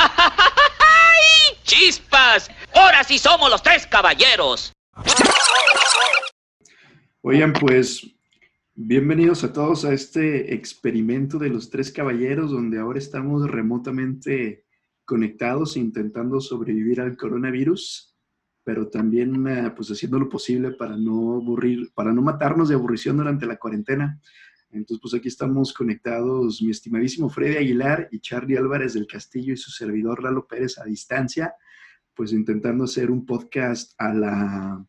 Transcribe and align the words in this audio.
¡Ay, 0.00 1.56
chispas! 1.62 2.50
Ahora 2.74 3.04
sí 3.04 3.18
somos 3.18 3.50
los 3.50 3.62
tres 3.62 3.86
caballeros. 3.86 4.72
Oigan, 7.22 7.52
pues 7.52 8.06
bienvenidos 8.74 9.44
a 9.44 9.52
todos 9.52 9.84
a 9.84 9.92
este 9.92 10.54
experimento 10.54 11.38
de 11.38 11.50
los 11.50 11.68
tres 11.68 11.92
caballeros, 11.92 12.50
donde 12.50 12.78
ahora 12.78 12.98
estamos 12.98 13.50
remotamente 13.50 14.64
conectados 15.04 15.76
intentando 15.76 16.40
sobrevivir 16.40 17.00
al 17.00 17.16
coronavirus, 17.16 18.16
pero 18.64 18.88
también 18.88 19.46
eh, 19.48 19.70
pues 19.76 19.90
haciendo 19.90 20.18
lo 20.18 20.28
posible 20.28 20.70
para 20.70 20.96
no 20.96 21.34
aburrir, 21.34 21.90
para 21.94 22.12
no 22.12 22.22
matarnos 22.22 22.68
de 22.68 22.76
aburrición 22.76 23.18
durante 23.18 23.44
la 23.44 23.56
cuarentena. 23.56 24.18
Entonces, 24.72 24.98
pues 25.02 25.14
aquí 25.14 25.28
estamos 25.28 25.72
conectados 25.72 26.62
mi 26.62 26.70
estimadísimo 26.70 27.28
Freddy 27.28 27.56
Aguilar 27.56 28.08
y 28.12 28.20
Charlie 28.20 28.56
Álvarez 28.56 28.94
del 28.94 29.06
Castillo 29.06 29.52
y 29.52 29.56
su 29.56 29.70
servidor 29.70 30.22
Lalo 30.22 30.46
Pérez 30.46 30.78
a 30.78 30.84
distancia, 30.84 31.54
pues 32.14 32.32
intentando 32.32 32.84
hacer 32.84 33.10
un 33.10 33.26
podcast 33.26 33.94
a 33.98 34.14
la 34.14 34.86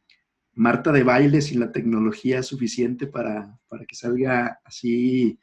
Marta 0.54 0.92
de 0.92 1.04
baile 1.04 1.42
sin 1.42 1.62
la 1.62 1.72
tecnología 1.72 2.44
suficiente 2.44 3.08
para, 3.08 3.58
para 3.70 3.86
que 3.86 3.96
salga 3.96 4.60
así 4.66 5.40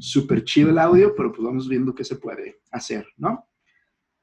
súper 0.00 0.44
chido 0.44 0.70
el 0.70 0.78
audio, 0.78 1.14
pero 1.14 1.30
pues 1.30 1.42
vamos 1.42 1.68
viendo 1.68 1.94
qué 1.94 2.04
se 2.04 2.16
puede 2.16 2.60
hacer, 2.70 3.06
¿no? 3.16 3.46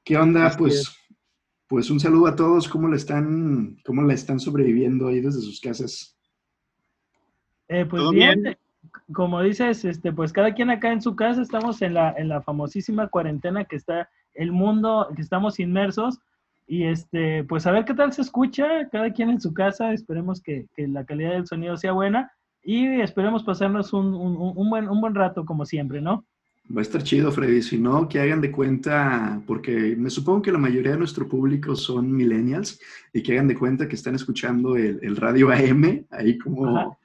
¿Qué 0.04 0.16
onda? 0.16 0.54
pues, 0.56 0.92
pues 1.66 1.90
un 1.90 2.00
saludo 2.00 2.26
a 2.26 2.36
todos. 2.36 2.68
¿Cómo 2.68 2.88
le 2.88 2.96
están, 2.96 3.76
cómo 3.84 4.02
la 4.02 4.14
están 4.14 4.40
sobreviviendo 4.40 5.08
ahí 5.08 5.20
desde 5.20 5.40
sus 5.40 5.60
casas? 5.60 6.18
Eh, 7.68 7.84
pues 7.84 8.02
bien, 8.10 8.56
como 9.12 9.42
dices, 9.42 9.84
este, 9.84 10.12
pues 10.12 10.32
cada 10.32 10.54
quien 10.54 10.70
acá 10.70 10.92
en 10.92 11.02
su 11.02 11.16
casa 11.16 11.42
estamos 11.42 11.82
en 11.82 11.94
la, 11.94 12.14
en 12.16 12.28
la 12.28 12.42
famosísima 12.42 13.08
cuarentena 13.08 13.64
que 13.64 13.76
está 13.76 14.08
el 14.34 14.52
mundo, 14.52 15.08
que 15.14 15.22
estamos 15.22 15.58
inmersos. 15.60 16.18
Y 16.66 16.84
este, 16.84 17.44
pues 17.44 17.66
a 17.66 17.72
ver 17.72 17.84
qué 17.84 17.94
tal 17.94 18.12
se 18.12 18.22
escucha, 18.22 18.88
cada 18.90 19.12
quien 19.12 19.30
en 19.30 19.40
su 19.40 19.54
casa, 19.54 19.92
esperemos 19.92 20.42
que, 20.42 20.66
que 20.76 20.86
la 20.86 21.04
calidad 21.04 21.32
del 21.32 21.46
sonido 21.46 21.76
sea 21.76 21.92
buena 21.92 22.30
y 22.62 23.00
esperemos 23.00 23.42
pasarnos 23.44 23.92
un, 23.94 24.12
un, 24.14 24.36
un, 24.36 24.70
buen, 24.70 24.88
un 24.88 25.00
buen 25.00 25.14
rato 25.14 25.46
como 25.46 25.64
siempre, 25.64 26.02
¿no? 26.02 26.26
Va 26.70 26.80
a 26.80 26.82
estar 26.82 27.02
chido, 27.02 27.32
Freddy. 27.32 27.62
Si 27.62 27.78
no, 27.78 28.06
que 28.06 28.20
hagan 28.20 28.42
de 28.42 28.52
cuenta, 28.52 29.40
porque 29.46 29.94
me 29.96 30.10
supongo 30.10 30.42
que 30.42 30.52
la 30.52 30.58
mayoría 30.58 30.92
de 30.92 30.98
nuestro 30.98 31.26
público 31.26 31.74
son 31.74 32.12
millennials 32.12 32.78
y 33.14 33.22
que 33.22 33.32
hagan 33.32 33.48
de 33.48 33.54
cuenta 33.54 33.88
que 33.88 33.94
están 33.94 34.14
escuchando 34.14 34.76
el, 34.76 34.98
el 35.00 35.16
radio 35.16 35.50
AM, 35.50 36.04
ahí 36.10 36.36
como 36.36 36.98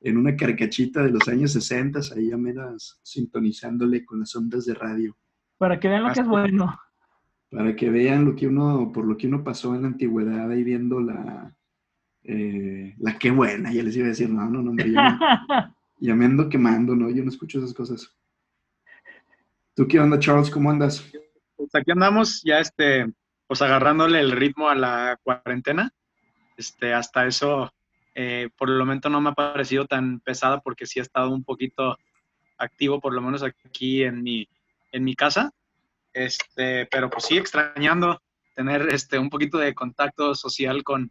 en 0.00 0.16
una 0.16 0.34
carcachita 0.34 1.02
de 1.02 1.10
los 1.10 1.28
años 1.28 1.52
60, 1.52 2.00
ahí 2.16 2.28
menos 2.36 2.98
sintonizándole 3.02 4.04
con 4.04 4.20
las 4.20 4.34
ondas 4.34 4.64
de 4.64 4.74
radio. 4.74 5.16
Para 5.58 5.78
que 5.78 5.88
vean 5.88 6.04
lo 6.04 6.12
que 6.12 6.20
es 6.20 6.26
bueno. 6.26 6.80
Para 7.50 7.76
que 7.76 7.90
vean 7.90 8.24
lo 8.24 8.34
que 8.34 8.46
uno, 8.46 8.90
por 8.92 9.04
lo 9.04 9.16
que 9.16 9.26
uno 9.26 9.44
pasó 9.44 9.74
en 9.74 9.82
la 9.82 9.88
antigüedad 9.88 10.50
ahí 10.50 10.62
viendo 10.62 11.00
la, 11.00 11.54
eh, 12.22 12.94
la 12.98 13.18
qué 13.18 13.30
buena, 13.30 13.72
ya 13.72 13.82
les 13.82 13.96
iba 13.96 14.06
a 14.06 14.10
decir, 14.10 14.30
no, 14.30 14.48
no, 14.48 14.62
no, 14.62 14.70
hombre, 14.70 14.90
ya 15.98 16.14
me, 16.14 16.24
ando 16.24 16.48
quemando, 16.48 16.94
¿no? 16.94 17.10
Yo 17.10 17.22
no 17.22 17.30
escucho 17.30 17.58
esas 17.58 17.74
cosas. 17.74 18.16
¿Tú 19.74 19.86
qué 19.86 20.00
onda, 20.00 20.18
Charles? 20.18 20.50
¿Cómo 20.50 20.70
andas? 20.70 21.04
Pues 21.56 21.74
aquí 21.74 21.90
andamos 21.90 22.42
ya, 22.42 22.60
este, 22.60 23.12
pues 23.46 23.60
agarrándole 23.60 24.20
el 24.20 24.30
ritmo 24.30 24.68
a 24.68 24.74
la 24.74 25.18
cuarentena. 25.22 25.92
Este, 26.56 26.94
hasta 26.94 27.26
eso 27.26 27.70
eh, 28.14 28.48
por 28.56 28.68
el 28.70 28.78
momento 28.78 29.08
no 29.08 29.20
me 29.20 29.30
ha 29.30 29.34
parecido 29.34 29.86
tan 29.86 30.20
pesada 30.20 30.60
porque 30.60 30.86
sí 30.86 30.98
ha 30.98 31.02
estado 31.02 31.30
un 31.30 31.44
poquito 31.44 31.96
activo, 32.58 33.00
por 33.00 33.14
lo 33.14 33.20
menos 33.20 33.42
aquí 33.42 34.02
en 34.02 34.22
mi, 34.22 34.48
en 34.92 35.04
mi 35.04 35.14
casa. 35.14 35.52
Este, 36.12 36.86
pero 36.86 37.08
pues 37.08 37.24
sí, 37.24 37.38
extrañando 37.38 38.20
tener 38.54 38.88
este, 38.92 39.18
un 39.18 39.30
poquito 39.30 39.58
de 39.58 39.74
contacto 39.74 40.34
social 40.34 40.82
con, 40.82 41.10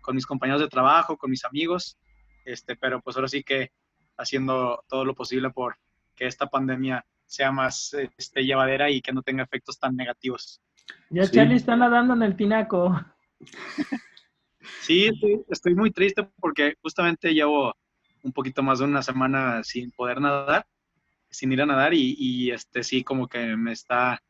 con 0.00 0.14
mis 0.14 0.26
compañeros 0.26 0.60
de 0.60 0.68
trabajo, 0.68 1.16
con 1.16 1.30
mis 1.30 1.44
amigos. 1.44 1.96
Este, 2.44 2.76
pero 2.76 3.00
pues 3.00 3.16
ahora 3.16 3.28
sí 3.28 3.42
que 3.42 3.72
haciendo 4.16 4.84
todo 4.88 5.04
lo 5.04 5.14
posible 5.14 5.50
por 5.50 5.76
que 6.14 6.26
esta 6.26 6.46
pandemia 6.46 7.04
sea 7.26 7.52
más 7.52 7.94
este, 8.16 8.44
llevadera 8.44 8.90
y 8.90 9.02
que 9.02 9.12
no 9.12 9.22
tenga 9.22 9.42
efectos 9.42 9.78
tan 9.78 9.96
negativos. 9.96 10.60
Ya 11.10 11.28
Charlie 11.28 11.56
está 11.56 11.76
nadando 11.76 12.14
en 12.14 12.22
el 12.22 12.36
tinaco. 12.36 13.00
Sí, 14.80 15.10
estoy, 15.48 15.74
muy 15.74 15.90
triste 15.90 16.28
porque 16.40 16.74
justamente 16.82 17.32
llevo 17.32 17.74
un 18.22 18.32
poquito 18.32 18.62
más 18.62 18.78
de 18.78 18.84
una 18.84 19.02
semana 19.02 19.62
sin 19.62 19.90
poder 19.90 20.20
nadar, 20.20 20.66
sin 21.30 21.52
ir 21.52 21.62
a 21.62 21.66
nadar 21.66 21.94
y, 21.94 22.50
este 22.50 22.82
sí 22.82 23.02
como 23.02 23.28
que 23.28 23.56
me 23.56 23.72
está 23.72 24.20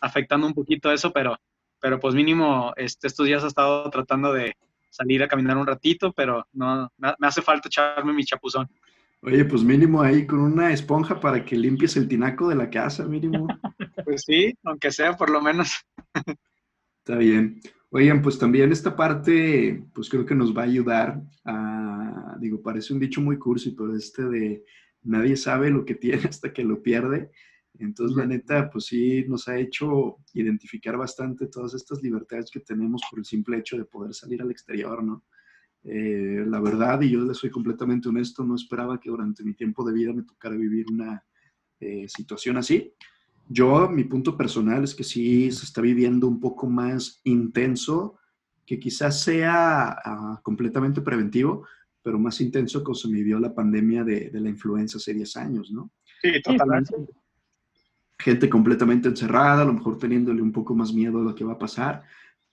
afectando 0.00 0.46
un 0.46 0.54
poquito 0.54 0.92
eso, 0.92 1.12
pero, 1.12 1.36
pero 1.80 1.98
pues 1.98 2.14
mínimo 2.14 2.72
este, 2.76 3.06
estos 3.06 3.26
días 3.26 3.44
he 3.44 3.48
estado 3.48 3.88
tratando 3.90 4.32
de 4.32 4.54
salir 4.90 5.22
a 5.22 5.28
caminar 5.28 5.56
un 5.56 5.66
ratito, 5.66 6.12
pero 6.12 6.46
no, 6.52 6.90
me, 6.98 7.12
hace 7.20 7.42
falta 7.42 7.68
echarme 7.68 8.12
mi 8.12 8.24
chapuzón. 8.24 8.68
Oye, 9.22 9.44
pues 9.46 9.62
mínimo 9.62 10.02
ahí 10.02 10.26
con 10.26 10.38
una 10.40 10.70
esponja 10.72 11.18
para 11.18 11.44
que 11.44 11.56
limpies 11.56 11.96
el 11.96 12.06
tinaco 12.06 12.48
de 12.48 12.56
la 12.56 12.70
casa, 12.70 13.04
mínimo. 13.04 13.46
Pues 14.04 14.24
sí, 14.26 14.52
aunque 14.64 14.90
sea 14.90 15.16
por 15.16 15.30
lo 15.30 15.40
menos. 15.40 15.82
Está 16.98 17.16
bien. 17.16 17.60
Oigan, 17.96 18.22
pues 18.22 18.40
también 18.40 18.72
esta 18.72 18.96
parte, 18.96 19.84
pues 19.94 20.08
creo 20.08 20.26
que 20.26 20.34
nos 20.34 20.52
va 20.52 20.62
a 20.62 20.64
ayudar 20.64 21.22
a, 21.44 22.36
digo, 22.40 22.60
parece 22.60 22.92
un 22.92 22.98
dicho 22.98 23.20
muy 23.20 23.38
cursi, 23.38 23.70
pero 23.70 23.94
este 23.94 24.24
de 24.24 24.64
nadie 25.02 25.36
sabe 25.36 25.70
lo 25.70 25.84
que 25.84 25.94
tiene 25.94 26.22
hasta 26.28 26.52
que 26.52 26.64
lo 26.64 26.82
pierde. 26.82 27.30
Entonces, 27.78 28.16
la 28.16 28.26
neta, 28.26 28.68
pues 28.68 28.86
sí, 28.86 29.24
nos 29.28 29.46
ha 29.46 29.56
hecho 29.60 30.16
identificar 30.32 30.96
bastante 30.96 31.46
todas 31.46 31.74
estas 31.74 32.02
libertades 32.02 32.50
que 32.50 32.58
tenemos 32.58 33.00
por 33.08 33.20
el 33.20 33.24
simple 33.24 33.58
hecho 33.58 33.78
de 33.78 33.84
poder 33.84 34.12
salir 34.12 34.42
al 34.42 34.50
exterior, 34.50 35.04
¿no? 35.04 35.24
Eh, 35.84 36.44
la 36.48 36.58
verdad, 36.58 37.00
y 37.00 37.10
yo 37.10 37.20
le 37.20 37.34
soy 37.34 37.50
completamente 37.50 38.08
honesto, 38.08 38.42
no 38.42 38.56
esperaba 38.56 38.98
que 38.98 39.10
durante 39.10 39.44
mi 39.44 39.54
tiempo 39.54 39.84
de 39.84 39.94
vida 39.94 40.12
me 40.12 40.24
tocara 40.24 40.56
vivir 40.56 40.86
una 40.90 41.24
eh, 41.78 42.08
situación 42.08 42.56
así. 42.56 42.92
Yo, 43.48 43.88
mi 43.88 44.04
punto 44.04 44.36
personal 44.36 44.84
es 44.84 44.94
que 44.94 45.04
sí 45.04 45.50
se 45.52 45.64
está 45.64 45.80
viviendo 45.80 46.26
un 46.26 46.40
poco 46.40 46.66
más 46.66 47.20
intenso, 47.24 48.16
que 48.64 48.78
quizás 48.78 49.20
sea 49.20 49.96
ah, 50.04 50.40
completamente 50.42 51.02
preventivo, 51.02 51.66
pero 52.02 52.18
más 52.18 52.40
intenso 52.40 52.82
que 52.82 52.94
se 52.94 53.08
vivió 53.08 53.38
la 53.38 53.54
pandemia 53.54 54.04
de, 54.04 54.30
la 54.32 54.48
influenza 54.48 54.98
hace 54.98 55.14
10 55.14 55.36
años, 55.36 55.70
¿no? 55.70 55.90
Sí, 56.22 56.40
totalmente. 56.42 56.94
Gente 58.18 58.48
completamente 58.48 59.08
encerrada, 59.08 59.62
a 59.62 59.66
lo 59.66 59.74
mejor 59.74 59.98
teniéndole 59.98 60.40
un 60.40 60.52
poco 60.52 60.74
más 60.74 60.92
miedo 60.92 61.18
a 61.18 61.22
lo 61.22 61.34
que 61.34 61.44
va 61.44 61.54
a 61.54 61.58
pasar. 61.58 62.02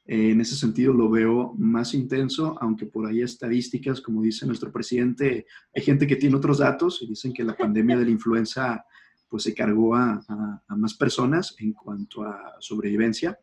Eh, 0.05 0.31
en 0.31 0.41
ese 0.41 0.55
sentido 0.55 0.93
lo 0.93 1.09
veo 1.09 1.53
más 1.57 1.93
intenso, 1.93 2.57
aunque 2.59 2.85
por 2.85 3.05
ahí 3.05 3.21
estadísticas, 3.21 4.01
como 4.01 4.21
dice 4.21 4.45
nuestro 4.45 4.71
presidente, 4.71 5.45
hay 5.73 5.83
gente 5.83 6.07
que 6.07 6.15
tiene 6.15 6.35
otros 6.35 6.57
datos 6.57 7.01
y 7.01 7.07
dicen 7.07 7.33
que 7.33 7.43
la 7.43 7.55
pandemia 7.55 7.97
de 7.97 8.05
la 8.05 8.11
influenza 8.11 8.83
pues 9.31 9.43
se 9.43 9.53
cargó 9.53 9.95
a, 9.95 10.21
más 10.67 10.93
personas 10.93 11.55
en 11.57 11.71
cuanto 11.71 12.23
a 12.23 12.57
sobrevivencia, 12.59 13.39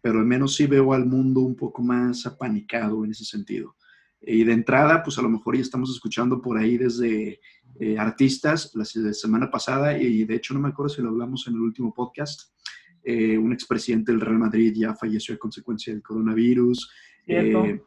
pero 0.00 0.20
al 0.20 0.24
menos 0.24 0.54
sí 0.54 0.66
veo 0.66 0.92
al 0.92 1.04
mundo 1.04 1.40
un 1.40 1.56
poco 1.56 1.82
más 1.82 2.24
apanicado 2.26 3.04
en 3.04 3.10
ese 3.10 3.24
sentido. 3.24 3.74
Y 4.22 4.44
de 4.44 4.52
entrada, 4.52 5.02
pues 5.02 5.18
a 5.18 5.22
lo 5.22 5.28
mejor 5.28 5.56
ya 5.56 5.62
estamos 5.62 5.90
escuchando 5.90 6.40
por 6.40 6.56
ahí 6.56 6.78
desde 6.78 7.40
eh, 7.80 7.98
artistas 7.98 8.70
la 8.76 8.84
semana 8.84 9.50
pasada, 9.50 9.98
y 9.98 10.22
de 10.24 10.36
hecho 10.36 10.54
no 10.54 10.60
me 10.60 10.68
acuerdo 10.68 10.94
si 10.94 11.02
lo 11.02 11.08
hablamos 11.08 11.44
en 11.48 11.54
el 11.54 11.60
último 11.60 11.92
podcast, 11.92 12.52
eh, 13.02 13.36
un 13.36 13.52
expresidente 13.52 14.12
del 14.12 14.20
Real 14.20 14.38
Madrid 14.38 14.72
ya 14.76 14.94
falleció 14.94 15.34
a 15.34 15.38
consecuencia 15.38 15.92
del 15.92 16.02
coronavirus. 16.02 16.88
Eh, 17.26 17.80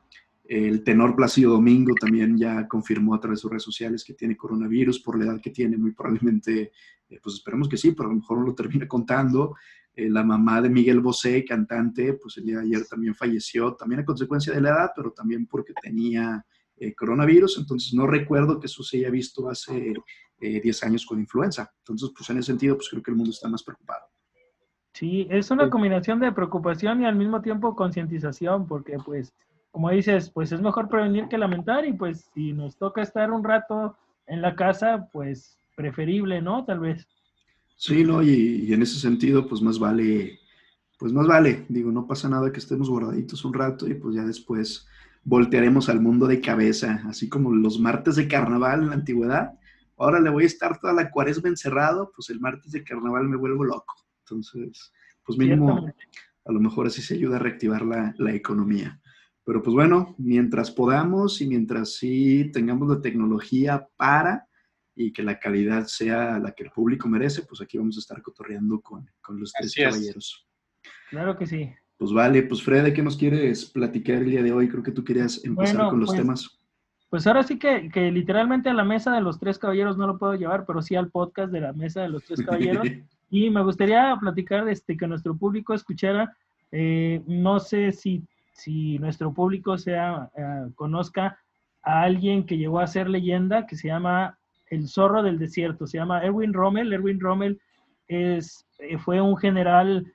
el 0.45 0.83
tenor 0.83 1.15
Plácido 1.15 1.53
Domingo 1.53 1.95
también 1.95 2.37
ya 2.37 2.67
confirmó 2.67 3.15
a 3.15 3.19
través 3.19 3.39
de 3.39 3.41
sus 3.41 3.51
redes 3.51 3.63
sociales 3.63 4.03
que 4.03 4.13
tiene 4.13 4.35
coronavirus 4.35 4.99
por 4.99 5.17
la 5.17 5.25
edad 5.25 5.41
que 5.41 5.51
tiene, 5.51 5.77
muy 5.77 5.93
probablemente, 5.93 6.71
eh, 7.13 7.19
pues 7.21 7.35
esperemos 7.35 7.69
que 7.69 7.77
sí, 7.77 7.91
pero 7.91 8.09
a 8.09 8.11
lo 8.11 8.19
mejor 8.19 8.39
no 8.39 8.45
lo 8.45 8.55
termine 8.55 8.87
contando. 8.87 9.55
Eh, 9.95 10.09
la 10.09 10.23
mamá 10.23 10.61
de 10.61 10.69
Miguel 10.69 10.99
Bosé, 10.99 11.45
cantante, 11.45 12.13
pues 12.13 12.37
el 12.37 12.45
día 12.45 12.57
de 12.57 12.63
ayer 12.63 12.85
también 12.85 13.13
falleció, 13.13 13.75
también 13.75 14.01
a 14.01 14.05
consecuencia 14.05 14.53
de 14.53 14.61
la 14.61 14.69
edad, 14.69 14.91
pero 14.95 15.11
también 15.11 15.45
porque 15.45 15.73
tenía 15.81 16.43
eh, 16.77 16.93
coronavirus. 16.95 17.59
Entonces 17.59 17.93
no 17.93 18.07
recuerdo 18.07 18.59
que 18.59 18.65
eso 18.67 18.83
se 18.83 18.97
haya 18.97 19.09
visto 19.09 19.49
hace 19.49 19.93
10 20.39 20.83
años 20.83 21.05
con 21.05 21.19
influenza. 21.19 21.71
Entonces, 21.77 22.11
pues 22.17 22.29
en 22.29 22.37
ese 22.37 22.47
sentido, 22.47 22.75
pues 22.75 22.89
creo 22.89 23.01
que 23.01 23.11
el 23.11 23.17
mundo 23.17 23.31
está 23.31 23.47
más 23.47 23.63
preocupado. 23.63 24.07
Sí, 24.91 25.25
es 25.29 25.49
una 25.51 25.69
combinación 25.69 26.19
de 26.19 26.33
preocupación 26.33 27.01
y 27.01 27.05
al 27.05 27.15
mismo 27.15 27.41
tiempo 27.41 27.75
concientización, 27.75 28.67
porque 28.67 28.97
pues 29.05 29.33
como 29.71 29.89
dices, 29.89 30.29
pues 30.29 30.51
es 30.51 30.61
mejor 30.61 30.87
prevenir 30.87 31.27
que 31.27 31.37
lamentar 31.37 31.83
y 31.85 31.93
pues 31.93 32.29
si 32.33 32.53
nos 32.53 32.77
toca 32.77 33.01
estar 33.01 33.31
un 33.31 33.43
rato 33.43 33.97
en 34.27 34.41
la 34.41 34.55
casa, 34.55 35.09
pues 35.11 35.57
preferible, 35.75 36.41
¿no? 36.41 36.65
Tal 36.65 36.79
vez. 36.79 37.07
Sí, 37.75 38.03
¿no? 38.03 38.21
Y, 38.21 38.71
en 38.73 38.81
ese 38.81 38.99
sentido, 38.99 39.47
pues 39.47 39.61
más 39.61 39.79
vale, 39.79 40.39
pues 40.97 41.11
más 41.11 41.27
vale, 41.27 41.65
digo, 41.69 41.91
no 41.91 42.07
pasa 42.07 42.29
nada 42.29 42.51
que 42.51 42.59
estemos 42.59 42.89
guardaditos 42.89 43.43
un 43.45 43.53
rato 43.53 43.87
y 43.87 43.95
pues 43.95 44.15
ya 44.15 44.23
después 44.23 44.87
voltearemos 45.23 45.89
al 45.89 45.99
mundo 46.01 46.27
de 46.27 46.41
cabeza, 46.41 47.01
así 47.07 47.29
como 47.29 47.51
los 47.53 47.79
martes 47.79 48.15
de 48.15 48.27
carnaval 48.27 48.83
en 48.83 48.89
la 48.89 48.95
antigüedad. 48.95 49.53
Ahora 49.97 50.19
le 50.19 50.29
voy 50.29 50.43
a 50.43 50.47
estar 50.47 50.79
toda 50.79 50.93
la 50.93 51.11
cuaresma 51.11 51.49
encerrado, 51.49 52.11
pues 52.15 52.29
el 52.29 52.39
martes 52.39 52.71
de 52.71 52.83
carnaval 52.83 53.27
me 53.27 53.37
vuelvo 53.37 53.63
loco. 53.63 53.95
Entonces, 54.19 54.93
pues 55.25 55.37
mínimo, 55.37 55.87
a 56.45 56.51
lo 56.51 56.59
mejor 56.59 56.87
así 56.87 57.01
se 57.01 57.15
ayuda 57.15 57.37
a 57.37 57.39
reactivar 57.39 57.83
la, 57.83 58.13
la 58.17 58.33
economía. 58.33 58.99
Pero 59.45 59.61
pues 59.61 59.73
bueno, 59.73 60.15
mientras 60.17 60.71
podamos 60.71 61.41
y 61.41 61.47
mientras 61.47 61.95
sí 61.95 62.49
tengamos 62.53 62.87
la 62.89 63.01
tecnología 63.01 63.87
para 63.97 64.47
y 64.95 65.11
que 65.11 65.23
la 65.23 65.39
calidad 65.39 65.85
sea 65.85 66.39
la 66.39 66.51
que 66.51 66.63
el 66.63 66.71
público 66.71 67.07
merece, 67.07 67.43
pues 67.43 67.61
aquí 67.61 67.77
vamos 67.77 67.97
a 67.97 67.99
estar 67.99 68.21
cotorreando 68.21 68.79
con, 68.81 69.09
con 69.21 69.39
los 69.39 69.51
tres 69.53 69.73
caballeros. 69.75 70.47
Claro 71.09 71.37
que 71.37 71.45
sí. 71.45 71.71
Pues 71.97 72.11
vale, 72.11 72.43
pues 72.43 72.61
Fred, 72.61 72.83
¿de 72.83 72.93
qué 72.93 73.01
nos 73.01 73.17
quieres 73.17 73.65
platicar 73.65 74.17
el 74.17 74.29
día 74.29 74.43
de 74.43 74.51
hoy? 74.51 74.67
Creo 74.67 74.83
que 74.83 74.91
tú 74.91 75.03
querías 75.03 75.43
empezar 75.45 75.89
con 75.89 75.99
los 75.99 76.09
pues, 76.09 76.19
temas. 76.19 76.59
Pues 77.09 77.27
ahora 77.27 77.43
sí 77.43 77.57
que, 77.57 77.89
que, 77.89 78.11
literalmente 78.11 78.69
a 78.69 78.73
la 78.73 78.83
mesa 78.83 79.13
de 79.13 79.21
los 79.21 79.39
tres 79.39 79.59
caballeros 79.59 79.97
no 79.97 80.07
lo 80.07 80.17
puedo 80.17 80.33
llevar, 80.35 80.65
pero 80.65 80.81
sí 80.81 80.95
al 80.95 81.09
podcast 81.09 81.51
de 81.51 81.61
la 81.61 81.73
mesa 81.73 82.01
de 82.01 82.09
los 82.09 82.23
tres 82.23 82.41
caballeros. 82.45 82.87
y 83.29 83.49
me 83.49 83.63
gustaría 83.63 84.15
platicar 84.19 84.67
este, 84.67 84.97
que 84.97 85.07
nuestro 85.07 85.35
público 85.35 85.73
escuchara, 85.73 86.35
eh, 86.71 87.21
no 87.27 87.59
sé 87.59 87.91
si, 87.91 88.23
si 88.51 88.97
nuestro 88.99 89.31
público 89.31 89.77
sea, 89.77 90.29
eh, 90.35 90.71
conozca 90.75 91.37
a 91.83 92.01
alguien 92.01 92.45
que 92.45 92.57
llegó 92.57 92.79
a 92.79 92.87
ser 92.87 93.09
leyenda, 93.09 93.67
que 93.67 93.75
se 93.75 93.89
llama 93.89 94.37
el 94.69 94.87
zorro 94.87 95.23
del 95.23 95.39
desierto, 95.39 95.87
se 95.87 95.97
llama 95.97 96.23
Erwin 96.23 96.53
Rommel. 96.53 96.93
Erwin 96.93 97.19
Rommel 97.19 97.59
es, 98.07 98.65
eh, 98.79 98.97
fue 98.97 99.21
un 99.21 99.37
general 99.37 100.11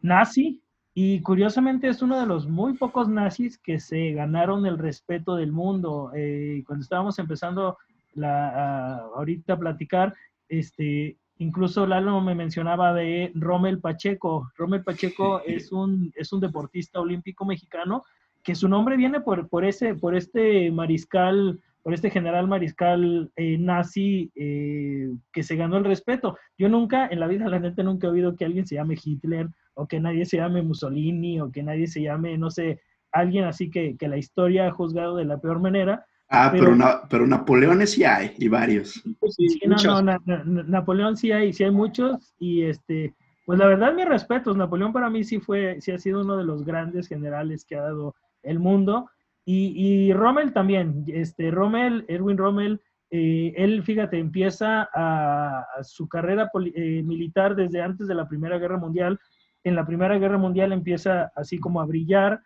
nazi 0.00 0.60
y 0.94 1.20
curiosamente 1.22 1.88
es 1.88 2.02
uno 2.02 2.20
de 2.20 2.26
los 2.26 2.46
muy 2.46 2.74
pocos 2.74 3.08
nazis 3.08 3.58
que 3.58 3.80
se 3.80 4.12
ganaron 4.12 4.64
el 4.66 4.78
respeto 4.78 5.34
del 5.34 5.50
mundo. 5.50 6.12
Eh, 6.14 6.62
cuando 6.66 6.82
estábamos 6.82 7.18
empezando 7.18 7.78
la, 8.14 8.98
ahorita 9.16 9.54
a 9.54 9.58
platicar, 9.58 10.14
este, 10.48 11.16
incluso 11.38 11.86
Lalo 11.86 12.20
me 12.20 12.34
mencionaba 12.34 12.94
de 12.94 13.32
Rommel 13.34 13.80
Pacheco. 13.80 14.52
Rommel 14.56 14.84
Pacheco 14.84 15.40
es 15.44 15.72
un, 15.72 16.12
es 16.14 16.32
un 16.32 16.40
deportista 16.40 17.00
olímpico 17.00 17.44
mexicano 17.44 18.04
que 18.44 18.54
su 18.54 18.68
nombre 18.68 18.96
viene 18.96 19.20
por, 19.20 19.48
por, 19.48 19.64
ese, 19.64 19.94
por 19.94 20.14
este 20.14 20.70
mariscal 20.70 21.60
por 21.84 21.92
este 21.92 22.08
general 22.08 22.48
mariscal 22.48 23.30
eh, 23.36 23.58
nazi 23.58 24.32
eh, 24.34 25.10
que 25.30 25.42
se 25.42 25.54
ganó 25.54 25.76
el 25.76 25.84
respeto. 25.84 26.38
Yo 26.56 26.70
nunca, 26.70 27.06
en 27.06 27.20
la 27.20 27.26
vida, 27.26 27.46
la 27.48 27.60
neta, 27.60 27.82
nunca 27.82 28.06
he 28.06 28.10
oído 28.10 28.34
que 28.34 28.46
alguien 28.46 28.66
se 28.66 28.76
llame 28.76 28.96
Hitler 29.00 29.48
o 29.74 29.86
que 29.86 30.00
nadie 30.00 30.24
se 30.24 30.38
llame 30.38 30.62
Mussolini 30.62 31.40
o 31.40 31.52
que 31.52 31.62
nadie 31.62 31.86
se 31.86 32.00
llame, 32.00 32.38
no 32.38 32.50
sé, 32.50 32.80
alguien 33.12 33.44
así 33.44 33.70
que, 33.70 33.96
que 33.98 34.08
la 34.08 34.16
historia 34.16 34.66
ha 34.66 34.72
juzgado 34.72 35.16
de 35.16 35.26
la 35.26 35.38
peor 35.38 35.60
manera. 35.60 36.06
Ah, 36.30 36.48
pero, 36.50 36.74
pero, 37.10 37.26
Napoleones 37.26 37.92
sí 37.92 38.02
hay, 38.02 38.32
y 38.38 38.48
varios. 38.48 39.02
Sí, 39.28 39.60
no, 39.66 40.00
no, 40.00 40.18
Napoleón 40.24 41.18
sí 41.18 41.32
hay, 41.32 41.52
sí 41.52 41.64
hay 41.64 41.70
muchos, 41.70 42.34
y 42.38 42.62
este, 42.62 43.14
pues 43.44 43.58
la 43.58 43.66
verdad, 43.66 43.92
mis 43.94 44.08
respetos, 44.08 44.56
Napoleón 44.56 44.92
para 44.92 45.10
mí 45.10 45.22
sí 45.22 45.38
fue, 45.38 45.80
sí 45.80 45.92
ha 45.92 45.98
sido 45.98 46.22
uno 46.22 46.36
de 46.38 46.44
los 46.44 46.64
grandes 46.64 47.08
generales 47.08 47.66
que 47.66 47.76
ha 47.76 47.82
dado 47.82 48.14
el 48.42 48.58
mundo, 48.58 49.10
y, 49.46 50.12
Rommel 50.12 50.52
también, 50.52 51.04
este, 51.06 51.50
Rommel, 51.50 52.04
Erwin 52.08 52.38
Rommel, 52.38 52.80
eh, 53.10 53.52
él, 53.56 53.82
fíjate, 53.82 54.18
empieza 54.18 54.88
a, 54.92 55.66
su 55.82 56.08
carrera 56.08 56.50
eh, 56.74 57.02
militar 57.02 57.54
desde 57.54 57.82
antes 57.82 58.08
de 58.08 58.14
la 58.14 58.26
Primera 58.26 58.58
Guerra 58.58 58.78
Mundial. 58.78 59.20
En 59.62 59.74
la 59.74 59.86
Primera 59.86 60.18
Guerra 60.18 60.38
Mundial 60.38 60.72
empieza 60.72 61.30
así 61.36 61.58
como 61.58 61.80
a 61.80 61.86
brillar. 61.86 62.40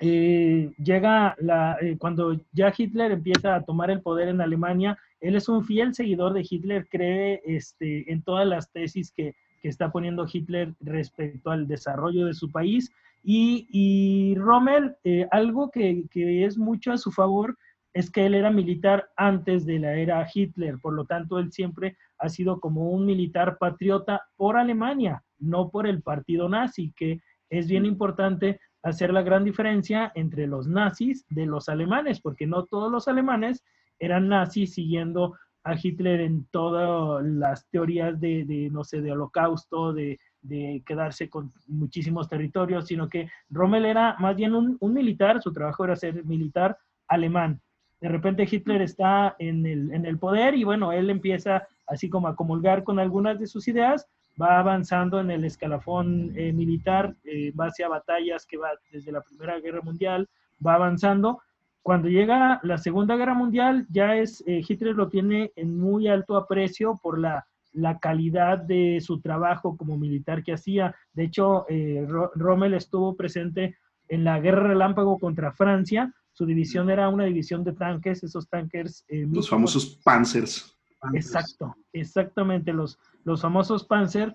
Eh, 0.00 0.72
llega 0.78 1.34
la, 1.38 1.78
cuando 1.98 2.38
ya 2.52 2.72
Hitler 2.76 3.12
empieza 3.12 3.54
a 3.54 3.62
tomar 3.62 3.90
el 3.90 4.02
poder 4.02 4.28
en 4.28 4.40
Alemania, 4.40 4.98
él 5.20 5.36
es 5.36 5.48
un 5.48 5.64
fiel 5.64 5.94
seguidor 5.94 6.34
de 6.34 6.46
Hitler, 6.48 6.86
cree 6.88 7.40
este, 7.46 8.12
en 8.12 8.22
todas 8.22 8.46
las 8.46 8.70
tesis 8.70 9.10
que, 9.10 9.34
que 9.62 9.68
está 9.68 9.90
poniendo 9.90 10.26
Hitler 10.30 10.74
respecto 10.80 11.50
al 11.50 11.66
desarrollo 11.66 12.26
de 12.26 12.34
su 12.34 12.52
país 12.52 12.92
y, 13.26 14.34
Rommel, 14.36 14.96
eh, 15.02 15.26
algo 15.30 15.70
que, 15.70 16.04
es 16.12 16.58
mucho 16.58 16.92
a 16.92 16.98
su 16.98 17.10
favor 17.10 17.56
es 17.94 18.10
que 18.10 18.26
él 18.26 18.34
era 18.34 18.50
militar 18.50 19.08
antes 19.16 19.64
de 19.64 19.78
la 19.78 19.94
era 19.94 20.26
Hitler, 20.32 20.78
por 20.80 20.94
lo 20.94 21.06
tanto 21.06 21.38
él 21.38 21.52
siempre 21.52 21.96
ha 22.18 22.28
sido 22.28 22.60
como 22.60 22.90
un 22.90 23.06
militar 23.06 23.56
patriota 23.58 24.22
por 24.36 24.56
Alemania, 24.56 25.22
no 25.38 25.70
por 25.70 25.86
el 25.86 26.02
partido 26.02 26.48
nazi, 26.48 26.92
que 26.96 27.20
es 27.50 27.68
bien 27.68 27.86
importante 27.86 28.60
hacer 28.82 29.12
la 29.12 29.22
gran 29.22 29.44
diferencia 29.44 30.12
entre 30.14 30.46
los 30.46 30.66
nazis 30.66 31.24
de 31.30 31.46
los 31.46 31.68
alemanes, 31.68 32.20
porque 32.20 32.46
no 32.46 32.66
todos 32.66 32.92
los 32.92 33.08
alemanes 33.08 33.64
eran 33.98 34.28
nazis 34.28 34.74
siguiendo 34.74 35.34
a 35.62 35.76
Hitler 35.80 36.20
en 36.20 36.46
todas 36.50 37.24
las 37.24 37.66
teorías 37.70 38.20
de, 38.20 38.44
de 38.44 38.68
no 38.70 38.84
sé, 38.84 39.00
de 39.00 39.12
holocausto, 39.12 39.94
de, 39.94 40.18
de 40.44 40.82
quedarse 40.86 41.28
con 41.28 41.52
muchísimos 41.66 42.28
territorios, 42.28 42.86
sino 42.86 43.08
que 43.08 43.28
Rommel 43.50 43.86
era 43.86 44.16
más 44.18 44.36
bien 44.36 44.54
un, 44.54 44.78
militar, 44.80 45.42
su 45.42 45.52
trabajo 45.52 45.84
era 45.84 45.96
ser 45.96 46.24
militar 46.24 46.78
alemán. 47.08 47.60
De 48.00 48.08
repente 48.08 48.46
Hitler 48.48 48.82
está 48.82 49.34
en 49.38 49.64
el, 49.64 49.92
en 49.92 50.04
el 50.04 50.18
poder 50.18 50.54
y 50.54 50.64
bueno, 50.64 50.92
él 50.92 51.08
empieza 51.08 51.66
así 51.86 52.10
como 52.10 52.28
a 52.28 52.36
comulgar 52.36 52.84
con 52.84 52.98
algunas 52.98 53.38
de 53.38 53.46
sus 53.46 53.66
ideas, 53.68 54.06
va 54.40 54.58
avanzando 54.58 55.18
en 55.20 55.30
el 55.30 55.44
escalafón 55.44 56.32
eh, 56.36 56.52
militar, 56.52 57.14
eh, 57.24 57.52
va 57.52 57.66
hacia 57.66 57.88
batallas 57.88 58.46
que 58.46 58.58
va 58.58 58.70
desde 58.92 59.12
la 59.12 59.22
Primera 59.22 59.58
Guerra 59.60 59.80
Mundial, 59.82 60.28
va 60.64 60.74
avanzando. 60.74 61.40
Cuando 61.82 62.08
llega 62.08 62.60
la 62.62 62.78
Segunda 62.78 63.16
Guerra 63.16 63.34
Mundial, 63.34 63.86
ya 63.90 64.16
es, 64.16 64.42
eh, 64.46 64.62
Hitler 64.66 64.94
lo 64.94 65.08
tiene 65.08 65.52
en 65.56 65.78
muy 65.78 66.08
alto 66.08 66.36
aprecio 66.36 66.98
por 67.02 67.18
la 67.18 67.46
la 67.74 67.98
calidad 67.98 68.58
de 68.58 69.00
su 69.00 69.20
trabajo 69.20 69.76
como 69.76 69.98
militar 69.98 70.42
que 70.42 70.54
hacía. 70.54 70.94
De 71.12 71.24
hecho, 71.24 71.66
eh, 71.68 72.06
Rommel 72.34 72.74
estuvo 72.74 73.16
presente 73.16 73.76
en 74.08 74.24
la 74.24 74.40
guerra 74.40 74.68
relámpago 74.68 75.18
contra 75.18 75.52
Francia. 75.52 76.14
Su 76.32 76.46
división 76.46 76.88
era 76.88 77.08
una 77.08 77.24
división 77.24 77.64
de 77.64 77.72
tanques, 77.72 78.22
esos 78.22 78.48
tanques. 78.48 79.04
Eh, 79.08 79.26
los 79.30 79.48
famosos 79.48 80.00
Panzers. 80.04 80.74
Exacto, 81.12 81.76
exactamente, 81.92 82.72
los, 82.72 82.98
los 83.24 83.42
famosos 83.42 83.84
Panzer. 83.84 84.34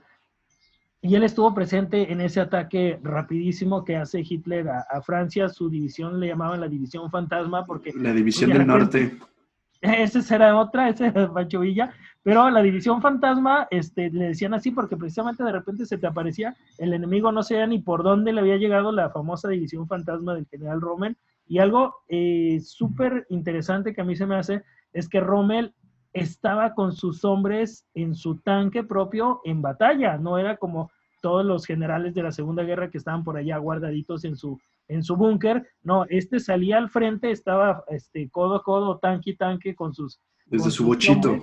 Y 1.01 1.15
él 1.15 1.23
estuvo 1.23 1.53
presente 1.53 2.11
en 2.11 2.19
ese 2.19 2.41
ataque 2.41 2.99
rapidísimo 3.01 3.85
que 3.85 3.95
hace 3.95 4.19
Hitler 4.19 4.67
a, 4.67 5.01
Francia. 5.01 5.47
Su 5.47 5.69
división 5.69 6.19
le 6.19 6.27
llamaban 6.27 6.59
la 6.59 6.67
división 6.67 7.09
fantasma 7.09 7.65
porque... 7.65 7.93
La 7.95 8.11
división 8.11 8.51
del 8.51 8.67
norte. 8.67 9.17
Esa 9.81 10.21
será 10.21 10.57
otra, 10.57 10.89
ese 10.89 11.07
es 11.07 11.13
Pancho 11.29 11.61
Villa. 11.61 11.93
Pero 12.23 12.49
la 12.49 12.61
división 12.61 13.01
fantasma, 13.01 13.67
este, 13.71 14.09
le 14.11 14.25
decían 14.25 14.53
así 14.53 14.71
porque 14.71 14.97
precisamente 14.97 15.43
de 15.43 15.51
repente 15.51 15.85
se 15.85 15.97
te 15.97 16.07
aparecía, 16.07 16.55
el 16.77 16.93
enemigo 16.93 17.31
no 17.31 17.43
sabía 17.43 17.65
ni 17.65 17.79
por 17.79 18.03
dónde 18.03 18.33
le 18.33 18.41
había 18.41 18.57
llegado 18.57 18.91
la 18.91 19.09
famosa 19.09 19.47
división 19.47 19.87
fantasma 19.87 20.35
del 20.35 20.47
general 20.47 20.81
Rommel. 20.81 21.17
Y 21.47 21.59
algo 21.59 21.95
eh, 22.07 22.59
súper 22.61 23.25
interesante 23.29 23.93
que 23.93 24.01
a 24.01 24.03
mí 24.03 24.15
se 24.15 24.27
me 24.27 24.35
hace 24.35 24.63
es 24.93 25.07
que 25.09 25.19
Rommel 25.19 25.73
estaba 26.13 26.73
con 26.73 26.91
sus 26.93 27.23
hombres 27.23 27.85
en 27.93 28.15
su 28.15 28.37
tanque 28.39 28.83
propio 28.83 29.41
en 29.45 29.61
batalla, 29.61 30.17
no 30.17 30.37
era 30.37 30.57
como 30.57 30.91
todos 31.21 31.45
los 31.45 31.65
generales 31.65 32.13
de 32.13 32.23
la 32.23 32.31
Segunda 32.31 32.63
Guerra 32.63 32.89
que 32.89 32.97
estaban 32.97 33.23
por 33.23 33.37
allá 33.37 33.57
guardaditos 33.57 34.23
en 34.25 34.35
su, 34.35 34.59
en 34.87 35.03
su 35.03 35.15
búnker. 35.15 35.67
No, 35.83 36.05
este 36.09 36.39
salía 36.39 36.77
al 36.77 36.89
frente, 36.89 37.31
estaba 37.31 37.83
este, 37.87 38.29
codo 38.29 38.55
a 38.55 38.63
codo, 38.63 38.99
tanque 38.99 39.31
y 39.31 39.35
tanque 39.35 39.75
con 39.75 39.93
sus... 39.93 40.19
Desde 40.45 40.71
su 40.71 40.85
bochito. 40.85 41.39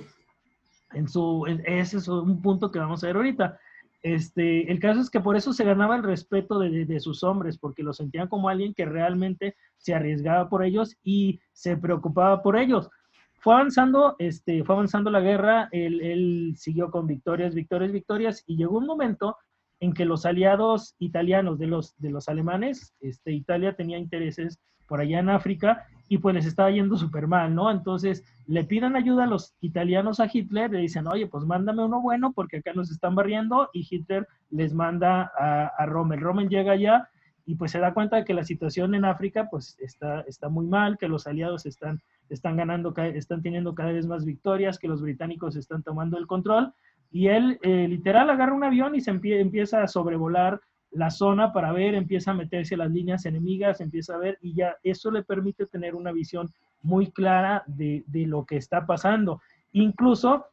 En 0.92 1.08
su, 1.08 1.44
ese 1.64 1.98
es 1.98 2.08
un 2.08 2.40
punto 2.40 2.70
que 2.70 2.78
vamos 2.78 3.02
a 3.02 3.08
ver 3.08 3.16
ahorita. 3.16 3.58
Este, 4.02 4.70
el 4.70 4.78
caso 4.78 5.00
es 5.00 5.10
que 5.10 5.20
por 5.20 5.36
eso 5.36 5.52
se 5.52 5.64
ganaba 5.64 5.96
el 5.96 6.02
respeto 6.02 6.58
de, 6.60 6.84
de, 6.84 7.00
sus 7.00 7.24
hombres, 7.24 7.58
porque 7.58 7.82
lo 7.82 7.92
sentían 7.92 8.28
como 8.28 8.48
alguien 8.48 8.72
que 8.72 8.84
realmente 8.84 9.56
se 9.78 9.94
arriesgaba 9.94 10.48
por 10.48 10.62
ellos 10.64 10.96
y 11.02 11.40
se 11.52 11.76
preocupaba 11.76 12.42
por 12.42 12.56
ellos. 12.56 12.88
Fue 13.40 13.54
avanzando, 13.54 14.14
este, 14.18 14.64
fue 14.64 14.76
avanzando 14.76 15.10
la 15.10 15.20
guerra, 15.20 15.68
él, 15.72 16.00
él 16.00 16.54
siguió 16.56 16.90
con 16.90 17.06
victorias, 17.06 17.54
victorias, 17.54 17.92
victorias, 17.92 18.44
y 18.46 18.56
llegó 18.56 18.78
un 18.78 18.86
momento 18.86 19.36
en 19.80 19.92
que 19.92 20.04
los 20.04 20.24
aliados 20.24 20.94
italianos 20.98 21.58
de 21.58 21.66
los, 21.66 21.96
de 21.98 22.10
los 22.10 22.28
alemanes, 22.28 22.94
este, 23.00 23.32
Italia 23.32 23.74
tenía 23.74 23.98
intereses 23.98 24.58
por 24.86 25.00
allá 25.00 25.18
en 25.18 25.30
África 25.30 25.84
y 26.08 26.18
pues 26.18 26.34
les 26.34 26.46
estaba 26.46 26.70
yendo 26.70 26.96
súper 26.96 27.26
mal, 27.26 27.54
¿no? 27.54 27.70
Entonces 27.70 28.24
le 28.46 28.64
piden 28.64 28.96
ayuda 28.96 29.24
a 29.24 29.26
los 29.26 29.54
italianos 29.60 30.20
a 30.20 30.28
Hitler, 30.32 30.70
le 30.70 30.78
dicen, 30.78 31.06
oye, 31.06 31.26
pues 31.26 31.44
mándame 31.44 31.84
uno 31.84 32.00
bueno 32.00 32.32
porque 32.32 32.58
acá 32.58 32.72
nos 32.74 32.90
están 32.90 33.14
barriendo 33.14 33.68
y 33.72 33.86
Hitler 33.88 34.26
les 34.50 34.72
manda 34.72 35.32
a, 35.38 35.66
a 35.66 35.86
Rommel. 35.86 36.20
Rommel 36.20 36.48
llega 36.48 36.72
allá 36.72 37.08
y 37.46 37.54
pues 37.54 37.70
se 37.70 37.78
da 37.78 37.94
cuenta 37.94 38.16
de 38.16 38.24
que 38.24 38.34
la 38.34 38.44
situación 38.44 38.94
en 38.94 39.04
África 39.04 39.48
pues 39.50 39.76
está, 39.78 40.22
está 40.22 40.48
muy 40.48 40.66
mal, 40.66 40.98
que 40.98 41.08
los 41.08 41.26
aliados 41.26 41.64
están, 41.64 42.00
están 42.28 42.56
ganando, 42.56 42.92
están 42.96 43.40
teniendo 43.40 43.74
cada 43.74 43.92
vez 43.92 44.06
más 44.06 44.24
victorias, 44.24 44.78
que 44.78 44.88
los 44.88 45.00
británicos 45.00 45.54
están 45.54 45.82
tomando 45.82 46.18
el 46.18 46.26
control 46.26 46.72
y 47.12 47.28
él 47.28 47.58
eh, 47.62 47.86
literal 47.88 48.30
agarra 48.30 48.52
un 48.52 48.64
avión 48.64 48.96
y 48.96 49.00
se 49.00 49.12
empieza 49.12 49.82
a 49.82 49.88
sobrevolar 49.88 50.60
la 50.96 51.10
zona 51.10 51.52
para 51.52 51.72
ver, 51.72 51.94
empieza 51.94 52.30
a 52.30 52.34
meterse 52.34 52.74
a 52.74 52.78
las 52.78 52.90
líneas 52.90 53.26
enemigas, 53.26 53.80
empieza 53.80 54.14
a 54.14 54.18
ver 54.18 54.38
y 54.40 54.54
ya 54.54 54.76
eso 54.82 55.10
le 55.10 55.22
permite 55.22 55.66
tener 55.66 55.94
una 55.94 56.10
visión 56.10 56.50
muy 56.82 57.10
clara 57.10 57.62
de, 57.66 58.04
lo 58.12 58.44
que 58.46 58.56
está 58.56 58.86
pasando. 58.86 59.42
Incluso 59.72 60.46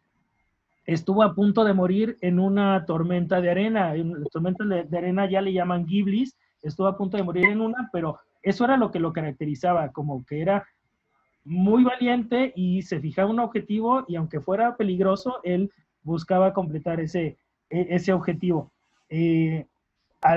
estuvo 0.86 1.24
a 1.24 1.34
punto 1.34 1.64
de 1.64 1.74
morir 1.74 2.18
en 2.22 2.40
una 2.40 2.86
tormenta 2.86 3.40
de 3.40 3.52
arena. 3.52 3.96
En 3.96 4.24
tormentas 4.26 4.68
de, 4.68 4.98
arena 4.98 5.30
ya 5.30 5.42
le 5.42 5.54
llaman 5.54 5.88
giblis, 5.88 6.36
estuvo 6.62 6.88
a 6.88 6.98
punto 6.98 7.16
de 7.16 7.24
morir 7.24 7.46
en 7.46 7.62
una, 7.62 7.90
pero 7.94 8.20
eso 8.42 8.66
era 8.66 8.76
lo 8.76 8.92
que 8.92 9.00
lo 9.00 9.14
caracterizaba, 9.14 9.94
como 9.94 10.26
que 10.26 10.42
era 10.42 10.68
muy 11.46 11.84
valiente 11.84 12.52
y 12.56 12.82
se 12.82 13.00
fijaba 13.00 13.30
un 13.30 13.40
objetivo 13.40 14.04
y 14.08 14.18
aunque 14.18 14.42
fuera 14.42 14.76
peligroso, 14.76 15.40
él 15.44 15.72
buscaba 16.04 16.54
completar 16.54 17.00
ese, 17.00 17.38
e, 17.70 17.88
ese 17.90 18.12
objetivo. 18.12 18.72
Eh, 19.10 19.68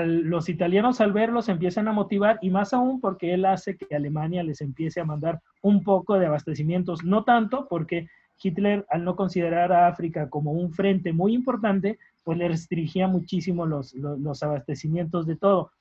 los 0.03 0.49
italianos 0.49 0.99
al 0.99 1.13
verlos 1.13 1.49
empiezan 1.49 1.87
a 1.87 1.93
motivar 1.93 2.39
y 2.41 2.49
más 2.49 2.73
aún 2.73 2.99
porque 2.99 3.33
él 3.33 3.45
hace 3.45 3.77
que 3.77 3.95
Alemania 3.95 4.43
les 4.43 4.61
empiece 4.61 4.99
a 4.99 5.05
mandar 5.05 5.41
un 5.61 5.83
poco 5.83 6.19
de 6.19 6.25
abastecimientos, 6.25 7.03
no 7.03 7.23
tanto 7.23 7.67
porque 7.69 8.07
Hitler 8.41 8.85
al 8.89 9.03
no 9.03 9.15
considerar 9.15 9.71
a 9.71 9.87
África 9.87 10.29
como 10.29 10.51
un 10.51 10.71
frente 10.71 11.13
muy 11.13 11.33
importante, 11.33 11.97
pues 12.23 12.37
le 12.37 12.49
restringía 12.49 13.07
muchísimo 13.07 13.65
los, 13.65 13.93
los, 13.93 14.43
abastecimientos 14.43 15.25
de 15.25 15.37
todo. 15.37 15.71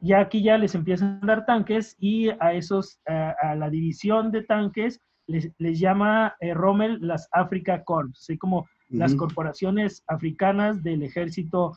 Ya 0.00 0.20
aquí 0.20 0.42
ya 0.42 0.58
les 0.58 0.74
empiezan 0.74 1.20
a 1.22 1.26
dar 1.26 1.46
tanques 1.46 1.96
y 1.98 2.28
a 2.40 2.52
esos, 2.52 3.00
a, 3.06 3.54
la 3.54 3.70
división 3.70 4.32
de 4.32 4.42
tanques 4.42 5.00
les, 5.26 5.50
les 5.58 5.78
llama 5.78 6.34
eh, 6.40 6.52
Rommel 6.52 6.98
las 7.00 7.28
Africa 7.32 7.84
Corps, 7.84 8.10
así 8.12 8.36
como 8.36 8.66
las 8.90 9.14
corporaciones 9.14 10.04
africanas 10.06 10.82
del 10.82 11.02
ejército 11.02 11.76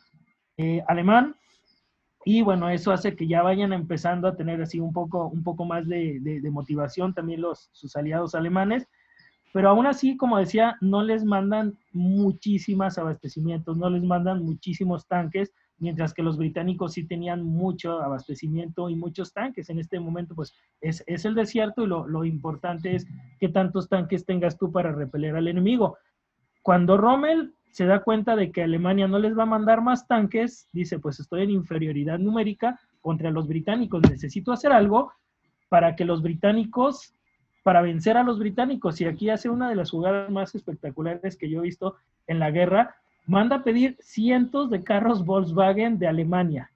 eh, 0.58 0.84
alemán. 0.88 1.36
Y 2.30 2.42
bueno, 2.42 2.70
eso 2.70 2.92
hace 2.92 3.16
que 3.16 3.26
ya 3.26 3.42
vayan 3.42 3.72
empezando 3.72 4.28
a 4.28 4.36
tener 4.36 4.62
así 4.62 4.82
un 4.82 4.92
poco, 4.92 5.28
un 5.28 5.44
poco 5.44 5.64
más 5.64 5.88
de, 5.88 6.42
motivación 6.52 7.14
también 7.14 7.40
los, 7.40 7.70
sus 7.72 7.96
aliados 7.96 8.36
alemanes. 8.36 8.86
Pero 9.54 9.70
aún 9.70 9.88
así, 9.88 10.18
como 10.18 10.38
decía, 10.38 10.76
no 10.82 11.04
les 11.04 11.24
mandan 11.24 11.78
muchísimas 11.94 12.98
abastecimientos, 12.98 13.78
no 13.78 13.90
les 13.90 14.04
mandan 14.04 14.44
muchísimos 14.44 15.08
tanques, 15.08 15.54
mientras 15.78 16.14
que 16.14 16.22
los 16.22 16.38
británicos 16.38 16.96
sí 16.96 17.08
tenían 17.08 17.44
mucho 17.44 18.02
abastecimiento 18.02 18.90
y 18.90 18.98
muchos 18.98 19.32
tanques. 19.32 19.70
En 19.70 19.80
este 19.80 19.98
momento, 19.98 20.36
pues 20.36 20.54
es, 20.82 21.06
es 21.08 21.24
el 21.24 21.34
desierto 21.34 21.86
y 21.86 21.88
lo, 21.88 22.10
lo, 22.10 22.26
importante 22.26 22.94
es 22.94 23.08
qué 23.40 23.48
tantos 23.48 23.88
tanques 23.88 24.26
tengas 24.26 24.58
tú 24.58 24.70
para 24.70 24.92
repeler 24.92 25.38
al 25.38 25.48
enemigo. 25.48 25.98
Cuando 26.62 26.98
Rommel 26.98 27.54
se 27.78 27.86
da 27.86 28.02
cuenta 28.02 28.36
de 28.36 28.52
que 28.52 28.64
Alemania 28.64 29.08
no 29.08 29.20
les 29.20 29.38
va 29.38 29.44
a 29.44 29.46
mandar 29.46 29.84
más 29.84 30.08
tanques, 30.08 30.68
dice, 30.74 30.98
pues 30.98 31.20
estoy 31.20 31.44
en 31.44 31.52
inferioridad 31.52 32.18
numérica 32.18 32.80
contra 33.02 33.30
los 33.30 33.48
británicos, 33.48 34.02
necesito 34.10 34.52
hacer 34.52 34.72
algo 34.72 35.14
para 35.70 35.96
que 35.96 36.04
los 36.04 36.24
británicos, 36.24 37.14
para 37.62 37.84
vencer 37.84 38.18
a 38.18 38.24
los 38.24 38.40
británicos, 38.40 39.00
y 39.00 39.06
aquí 39.06 39.30
hace 39.30 39.48
una 39.52 39.70
de 39.70 39.76
las 39.76 39.92
jugadas 39.92 40.32
más 40.32 40.56
espectaculares 40.56 41.38
que 41.38 41.52
yo 41.52 41.60
he 41.60 41.66
visto 41.66 41.98
en 42.26 42.40
la 42.40 42.50
guerra, 42.50 42.96
manda 43.28 43.58
a 43.58 43.64
pedir 43.64 43.96
cientos 44.00 44.72
de 44.72 44.84
carros 44.84 45.24
Volkswagen 45.24 46.00
de 46.00 46.08
Alemania 46.08 46.72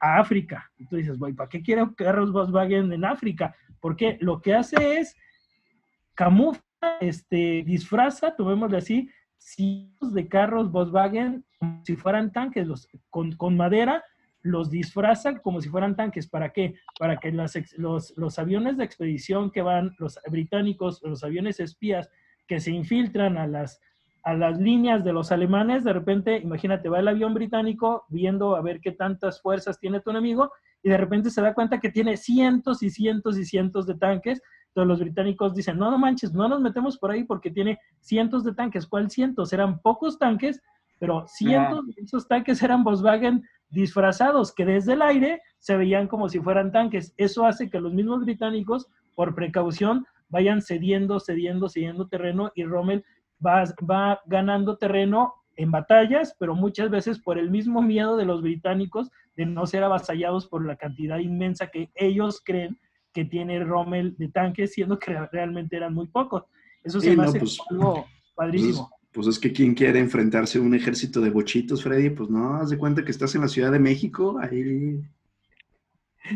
a 0.00 0.20
África. 0.20 0.70
Y 0.78 0.86
tú 0.86 0.96
dices, 0.96 1.18
güey, 1.18 1.34
¿para 1.34 1.50
qué 1.50 1.60
quiero 1.60 1.94
carros 1.94 2.32
Volkswagen 2.32 2.94
en 2.94 3.04
África? 3.04 3.54
Porque 3.78 4.16
lo 4.22 4.40
que 4.40 4.54
hace 4.54 5.00
es 5.00 5.14
camufla, 6.14 6.62
este, 7.02 7.62
disfraza, 7.66 8.34
tomémosle 8.34 8.78
así, 8.78 9.10
cientos 9.40 10.14
de 10.14 10.28
carros 10.28 10.70
Volkswagen 10.70 11.44
si 11.82 11.96
fueran 11.96 12.32
tanques, 12.32 12.68
con, 13.08 13.32
con, 13.32 13.56
madera, 13.56 14.04
los 14.42 14.70
disfrazan 14.70 15.38
como 15.38 15.60
si 15.60 15.68
fueran 15.68 15.96
tanques. 15.96 16.28
¿Para 16.28 16.50
qué? 16.50 16.74
Para 16.98 17.16
que 17.16 17.32
los, 17.76 18.14
los, 18.16 18.38
aviones 18.38 18.76
de 18.76 18.84
expedición 18.84 19.50
que 19.50 19.62
van, 19.62 19.94
los 19.98 20.18
británicos, 20.30 21.02
los 21.02 21.24
aviones 21.24 21.58
espías 21.60 22.08
que 22.46 22.60
se 22.60 22.70
infiltran 22.70 23.36
a 23.38 23.46
las, 23.46 23.80
a 24.22 24.34
las 24.34 24.58
líneas 24.58 25.04
de 25.04 25.12
los 25.12 25.32
alemanes, 25.32 25.84
de 25.84 25.92
repente, 25.92 26.36
imagínate, 26.38 26.88
va 26.88 27.00
el 27.00 27.08
avión 27.08 27.34
británico 27.34 28.04
viendo 28.08 28.56
a 28.56 28.62
ver 28.62 28.80
qué 28.80 28.92
tantas 28.92 29.40
fuerzas 29.40 29.78
tiene 29.78 30.00
tu 30.00 30.10
enemigo 30.10 30.50
y 30.82 30.88
de 30.88 30.96
repente 30.96 31.30
se 31.30 31.42
da 31.42 31.54
cuenta 31.54 31.80
que 31.80 31.90
tiene 31.90 32.16
cientos 32.16 32.82
y 32.82 32.90
cientos 32.90 33.38
y 33.38 33.44
cientos 33.44 33.86
de 33.86 33.94
tanques 33.94 34.40
entonces 34.70 34.88
los 34.88 35.00
británicos 35.00 35.54
dicen, 35.54 35.78
no, 35.78 35.90
no 35.90 35.98
manches, 35.98 36.32
no 36.32 36.48
nos 36.48 36.60
metemos 36.60 36.96
por 36.96 37.10
ahí 37.10 37.24
porque 37.24 37.50
tiene 37.50 37.80
cientos 38.00 38.44
de 38.44 38.54
tanques. 38.54 38.86
¿Cuál 38.86 39.10
cientos? 39.10 39.52
Eran 39.52 39.80
pocos 39.80 40.16
tanques, 40.16 40.62
pero 41.00 41.24
cientos 41.26 41.86
de 41.86 42.02
esos 42.02 42.28
tanques 42.28 42.62
eran 42.62 42.84
Volkswagen 42.84 43.42
disfrazados, 43.68 44.54
que 44.54 44.64
desde 44.64 44.92
el 44.92 45.02
aire 45.02 45.42
se 45.58 45.76
veían 45.76 46.06
como 46.06 46.28
si 46.28 46.38
fueran 46.38 46.70
tanques. 46.70 47.12
Eso 47.16 47.46
hace 47.46 47.68
que 47.68 47.80
los 47.80 47.92
mismos 47.92 48.24
británicos, 48.24 48.86
por 49.16 49.34
precaución, 49.34 50.06
vayan 50.28 50.62
cediendo, 50.62 51.18
cediendo, 51.18 51.68
cediendo 51.68 52.06
terreno 52.06 52.52
y 52.54 52.64
Rommel 52.64 53.04
va, 53.44 53.64
va 53.90 54.20
ganando 54.26 54.76
terreno 54.76 55.34
en 55.56 55.72
batallas, 55.72 56.36
pero 56.38 56.54
muchas 56.54 56.90
veces 56.90 57.18
por 57.18 57.38
el 57.38 57.50
mismo 57.50 57.82
miedo 57.82 58.16
de 58.16 58.24
los 58.24 58.40
británicos 58.40 59.10
de 59.36 59.46
no 59.46 59.66
ser 59.66 59.82
avasallados 59.82 60.46
por 60.46 60.64
la 60.64 60.76
cantidad 60.76 61.18
inmensa 61.18 61.66
que 61.66 61.90
ellos 61.96 62.40
creen 62.44 62.78
que 63.12 63.24
tiene 63.24 63.62
Rommel 63.64 64.16
de 64.16 64.28
tanques, 64.28 64.72
siendo 64.72 64.98
que 64.98 65.18
realmente 65.32 65.76
eran 65.76 65.94
muy 65.94 66.06
pocos. 66.08 66.44
Eso 66.82 67.00
se 67.00 67.16
me 67.16 67.24
hace 67.24 67.38
pues, 67.38 67.58
algo 67.70 68.06
padrísimo. 68.34 68.88
Pues, 69.12 69.26
pues, 69.26 69.26
es 69.26 69.38
que 69.38 69.52
quien 69.52 69.74
quiere 69.74 69.98
enfrentarse 69.98 70.58
a 70.58 70.62
un 70.62 70.74
ejército 70.74 71.20
de 71.20 71.30
bochitos, 71.30 71.82
Freddy, 71.82 72.10
pues 72.10 72.30
no, 72.30 72.56
haz 72.56 72.70
de 72.70 72.78
cuenta 72.78 73.04
que 73.04 73.10
estás 73.10 73.34
en 73.34 73.40
la 73.40 73.48
Ciudad 73.48 73.72
de 73.72 73.80
México, 73.80 74.38
ahí. 74.40 75.00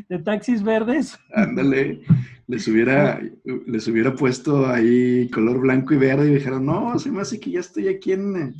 De 0.08 0.18
taxis 0.18 0.62
verdes. 0.62 1.18
Ándale, 1.34 2.00
les 2.48 2.66
hubiera, 2.66 3.20
les 3.44 3.86
hubiera 3.86 4.14
puesto 4.14 4.66
ahí 4.66 5.28
color 5.30 5.60
blanco 5.60 5.94
y 5.94 5.98
verde 5.98 6.30
y 6.30 6.34
dijeron, 6.34 6.66
no, 6.66 6.98
se 6.98 7.10
me 7.10 7.20
hace 7.20 7.38
que 7.38 7.52
ya 7.52 7.60
estoy 7.60 7.88
aquí 7.88 8.12
en, 8.12 8.54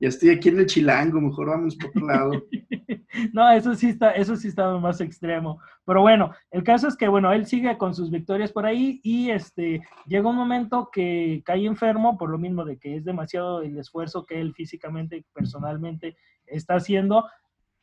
ya 0.00 0.08
estoy 0.08 0.30
aquí 0.30 0.48
en 0.48 0.60
el 0.60 0.66
chilango, 0.66 1.20
mejor 1.20 1.48
vamos 1.48 1.76
por 1.76 1.90
otro 1.90 2.06
lado. 2.06 2.30
no, 3.32 3.50
eso 3.50 3.74
sí 3.74 3.88
está, 3.88 4.12
eso 4.12 4.36
sí 4.36 4.48
estaba 4.48 4.78
más 4.78 5.00
extremo. 5.00 5.60
Pero 5.84 6.02
bueno, 6.02 6.32
el 6.52 6.62
caso 6.62 6.86
es 6.86 6.96
que, 6.96 7.08
bueno, 7.08 7.32
él 7.32 7.46
sigue 7.46 7.76
con 7.78 7.94
sus 7.94 8.10
victorias 8.10 8.52
por 8.52 8.64
ahí 8.64 9.00
y 9.02 9.30
este, 9.30 9.82
llega 10.06 10.28
un 10.28 10.36
momento 10.36 10.90
que 10.92 11.42
cae 11.44 11.66
enfermo 11.66 12.16
por 12.16 12.30
lo 12.30 12.38
mismo 12.38 12.64
de 12.64 12.78
que 12.78 12.96
es 12.96 13.04
demasiado 13.04 13.62
el 13.62 13.76
esfuerzo 13.76 14.24
que 14.24 14.40
él 14.40 14.54
físicamente 14.54 15.24
personalmente 15.32 16.16
está 16.46 16.76
haciendo. 16.76 17.28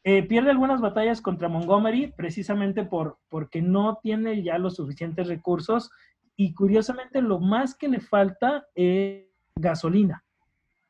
Eh, 0.06 0.24
pierde 0.24 0.52
algunas 0.52 0.80
batallas 0.80 1.20
contra 1.20 1.50
Montgomery 1.50 2.14
precisamente 2.16 2.86
por, 2.86 3.18
porque 3.28 3.62
no 3.62 4.00
tiene 4.02 4.42
ya 4.42 4.58
los 4.58 4.76
suficientes 4.76 5.28
recursos 5.28 5.90
y 6.38 6.54
curiosamente 6.54 7.22
lo 7.22 7.40
más 7.40 7.76
que 7.76 7.90
le 7.90 8.00
falta 8.00 8.68
es 8.76 9.26
gasolina 9.56 10.25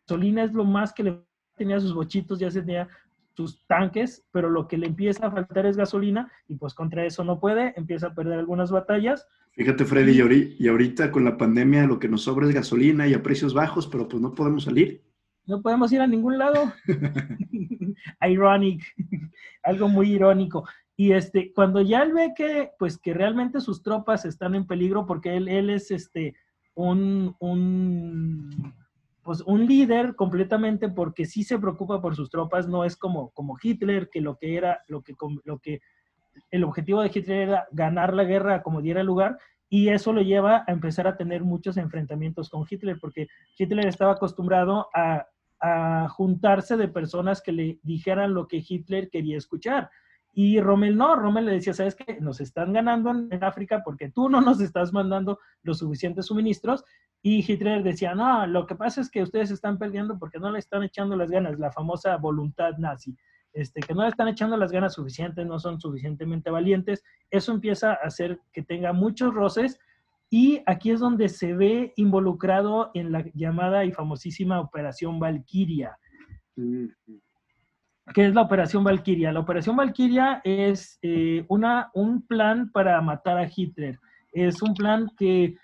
gasolina 0.06 0.44
es 0.44 0.54
lo 0.54 0.66
más 0.66 0.94
que 0.94 1.04
le 1.04 1.22
tenía 1.56 1.80
sus 1.80 1.94
bochitos, 1.94 2.40
ya 2.40 2.50
tenía 2.50 2.88
sus 3.36 3.66
tanques, 3.66 4.24
pero 4.32 4.50
lo 4.50 4.68
que 4.68 4.78
le 4.78 4.88
empieza 4.88 5.28
a 5.28 5.32
faltar 5.32 5.66
es 5.66 5.76
gasolina 5.76 6.32
y 6.48 6.56
pues 6.56 6.74
contra 6.74 7.06
eso 7.06 7.24
no 7.24 7.40
puede, 7.40 7.74
empieza 7.76 8.08
a 8.08 8.14
perder 8.16 8.40
algunas 8.40 8.72
batallas. 8.72 9.28
Fíjate 9.52 9.84
Freddy, 9.84 10.56
y 10.60 10.68
ahorita 10.68 11.12
con 11.12 11.26
la 11.26 11.38
pandemia 11.38 11.86
lo 11.86 12.00
que 12.00 12.08
nos 12.08 12.24
sobra 12.24 12.48
es 12.48 12.54
gasolina 12.54 13.08
y 13.08 13.14
a 13.14 13.24
precios 13.24 13.54
bajos, 13.54 13.88
pero 13.88 14.08
pues 14.08 14.22
no 14.22 14.34
podemos 14.34 14.66
salir. 14.66 15.04
No 15.48 15.62
podemos 15.62 15.92
ir 15.92 16.02
a 16.02 16.08
ningún 16.08 16.38
lado. 16.38 16.72
Ironic, 18.22 18.84
algo 19.64 19.88
muy 19.88 20.12
irónico. 20.12 20.68
Y 20.96 21.12
este, 21.12 21.52
cuando 21.54 21.82
ya 21.82 22.04
él 22.04 22.14
ve 22.14 22.34
que, 22.36 22.72
pues 22.80 22.98
que 22.98 23.14
realmente 23.14 23.60
sus 23.60 23.84
tropas 23.84 24.26
están 24.26 24.56
en 24.56 24.66
peligro 24.66 25.06
porque 25.06 25.36
él, 25.36 25.48
él 25.48 25.70
es 25.70 25.92
este, 25.92 26.36
un, 26.74 27.36
un 27.40 28.76
pues 29.25 29.41
un 29.41 29.65
líder 29.65 30.15
completamente 30.15 30.88
porque 30.88 31.25
sí 31.25 31.44
se 31.44 31.58
preocupa 31.58 32.00
por 32.00 32.15
sus 32.15 32.29
tropas, 32.29 32.67
no 32.67 32.86
es 32.86 32.96
como, 32.96 33.32
como 33.32 33.58
Hitler, 33.62 34.12
que 34.12 34.22
lo 34.22 34.38
que 34.38 34.55
era, 34.55 34.84
lo 34.88 35.01
que, 35.01 35.15
lo 35.44 35.58
que, 35.58 35.82
el 36.51 36.63
objetivo 36.63 37.01
de 37.01 37.12
Hitler 37.12 37.50
era 37.50 37.67
ganar 37.72 38.13
la 38.13 38.24
guerra 38.24 38.62
como 38.62 38.84
diera 38.84 39.01
lugar, 39.01 39.39
y 39.67 39.89
eso 39.89 40.13
lo 40.13 40.22
lleva 40.22 40.63
a 40.67 40.72
empezar 40.72 41.08
a 41.08 41.17
tener 41.17 41.44
muchos 41.44 41.75
enfrentamientos 41.77 42.51
con 42.51 42.67
Hitler, 42.70 43.00
porque 43.01 43.27
Hitler 43.58 43.88
estaba 43.88 44.12
acostumbrado 44.12 44.89
a, 44.94 45.25
a 45.60 46.08
juntarse 46.10 46.77
de 46.77 46.88
personas 46.88 47.41
que 47.41 47.51
le 47.51 47.79
dijeran 47.82 48.36
lo 48.36 48.48
que 48.48 48.63
Hitler 48.63 49.10
quería 49.10 49.39
escuchar. 49.39 49.89
Y 50.38 50.60
Rommel 50.60 50.98
no, 50.98 51.15
Rommel 51.15 51.46
le 51.46 51.53
decía, 51.53 51.74
¿sabes 51.74 51.96
qué? 51.96 52.20
Nos 52.20 52.41
están 52.41 52.74
ganando 52.74 53.10
en, 53.10 53.41
África 53.41 53.82
porque 53.84 54.10
tú 54.10 54.29
no 54.29 54.41
nos 54.41 54.60
estás 54.60 54.91
mandando 54.91 55.39
los 55.63 55.77
suficientes 55.77 56.25
suministros. 56.25 56.84
Y 57.27 57.44
Hitler 57.51 57.82
decía, 57.82 58.13
no, 58.13 58.46
lo 58.46 58.67
que 58.67 58.75
pasa 58.75 59.01
es 59.01 59.10
que 59.10 59.24
ustedes 59.24 59.50
están 59.50 59.79
perdiendo 59.79 60.20
porque 60.20 60.38
no 60.38 60.51
le 60.51 60.60
están 60.60 60.84
echando 60.84 61.15
las 61.15 61.32
ganas, 61.32 61.58
la 61.58 61.72
famosa 61.72 62.15
voluntad 62.17 62.77
nazi, 62.77 63.17
este, 63.51 63.82
que 63.82 63.96
no 63.96 64.03
le 64.03 64.10
están 64.10 64.27
echando 64.27 64.55
las 64.58 64.72
ganas 64.72 64.94
suficientes, 64.94 65.44
no 65.44 65.58
son 65.58 65.82
suficientemente 65.82 66.51
valientes. 66.51 67.03
Eso 67.32 67.51
empieza 67.51 67.94
a 67.94 68.05
hacer 68.05 68.39
que 68.53 68.62
tenga 68.62 68.94
muchos 68.94 69.34
roces. 69.34 69.79
Y 70.29 70.62
aquí 70.67 70.91
es 70.91 71.00
donde 71.00 71.27
se 71.29 71.55
ve 71.55 71.94
involucrado 71.96 72.91
en 72.94 73.12
la 73.12 73.25
llamada 73.34 73.86
y 73.86 73.91
famosísima 73.91 74.60
Operación 74.60 75.20
Valkyria. 75.20 75.98
¿Qué 78.13 78.27
es 78.27 78.36
la 78.36 78.44
Operación 78.44 78.84
Valkyria? 78.84 79.32
La 79.32 79.39
Operación 79.39 79.75
Valkyria 79.75 80.41
es 80.44 81.00
eh, 81.01 81.44
una, 81.48 81.89
un 81.96 82.22
plan 82.27 82.72
para 82.72 83.01
matar 83.01 83.39
a 83.39 83.50
Hitler. 83.51 83.98
Es 84.32 84.62
un 84.62 84.75
plan 84.75 85.10
que 85.17 85.55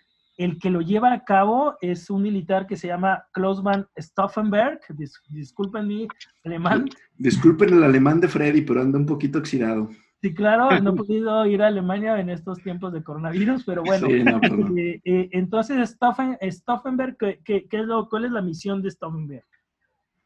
el 0.44 0.60
que 0.60 0.70
lo 0.70 0.82
lleva 0.82 1.14
a 1.14 1.24
cabo 1.24 1.76
es 1.82 2.10
un 2.10 2.24
militar 2.24 2.68
que 2.68 2.78
se 2.78 2.88
llama 2.88 3.26
Klausmann 3.32 3.88
Stauffenberg. 3.98 4.80
disculpen 5.30 5.88
mi 5.88 6.08
alemán. 6.44 6.90
Disculpen 7.18 7.74
el 7.74 7.84
alemán 7.84 8.20
de 8.20 8.28
Freddy, 8.28 8.62
pero 8.62 8.82
anda 8.82 8.98
un 8.98 9.06
poquito 9.06 9.40
oxidado. 9.40 9.90
Sí, 10.22 10.36
claro, 10.36 10.80
no 10.82 10.92
he 10.92 10.96
podido 10.96 11.46
ir 11.48 11.64
a 11.64 11.68
Alemania 11.68 12.20
en 12.20 12.30
estos 12.30 12.60
tiempos 12.62 12.94
de 12.94 13.04
coronavirus, 13.04 13.64
pero 13.66 13.84
bueno. 13.84 14.08
Pues 14.08 14.78
eh, 14.78 15.02
eh, 15.04 15.30
entonces, 15.32 15.90
Stauffenberg, 15.90 17.18
¿qué, 17.44 17.68
es 17.72 17.86
lo, 17.86 18.08
¿cuál 18.08 18.26
es 18.26 18.32
la 18.32 18.42
misión 18.42 18.84
de 18.84 18.92
Stauffenberg? 18.92 19.46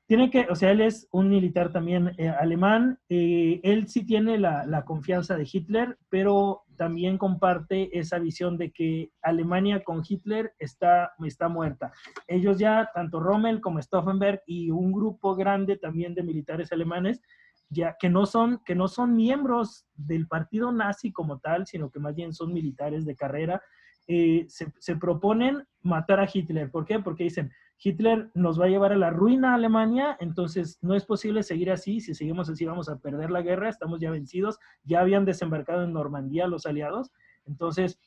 Tiene 0.07 0.29
que, 0.29 0.45
o 0.49 0.55
sea, 0.55 0.71
él 0.71 0.81
es 0.81 1.07
un 1.11 1.29
militar 1.29 1.71
también 1.71 2.13
eh, 2.17 2.29
alemán, 2.29 2.99
él 3.09 3.87
sí 3.87 4.05
tiene 4.05 4.37
la, 4.37 4.83
confianza 4.85 5.35
de 5.35 5.49
Hitler, 5.51 5.97
pero 6.09 6.63
también 6.77 7.17
comparte 7.17 7.97
esa 7.97 8.19
visión 8.19 8.57
de 8.57 8.71
que 8.71 9.11
Alemania 9.23 9.83
con 9.83 10.03
Hitler 10.07 10.53
está, 10.59 11.13
está 11.25 11.47
muerta. 11.47 11.91
Ellos 12.27 12.59
ya, 12.59 12.91
tanto 12.93 13.19
Rommel 13.19 13.61
como 13.61 13.81
Stauffenberg 13.81 14.41
y 14.45 14.69
un 14.69 14.91
grupo 14.91 15.35
grande 15.35 15.77
también 15.77 16.13
de 16.13 16.21
militares 16.21 16.71
alemanes, 16.71 17.21
ya 17.69 17.95
que 17.99 18.09
no 18.09 18.27
son, 18.27 18.61
que 18.63 18.75
no 18.75 18.87
son 18.87 19.15
miembros 19.15 19.85
del 19.95 20.27
partido 20.27 20.71
nazi 20.71 21.11
como 21.11 21.39
tal, 21.39 21.65
sino 21.65 21.89
que 21.89 21.99
más 21.99 22.13
bien 22.13 22.31
son 22.33 22.53
militares 22.53 23.05
de 23.05 23.15
carrera, 23.15 23.61
eh, 24.07 24.45
se, 24.47 24.95
proponen 24.97 25.63
matar 25.81 26.19
a 26.19 26.29
Hitler. 26.31 26.69
¿Por 26.69 26.85
qué? 26.85 26.99
Porque 26.99 27.23
dicen, 27.23 27.51
Hitler 27.81 28.31
nos 28.33 28.59
va 28.59 28.65
a 28.65 28.69
llevar 28.69 28.93
a 28.93 28.97
la 28.97 29.09
ruina 29.09 29.51
a 29.51 29.55
Alemania, 29.55 30.17
entonces 30.19 30.79
no 30.81 30.95
es 30.95 31.05
posible 31.05 31.43
seguir 31.43 31.71
así, 31.71 31.99
si 31.99 32.13
seguimos 32.13 32.49
así 32.49 32.65
vamos 32.65 32.89
a 32.89 32.97
perder 32.97 33.31
la 33.31 33.41
guerra, 33.41 33.69
estamos 33.69 33.99
ya 33.99 34.11
vencidos, 34.11 34.59
ya 34.83 35.01
habían 35.01 35.25
desembarcado 35.25 35.83
en 35.83 35.93
Normandía 35.93 36.47
los 36.47 36.65
aliados, 36.65 37.11
entonces 37.45 37.99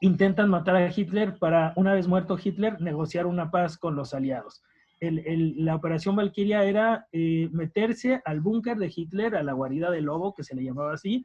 intentan 0.00 0.50
matar 0.50 0.76
a 0.76 0.90
Hitler 0.90 1.38
para, 1.38 1.72
una 1.76 1.94
vez 1.94 2.06
muerto 2.06 2.38
Hitler, 2.42 2.80
negociar 2.80 3.26
una 3.26 3.50
paz 3.50 3.78
con 3.78 3.96
los 3.96 4.14
aliados. 4.14 4.62
La 5.00 5.74
operación 5.74 6.16
Valkyria 6.16 6.64
era 6.64 7.06
eh, 7.12 7.48
meterse 7.52 8.22
al 8.24 8.40
búnker 8.40 8.78
de 8.78 8.92
Hitler, 8.94 9.36
a 9.36 9.42
la 9.42 9.52
guarida 9.52 9.90
del 9.90 10.06
lobo, 10.06 10.34
que 10.34 10.42
se 10.42 10.54
le 10.54 10.64
llamaba 10.64 10.94
así, 10.94 11.24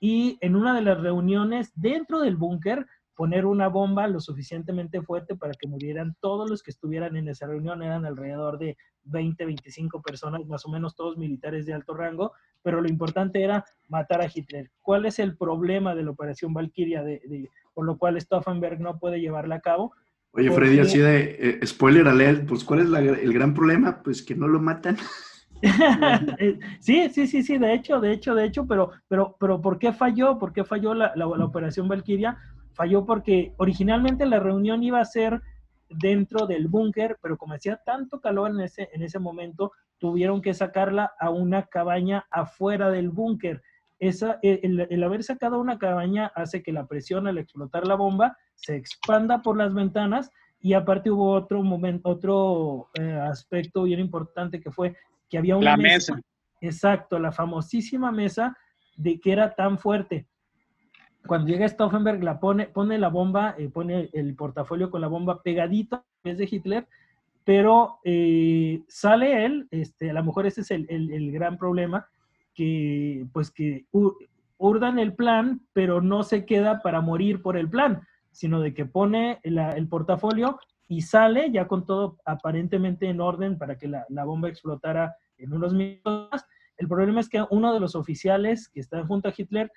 y 0.00 0.36
en 0.40 0.56
una 0.56 0.74
de 0.74 0.82
las 0.82 1.00
reuniones 1.00 1.72
dentro 1.74 2.20
del 2.20 2.36
búnker 2.36 2.86
poner 3.14 3.46
una 3.46 3.68
bomba 3.68 4.06
lo 4.08 4.20
suficientemente 4.20 5.02
fuerte 5.02 5.36
para 5.36 5.54
que 5.54 5.68
murieran 5.68 6.16
todos 6.20 6.50
los 6.50 6.62
que 6.62 6.70
estuvieran 6.70 7.16
en 7.16 7.28
esa 7.28 7.46
reunión. 7.46 7.82
Eran 7.82 8.04
alrededor 8.04 8.58
de 8.58 8.76
20, 9.04 9.44
25 9.44 10.02
personas, 10.02 10.44
más 10.46 10.64
o 10.66 10.70
menos 10.70 10.94
todos 10.94 11.16
militares 11.16 11.66
de 11.66 11.74
alto 11.74 11.94
rango, 11.94 12.32
pero 12.62 12.80
lo 12.80 12.88
importante 12.88 13.42
era 13.42 13.64
matar 13.88 14.20
a 14.20 14.30
Hitler. 14.32 14.70
¿Cuál 14.82 15.06
es 15.06 15.18
el 15.18 15.36
problema 15.36 15.94
de 15.94 16.02
la 16.02 16.10
operación 16.10 16.52
Valkyria, 16.52 17.02
de, 17.02 17.50
por 17.72 17.84
lo 17.84 17.98
cual 17.98 18.20
Stauffenberg 18.20 18.80
no 18.80 18.98
puede 18.98 19.20
llevarla 19.20 19.56
a 19.56 19.60
cabo? 19.60 19.92
Oye, 20.32 20.50
Freddy, 20.50 20.80
así 20.80 20.98
de 20.98 21.60
eh, 21.62 21.66
spoiler 21.66 22.08
alert, 22.08 22.48
pues 22.48 22.64
¿cuál 22.64 22.80
es 22.80 22.86
el 22.86 23.32
gran 23.32 23.54
problema? 23.54 24.02
Pues 24.02 24.20
que 24.20 24.34
no 24.34 24.48
lo 24.48 24.60
matan. 24.60 24.96
Sí, 26.80 27.08
sí, 27.10 27.26
sí, 27.26 27.42
sí, 27.42 27.58
de 27.58 27.72
hecho, 27.72 28.00
de 28.00 28.12
hecho, 28.12 28.34
de 28.34 28.44
hecho, 28.44 28.66
pero, 28.66 28.90
pero, 29.08 29.36
pero 29.40 29.60
¿por 29.60 29.78
qué 29.78 29.92
falló? 29.92 30.38
¿Por 30.38 30.52
qué 30.52 30.64
falló 30.64 30.92
la, 30.94 31.12
la, 31.16 31.26
operación 31.26 31.88
Valkyria? 31.88 32.36
Falló 32.74 33.04
porque 33.04 33.54
originalmente 33.56 34.26
la 34.26 34.40
reunión 34.40 34.82
iba 34.82 35.00
a 35.00 35.04
ser 35.04 35.40
dentro 35.88 36.46
del 36.46 36.68
búnker, 36.68 37.18
pero 37.22 37.36
como 37.36 37.54
hacía 37.54 37.80
tanto 37.84 38.20
calor 38.20 38.50
en 38.50 38.60
ese, 38.60 38.88
en 38.92 39.02
ese 39.02 39.18
momento, 39.18 39.72
tuvieron 39.98 40.42
que 40.42 40.54
sacarla 40.54 41.12
a 41.18 41.30
una 41.30 41.66
cabaña 41.66 42.26
afuera 42.30 42.90
del 42.90 43.10
búnker. 43.10 43.62
Esa, 44.00 44.38
el, 44.42 44.86
el, 44.90 45.02
haber 45.04 45.22
sacado 45.22 45.60
una 45.60 45.78
cabaña 45.78 46.26
hace 46.34 46.62
que 46.62 46.72
la 46.72 46.86
presión 46.86 47.26
al 47.26 47.38
explotar 47.38 47.86
la 47.86 47.94
bomba 47.94 48.36
se 48.54 48.76
expanda 48.76 49.40
por 49.40 49.56
las 49.56 49.72
ventanas 49.72 50.30
y 50.60 50.72
aparte 50.72 51.10
hubo 51.10 51.32
otro 51.32 51.62
momento, 51.62 52.08
otro 52.08 52.88
eh, 52.94 53.12
aspecto 53.12 53.84
bien 53.84 54.00
importante 54.00 54.60
que 54.60 54.70
fue 54.70 54.96
que 55.28 55.38
había 55.38 55.56
una 55.56 55.76
mesa, 55.76 56.20
Exacto, 56.60 57.18
la 57.18 57.32
famosísima 57.32 58.10
mesa 58.10 58.56
de 58.96 59.20
que 59.20 59.32
era 59.32 59.54
tan 59.54 59.78
fuerte. 59.78 60.26
Cuando 61.26 61.48
llega 61.48 61.68
Stauffenberg, 61.68 62.22
la 62.22 62.38
pone, 62.38 62.66
pone 62.66 62.98
la 62.98 63.08
bomba, 63.08 63.54
eh, 63.58 63.68
pone 63.68 64.10
el 64.12 64.34
portafolio 64.34 64.90
con 64.90 65.00
la 65.00 65.08
bomba 65.08 65.42
pegadito 65.42 66.04
vez 66.22 66.38
de 66.38 66.48
Hitler, 66.50 66.86
pero 67.44 67.98
eh, 68.04 68.82
sale 68.88 69.44
él, 69.44 69.68
este, 69.70 70.10
a 70.10 70.14
lo 70.14 70.24
mejor 70.24 70.46
ese 70.46 70.62
es 70.62 70.70
el, 70.70 70.86
el 70.88 71.32
gran 71.32 71.58
problema, 71.58 72.06
que 72.54 73.26
pues 73.32 73.50
que 73.50 73.86
urdan 74.58 74.98
el 74.98 75.14
plan, 75.14 75.60
pero 75.72 76.00
no 76.00 76.22
se 76.22 76.46
queda 76.46 76.80
para 76.80 77.00
morir 77.00 77.42
por 77.42 77.56
el 77.56 77.68
plan 77.68 78.02
sino 78.34 78.60
de 78.60 78.74
que 78.74 78.84
pone 78.84 79.40
el 79.44 79.88
portafolio 79.88 80.58
y 80.88 81.02
sale 81.02 81.50
ya 81.52 81.68
con 81.68 81.86
todo 81.86 82.18
aparentemente 82.24 83.08
en 83.08 83.20
orden 83.20 83.56
para 83.56 83.78
que 83.78 83.86
la, 83.86 84.24
bomba 84.24 84.48
explotara 84.48 85.16
en 85.38 85.52
unos 85.52 85.72
minutos 85.72 86.44
El 86.76 86.88
problema 86.88 87.20
es 87.20 87.28
que 87.28 87.44
uno 87.50 87.72
de 87.72 87.78
los 87.78 87.94
oficiales 87.94 88.68
que 88.68 88.80
está 88.80 89.06
junto 89.06 89.28
a 89.28 89.34
Hitler 89.34 89.70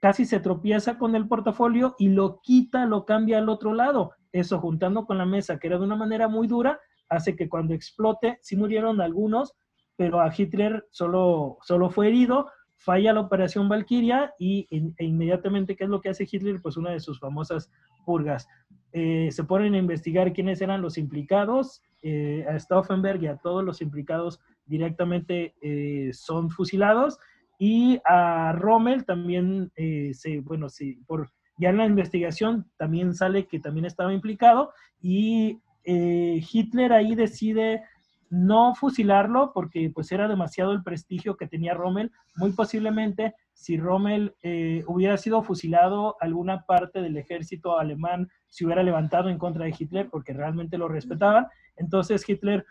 casi 0.00 0.24
se 0.24 0.40
tropieza 0.40 0.98
con 0.98 1.14
el 1.14 1.26
portafolio 1.26 1.94
y 1.98 2.08
lo 2.08 2.40
quita, 2.40 2.86
lo 2.86 3.04
cambia 3.04 3.38
al 3.38 3.48
otro 3.48 3.74
lado. 3.74 4.12
Eso 4.32 4.60
juntando 4.60 5.06
con 5.06 5.18
la 5.18 5.26
mesa, 5.26 5.58
que 5.58 5.66
era 5.66 5.78
de 5.78 5.84
una 5.84 5.96
manera 5.96 6.28
muy 6.28 6.46
dura, 6.46 6.80
hace 7.08 7.34
que 7.36 7.48
cuando 7.48 7.74
explote, 7.74 8.38
sí 8.42 8.56
murieron 8.56 9.00
algunos, 9.00 9.54
pero 9.96 10.20
a 10.20 10.32
Hitler 10.36 10.86
solo, 10.90 11.58
solo 11.62 11.90
fue 11.90 12.08
herido, 12.08 12.46
falla 12.76 13.12
la 13.12 13.20
operación 13.20 13.68
Valkyria 13.68 14.34
y 14.38 14.66
e 14.70 15.04
inmediatamente, 15.04 15.74
¿qué 15.74 15.84
es 15.84 15.90
lo 15.90 16.00
que 16.00 16.10
hace 16.10 16.28
Hitler? 16.30 16.60
Pues 16.62 16.76
una 16.76 16.90
de 16.90 17.00
sus 17.00 17.18
famosas 17.18 17.70
purgas. 18.04 18.46
Eh, 18.92 19.28
se 19.32 19.44
ponen 19.44 19.74
a 19.74 19.78
investigar 19.78 20.32
quiénes 20.32 20.60
eran 20.60 20.80
los 20.80 20.96
implicados, 20.96 21.82
eh, 22.02 22.46
a 22.48 22.58
Stauffenberg 22.58 23.22
y 23.22 23.26
a 23.26 23.38
todos 23.38 23.64
los 23.64 23.82
implicados 23.82 24.40
directamente 24.66 25.56
eh, 25.60 26.12
son 26.12 26.50
fusilados 26.50 27.18
y 27.58 28.00
a 28.04 28.52
Rommel 28.52 29.04
también, 29.04 29.72
se, 29.74 30.40
bueno, 30.40 30.68
sí, 30.68 31.00
por, 31.06 31.30
ya 31.58 31.70
en 31.70 31.78
la 31.78 31.86
investigación 31.86 32.70
también 32.76 33.14
sale 33.14 33.46
que 33.46 33.58
también 33.58 33.84
estaba 33.84 34.14
implicado 34.14 34.72
y 35.00 35.60
Hitler 35.84 36.92
ahí 36.92 37.14
decide 37.14 37.82
no 38.30 38.74
fusilarlo 38.74 39.52
porque 39.52 39.90
pues 39.94 40.12
era 40.12 40.28
demasiado 40.28 40.72
el 40.72 40.82
prestigio 40.82 41.36
que 41.36 41.46
tenía 41.46 41.74
Rommel. 41.74 42.12
Muy 42.36 42.52
posiblemente 42.52 43.34
si 43.54 43.76
Rommel 43.76 44.34
eh, 44.42 44.84
hubiera 44.86 45.16
sido 45.16 45.42
fusilado, 45.42 46.16
alguna 46.20 46.64
parte 46.64 47.00
del 47.00 47.16
ejército 47.16 47.78
alemán 47.78 48.28
se 48.48 48.64
hubiera 48.64 48.82
levantado 48.82 49.28
en 49.28 49.38
contra 49.38 49.64
de 49.64 49.74
Hitler 49.76 50.08
porque 50.10 50.32
realmente 50.32 50.78
lo 50.78 50.88
respetaban. 50.88 51.46
Entonces 51.76 52.28
Hitler 52.28 52.66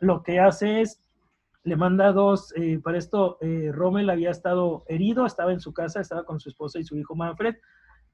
lo 0.00 0.22
que 0.22 0.40
hace 0.40 0.80
es, 0.80 1.01
le 1.64 1.76
manda 1.76 2.12
dos, 2.12 2.52
eh, 2.56 2.80
para 2.82 2.98
esto 2.98 3.38
eh, 3.40 3.70
Rommel 3.72 4.10
había 4.10 4.30
estado 4.30 4.84
herido, 4.88 5.26
estaba 5.26 5.52
en 5.52 5.60
su 5.60 5.72
casa, 5.72 6.00
estaba 6.00 6.24
con 6.24 6.40
su 6.40 6.48
esposa 6.48 6.78
y 6.78 6.84
su 6.84 6.96
hijo 6.96 7.14
Manfred, 7.14 7.56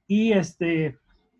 y 0.07 0.33
este, 0.33 0.99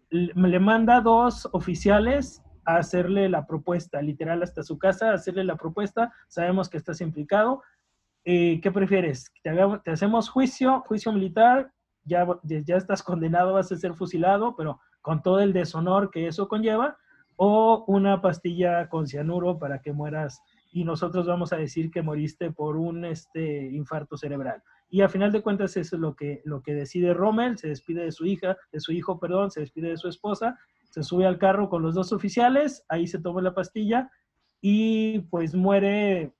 le 0.09 0.59
manda 0.59 1.01
dos 1.01 1.47
oficiales 1.51 2.41
hacerle 2.65 3.29
la 3.29 3.45
propuesta, 3.45 4.01
literal 4.01 4.43
hasta 4.43 4.63
su 4.63 4.77
casa, 4.77 5.13
hacerle 5.13 5.43
la 5.43 5.55
propuesta, 5.55 6.13
sabemos 6.27 6.69
que 6.69 6.77
estás 6.77 7.01
implicado, 7.01 7.63
eh, 8.25 8.59
¿qué 8.61 8.71
prefieres? 8.71 9.31
¿Te, 9.43 9.91
hacemos 9.91 10.29
juicio, 10.29 10.83
juicio 10.87 11.11
militar, 11.11 11.71
ya, 12.03 12.27
ya 12.43 12.75
estás 12.75 13.03
condenado, 13.03 13.53
vas 13.53 13.71
a 13.71 13.77
ser 13.77 13.93
fusilado, 13.93 14.55
pero 14.55 14.79
con 15.01 15.21
todo 15.21 15.39
el 15.39 15.53
deshonor 15.53 16.11
que 16.11 16.27
eso 16.27 16.47
conlleva, 16.47 16.97
o 17.37 17.85
una 17.87 18.21
pastilla 18.21 18.89
con 18.89 19.07
cianuro 19.07 19.57
para 19.57 19.79
que 19.81 19.93
mueras 19.93 20.41
y 20.71 20.83
nosotros 20.83 21.25
vamos 21.27 21.53
a 21.53 21.57
decir 21.57 21.91
que 21.91 22.01
moriste 22.01 22.51
por 22.51 22.77
un 22.77 23.05
este, 23.05 23.71
infarto 23.71 24.17
cerebral. 24.17 24.61
Y 24.89 25.01
a 25.01 25.09
final 25.09 25.31
de 25.31 25.41
cuentas 25.41 25.77
es 25.77 25.91
lo 25.93 26.15
que, 26.15 26.41
lo 26.45 26.61
que 26.61 26.73
decide 26.73 27.13
Rommel, 27.13 27.57
se 27.57 27.69
despide 27.69 28.03
de 28.03 28.11
su 28.11 28.25
hija, 28.25 28.57
de 28.71 28.79
su 28.79 28.91
hijo, 28.91 29.19
perdón, 29.19 29.51
se 29.51 29.61
despide 29.61 29.89
de 29.89 29.97
su 29.97 30.07
esposa 30.07 30.57
se 30.89 31.03
sube 31.03 31.25
al 31.25 31.37
carro 31.37 31.69
con 31.69 31.81
los 31.81 31.95
dos 31.95 32.11
oficiales, 32.11 32.83
ahí 32.89 33.07
se 33.07 33.19
toma 33.19 33.41
la 33.41 33.53
pastilla 33.53 34.11
y 34.61 35.19
pues 35.29 35.55
muere 35.55 36.33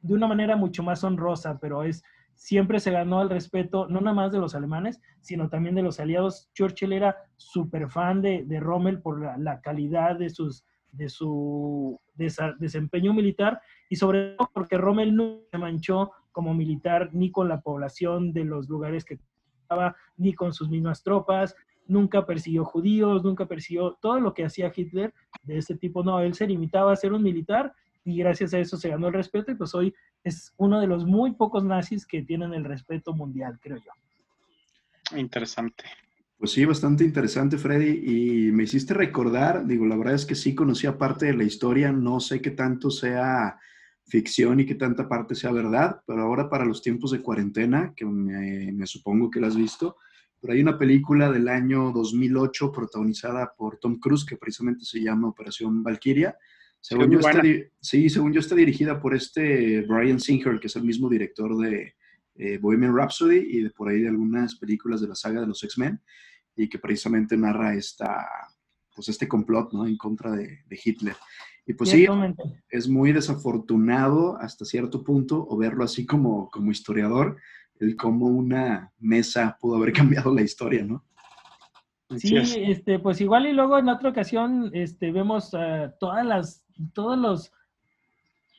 de 0.00 0.14
una 0.14 0.26
manera 0.26 0.56
mucho 0.56 0.82
más 0.82 1.02
honrosa, 1.02 1.58
pero 1.60 1.82
es 1.82 2.02
siempre 2.34 2.80
se 2.80 2.90
ganó 2.90 3.22
el 3.22 3.30
respeto, 3.30 3.86
no 3.88 4.00
nada 4.00 4.14
más 4.14 4.32
de 4.32 4.38
los 4.38 4.54
alemanes, 4.54 5.00
sino 5.20 5.48
también 5.48 5.74
de 5.74 5.82
los 5.82 6.00
aliados. 6.00 6.50
Churchill 6.52 6.92
era 6.92 7.16
súper 7.36 7.88
fan 7.88 8.20
de, 8.20 8.44
de, 8.44 8.60
Rommel 8.60 9.00
por 9.00 9.38
la, 9.38 9.60
calidad 9.60 10.16
de, 10.16 10.28
sus, 10.30 10.64
de 10.92 11.08
su 11.08 11.98
desempeño 12.14 13.12
militar 13.12 13.60
y 13.88 13.96
sobre 13.96 14.34
todo 14.36 14.50
porque 14.52 14.78
Rommel 14.78 15.14
no 15.14 15.40
se 15.50 15.58
manchó 15.58 16.12
como 16.32 16.54
militar 16.54 17.10
ni 17.12 17.30
con 17.30 17.48
la 17.48 17.60
población 17.60 18.32
de 18.32 18.44
los 18.44 18.68
lugares 18.68 19.04
que 19.04 19.18
estaba, 19.62 19.96
ni 20.16 20.32
con 20.34 20.52
sus 20.52 20.68
mismas 20.68 21.02
tropas, 21.02 21.54
nunca 21.86 22.26
persiguió 22.26 22.64
judíos, 22.64 23.22
nunca 23.24 23.46
persiguió 23.46 23.92
todo 24.00 24.20
lo 24.20 24.34
que 24.34 24.44
hacía 24.44 24.72
Hitler 24.74 25.12
de 25.42 25.58
ese 25.58 25.76
tipo. 25.76 26.02
No, 26.02 26.20
él 26.20 26.34
se 26.34 26.46
limitaba 26.46 26.92
a 26.92 26.96
ser 26.96 27.12
un 27.12 27.22
militar 27.22 27.72
y 28.04 28.18
gracias 28.18 28.52
a 28.54 28.58
eso 28.58 28.76
se 28.76 28.88
ganó 28.88 29.08
el 29.08 29.14
respeto 29.14 29.50
y 29.52 29.54
pues 29.54 29.74
hoy 29.74 29.94
es 30.22 30.52
uno 30.56 30.80
de 30.80 30.86
los 30.86 31.04
muy 31.04 31.32
pocos 31.32 31.64
nazis 31.64 32.06
que 32.06 32.22
tienen 32.22 32.52
el 32.54 32.64
respeto 32.64 33.14
mundial, 33.14 33.58
creo 33.60 33.78
yo. 33.78 35.16
Interesante. 35.16 35.84
Pues 36.36 36.50
sí, 36.52 36.64
bastante 36.64 37.04
interesante, 37.04 37.58
Freddy. 37.58 38.48
Y 38.48 38.52
me 38.52 38.64
hiciste 38.64 38.92
recordar, 38.94 39.66
digo, 39.66 39.86
la 39.86 39.96
verdad 39.96 40.14
es 40.14 40.26
que 40.26 40.34
sí 40.34 40.54
conocía 40.54 40.98
parte 40.98 41.26
de 41.26 41.34
la 41.34 41.44
historia, 41.44 41.92
no 41.92 42.20
sé 42.20 42.40
qué 42.42 42.50
tanto 42.50 42.90
sea 42.90 43.58
ficción 44.06 44.60
y 44.60 44.66
qué 44.66 44.74
tanta 44.74 45.08
parte 45.08 45.34
sea 45.34 45.50
verdad, 45.50 46.02
pero 46.06 46.22
ahora 46.22 46.48
para 46.50 46.64
los 46.64 46.82
tiempos 46.82 47.10
de 47.10 47.22
cuarentena, 47.22 47.94
que 47.96 48.04
me, 48.04 48.86
supongo 48.86 49.30
que 49.30 49.40
la 49.40 49.46
has 49.46 49.56
visto, 49.56 49.96
pero 50.40 50.52
hay 50.52 50.60
una 50.60 50.78
película 50.78 51.32
del 51.32 51.48
año 51.48 51.90
2008 51.90 52.70
protagonizada 52.70 53.54
por 53.56 53.78
Tom 53.78 53.98
Cruise 53.98 54.26
que 54.26 54.36
precisamente 54.36 54.84
se 54.84 55.00
llama 55.00 55.28
Operación 55.28 55.82
Valkyria. 55.82 56.36
Según 56.80 57.10
yo 57.10 57.18
está, 57.20 57.40
sí, 57.80 58.10
según 58.10 58.34
yo 58.34 58.40
está 58.40 58.54
dirigida 58.54 59.00
por 59.00 59.14
este 59.14 59.80
Brian 59.88 60.20
Singer, 60.20 60.60
que 60.60 60.66
es 60.66 60.76
el 60.76 60.84
mismo 60.84 61.08
director 61.08 61.56
de 61.56 61.94
eh, 62.36 62.58
Bohemian 62.58 62.94
Rhapsody 62.94 63.38
y 63.38 63.62
de 63.62 63.70
por 63.70 63.88
ahí 63.88 64.00
de 64.00 64.08
algunas 64.08 64.56
películas 64.56 65.00
de 65.00 65.08
la 65.08 65.14
saga 65.14 65.40
de 65.40 65.46
los 65.46 65.62
X-Men 65.62 66.00
y 66.56 66.68
que 66.68 66.78
precisamente 66.78 67.36
narra 67.36 67.74
esta, 67.74 68.26
pues 68.94 69.08
este 69.08 69.28
complot 69.28 69.72
¿no? 69.72 69.86
en 69.86 69.96
contra 69.96 70.32
de, 70.32 70.64
Hitler. 70.70 71.16
Y 71.66 71.74
pues 71.74 71.90
sí, 71.90 72.06
es 72.68 72.88
muy 72.88 73.12
desafortunado 73.12 74.36
hasta 74.38 74.64
cierto 74.64 75.02
punto, 75.02 75.46
o 75.48 75.56
verlo 75.56 75.82
así 75.82 76.04
como, 76.04 76.50
como 76.50 76.70
historiador, 76.70 77.38
el 77.80 77.96
cómo 77.96 78.26
una 78.26 78.92
mesa 78.98 79.56
pudo 79.60 79.76
haber 79.76 79.92
cambiado 79.92 80.34
la 80.34 80.42
historia, 80.42 80.84
¿no? 80.84 81.04
Sí, 82.18 82.36
este, 82.36 82.98
pues 82.98 83.20
igual 83.20 83.46
y 83.46 83.52
luego 83.52 83.78
en 83.78 83.88
otra 83.88 84.10
ocasión 84.10 84.70
este, 84.74 85.10
vemos 85.10 85.52
uh, 85.54 85.90
todas 85.98 86.24
las, 86.24 86.64
todos 86.92 87.18
los 87.18 87.52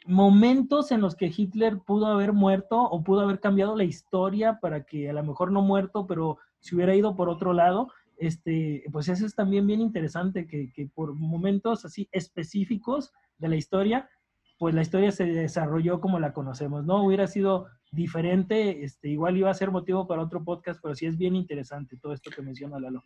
momentos 0.05 0.91
en 0.91 1.01
los 1.01 1.15
que 1.15 1.31
Hitler 1.35 1.79
pudo 1.79 2.07
haber 2.07 2.33
muerto 2.33 2.81
o 2.81 3.03
pudo 3.03 3.21
haber 3.21 3.39
cambiado 3.39 3.75
la 3.75 3.83
historia 3.83 4.59
para 4.59 4.85
que 4.85 5.09
a 5.09 5.13
lo 5.13 5.23
mejor 5.23 5.51
no 5.51 5.61
muerto, 5.61 6.05
pero 6.07 6.37
si 6.59 6.75
hubiera 6.75 6.95
ido 6.95 7.15
por 7.15 7.29
otro 7.29 7.53
lado, 7.53 7.91
este, 8.17 8.83
pues 8.91 9.09
eso 9.09 9.25
es 9.25 9.35
también 9.35 9.67
bien 9.67 9.81
interesante, 9.81 10.47
que, 10.47 10.71
que, 10.73 10.87
por 10.87 11.13
momentos 11.13 11.85
así 11.85 12.07
específicos 12.11 13.11
de 13.37 13.49
la 13.49 13.55
historia, 13.55 14.09
pues 14.57 14.73
la 14.73 14.83
historia 14.83 15.11
se 15.11 15.25
desarrolló 15.25 15.99
como 15.99 16.19
la 16.19 16.33
conocemos, 16.33 16.85
¿no? 16.85 17.03
Hubiera 17.03 17.27
sido 17.27 17.67
diferente, 17.91 18.83
este, 18.83 19.09
igual 19.09 19.37
iba 19.37 19.49
a 19.49 19.55
ser 19.55 19.71
motivo 19.71 20.07
para 20.07 20.21
otro 20.21 20.43
podcast, 20.43 20.79
pero 20.81 20.95
sí 20.95 21.05
es 21.05 21.17
bien 21.17 21.35
interesante 21.35 21.97
todo 21.97 22.13
esto 22.13 22.31
que 22.31 22.41
menciona 22.41 22.79
Lalo. 22.79 23.03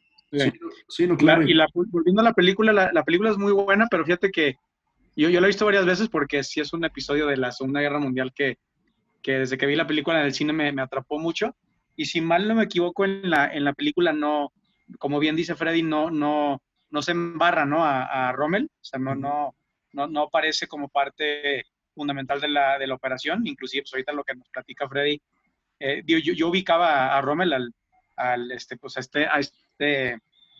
Sí, 0.88 1.07
no, 1.07 1.17
claro. 1.17 1.41
Y 1.41 1.53
la, 1.55 1.67
volviendo 1.73 2.21
a 2.21 2.25
la 2.25 2.33
película, 2.33 2.71
la, 2.71 2.91
la, 2.93 3.03
película 3.03 3.31
es 3.31 3.38
muy 3.38 3.51
buena, 3.51 3.88
pero 3.89 4.05
fíjate 4.05 4.29
que 4.29 4.57
yo, 5.19 5.29
yo 5.29 5.41
la 5.41 5.47
he 5.47 5.49
visto 5.49 5.65
varias 5.65 5.86
veces 5.86 6.10
porque 6.10 6.43
sí 6.43 6.60
es 6.62 6.73
un 6.73 6.86
episodio 6.86 7.27
de 7.27 7.38
la 7.38 7.51
Segunda 7.51 7.82
Guerra 7.82 7.99
Mundial 7.99 8.34
que, 8.34 8.58
que 9.21 9.39
desde 9.39 9.58
que 9.58 9.65
vi 9.65 9.75
la 9.75 9.88
película 9.88 10.19
en 10.19 10.25
el 10.25 10.34
cine 10.34 10.53
me, 10.53 10.71
me 10.71 10.82
atrapó 10.82 11.19
mucho. 11.19 11.55
Y 11.95 12.05
si 12.05 12.21
mal 12.21 12.47
no 12.47 12.55
me 12.55 12.63
equivoco, 12.63 13.03
en 13.03 13.29
la, 13.29 13.53
en 13.53 13.65
la 13.65 13.73
película 13.73 14.13
no, 14.13 14.53
como 14.97 15.19
bien 15.19 15.36
dice 15.36 15.55
Freddy, 15.55 15.84
no, 15.84 16.10
no, 16.10 16.62
no 16.89 17.01
se 17.01 17.12
embarra 17.12 17.65
¿no? 17.65 17.84
A, 17.84 18.29
a 18.29 18.32
Rommel, 18.32 18.69
o 18.71 18.84
sea, 18.84 18.99
no, 18.99 19.15
no, 19.15 19.55
no, 19.93 20.08
no 20.08 20.21
aparece 20.23 20.67
como 20.67 20.88
parte 20.88 21.65
fundamental 21.93 22.39
de 22.39 22.47
la, 22.47 22.79
de 22.79 22.88
la 22.88 22.95
operación, 22.95 23.45
inclusive 23.45 23.84
pues 23.84 23.93
ahorita 23.93 24.13
lo 24.13 24.23
que 24.23 24.36
nos 24.36 24.47
platica 24.49 24.88
Freddy, 24.88 25.21
eh, 25.79 26.03
yo, 26.05 26.17
yo, 26.17 26.47
ubicaba 26.49 27.17
a 27.17 27.21
Rommel 27.21 27.53
al, 27.53 27.73
al, 28.15 28.51
este, 28.51 28.77
pues 28.77 28.97
a 28.97 28.99
este, 28.99 29.25
a 29.27 29.39
este 29.39 30.13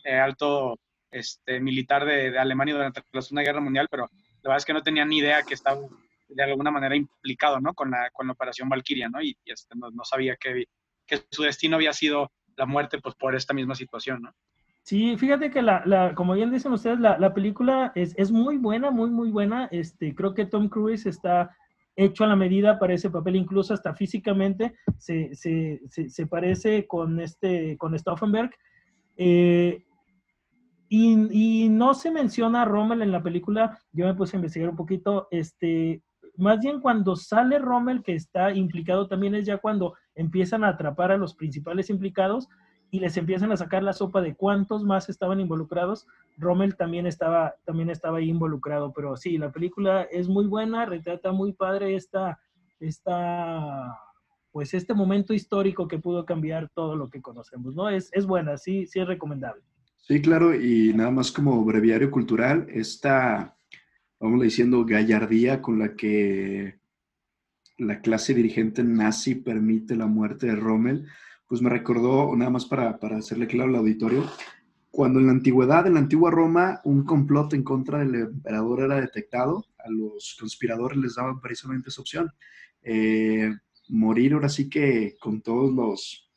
eh, 0.04 0.18
alto 0.18 0.78
este, 1.10 1.60
militar 1.60 2.04
de, 2.04 2.30
de, 2.30 2.38
Alemania 2.38 2.74
durante 2.74 3.02
la 3.12 3.22
Segunda 3.22 3.42
Guerra 3.42 3.60
Mundial, 3.60 3.88
pero 3.90 4.10
la 4.42 4.50
verdad 4.50 4.58
es 4.58 4.64
que 4.64 4.72
no 4.72 4.82
tenía 4.82 5.04
ni 5.04 5.18
idea 5.18 5.42
que 5.42 5.54
estaba 5.54 5.80
de 6.28 6.42
alguna 6.42 6.70
manera 6.70 6.96
implicado, 6.96 7.60
¿no? 7.60 7.74
Con 7.74 7.90
la, 7.90 8.10
con 8.10 8.26
la 8.26 8.32
operación 8.32 8.68
Valkyria, 8.68 9.08
¿no? 9.08 9.20
Y, 9.22 9.36
este, 9.44 9.74
no, 9.76 10.04
sabía 10.04 10.36
que, 10.36 10.64
que 11.06 11.22
su 11.30 11.42
destino 11.42 11.76
había 11.76 11.92
sido 11.92 12.30
la 12.56 12.66
muerte 12.66 12.98
pues 12.98 13.14
por 13.14 13.34
esta 13.34 13.54
misma 13.54 13.74
situación, 13.74 14.22
¿no? 14.22 14.32
Sí, 14.82 15.16
fíjate 15.16 15.50
que 15.50 15.62
la, 15.62 15.82
la 15.84 16.14
como 16.14 16.34
bien 16.34 16.50
dicen 16.50 16.72
ustedes, 16.72 16.98
la, 17.00 17.18
la 17.18 17.34
película 17.34 17.92
es, 17.94 18.14
es, 18.16 18.30
muy 18.30 18.56
buena, 18.56 18.90
muy, 18.90 19.10
muy 19.10 19.30
buena. 19.30 19.68
Este, 19.70 20.14
creo 20.14 20.34
que 20.34 20.46
Tom 20.46 20.68
Cruise 20.68 21.06
está 21.06 21.54
hecho 21.96 22.24
a 22.24 22.28
la 22.28 22.36
medida 22.36 22.78
para 22.78 22.94
ese 22.94 23.10
papel, 23.10 23.36
incluso 23.36 23.74
hasta 23.74 23.94
físicamente 23.94 24.74
se, 24.96 25.34
se, 25.34 25.80
se, 25.88 26.26
parece 26.26 26.86
con, 26.86 27.20
este, 27.20 27.76
con 27.76 27.98
Stauffenberg. 27.98 28.50
Eh, 29.16 29.84
y, 30.92 31.68
no 31.68 31.94
se 31.94 32.10
menciona 32.10 32.62
a 32.62 32.64
Rommel 32.64 33.00
en 33.02 33.12
la 33.12 33.22
película, 33.22 33.78
yo 33.92 34.06
me 34.06 34.14
puse 34.14 34.36
a 34.36 34.38
investigar 34.38 34.70
un 34.70 34.76
poquito, 34.76 35.28
este, 35.30 36.02
más 36.36 36.58
bien 36.58 36.80
cuando 36.80 37.14
sale 37.14 37.60
Rommel, 37.60 38.02
que 38.02 38.14
está 38.16 38.52
implicado 38.52 39.06
también 39.06 39.36
es 39.36 39.46
ya 39.46 39.58
cuando 39.58 39.94
empiezan 40.16 40.64
a 40.64 40.70
atrapar 40.70 41.12
a 41.12 41.16
los 41.16 41.34
principales 41.34 41.90
implicados 41.90 42.48
y 42.90 42.98
les 42.98 43.16
empiezan 43.16 43.52
a 43.52 43.56
sacar 43.56 43.84
la 43.84 43.92
sopa 43.92 44.20
de 44.20 44.34
cuántos 44.34 44.82
más 44.82 45.08
estaban 45.08 45.38
involucrados. 45.38 46.08
Rommel 46.36 46.74
también 46.76 47.06
estaba, 47.06 47.54
también 47.64 47.88
estaba 47.88 48.18
ahí 48.18 48.28
involucrado, 48.28 48.92
pero 48.92 49.16
sí, 49.16 49.38
la 49.38 49.52
película 49.52 50.02
es 50.10 50.28
muy 50.28 50.46
buena, 50.46 50.86
retrata 50.86 51.30
muy 51.30 51.52
padre 51.52 51.94
esta, 51.94 52.40
esta, 52.80 53.96
pues 54.50 54.74
este 54.74 54.92
momento 54.92 55.34
histórico 55.34 55.86
que 55.86 56.00
pudo 56.00 56.26
cambiar 56.26 56.68
todo 56.74 56.96
lo 56.96 57.10
que 57.10 57.22
conocemos, 57.22 57.76
¿no? 57.76 57.88
Es, 57.88 58.10
es 58.12 58.26
buena, 58.26 58.56
sí, 58.56 58.86
sí 58.86 58.98
es 58.98 59.06
recomendable. 59.06 59.62
Sí, 60.02 60.20
claro, 60.20 60.54
y 60.54 60.92
nada 60.94 61.10
más 61.10 61.30
como 61.30 61.64
breviario 61.64 62.10
cultural, 62.10 62.66
esta, 62.70 63.56
vamos 64.18 64.42
diciendo, 64.42 64.84
gallardía 64.84 65.62
con 65.62 65.78
la 65.78 65.94
que 65.94 66.80
la 67.78 68.00
clase 68.00 68.34
dirigente 68.34 68.82
nazi 68.82 69.36
permite 69.36 69.96
la 69.96 70.06
muerte 70.06 70.46
de 70.48 70.56
Rommel, 70.56 71.06
pues 71.46 71.62
me 71.62 71.70
recordó, 71.70 72.34
nada 72.36 72.50
más 72.50 72.66
para, 72.66 72.98
para 72.98 73.18
hacerle 73.18 73.46
claro 73.46 73.70
al 73.70 73.76
auditorio, 73.76 74.24
cuando 74.90 75.20
en 75.20 75.26
la 75.26 75.32
antigüedad, 75.32 75.86
en 75.86 75.94
la 75.94 76.00
antigua 76.00 76.30
Roma, 76.30 76.80
un 76.84 77.04
complot 77.04 77.54
en 77.54 77.62
contra 77.62 78.00
del 78.00 78.14
emperador 78.14 78.80
era 78.82 79.00
detectado, 79.00 79.66
a 79.78 79.88
los 79.90 80.36
conspiradores 80.38 80.98
les 80.98 81.14
daban 81.14 81.40
precisamente 81.40 81.90
esa 81.90 82.00
opción. 82.00 82.32
Eh, 82.82 83.54
morir 83.88 84.32
ahora 84.34 84.48
sí 84.48 84.68
que 84.68 85.16
con 85.20 85.42
todos 85.42 85.72
los 85.72 86.29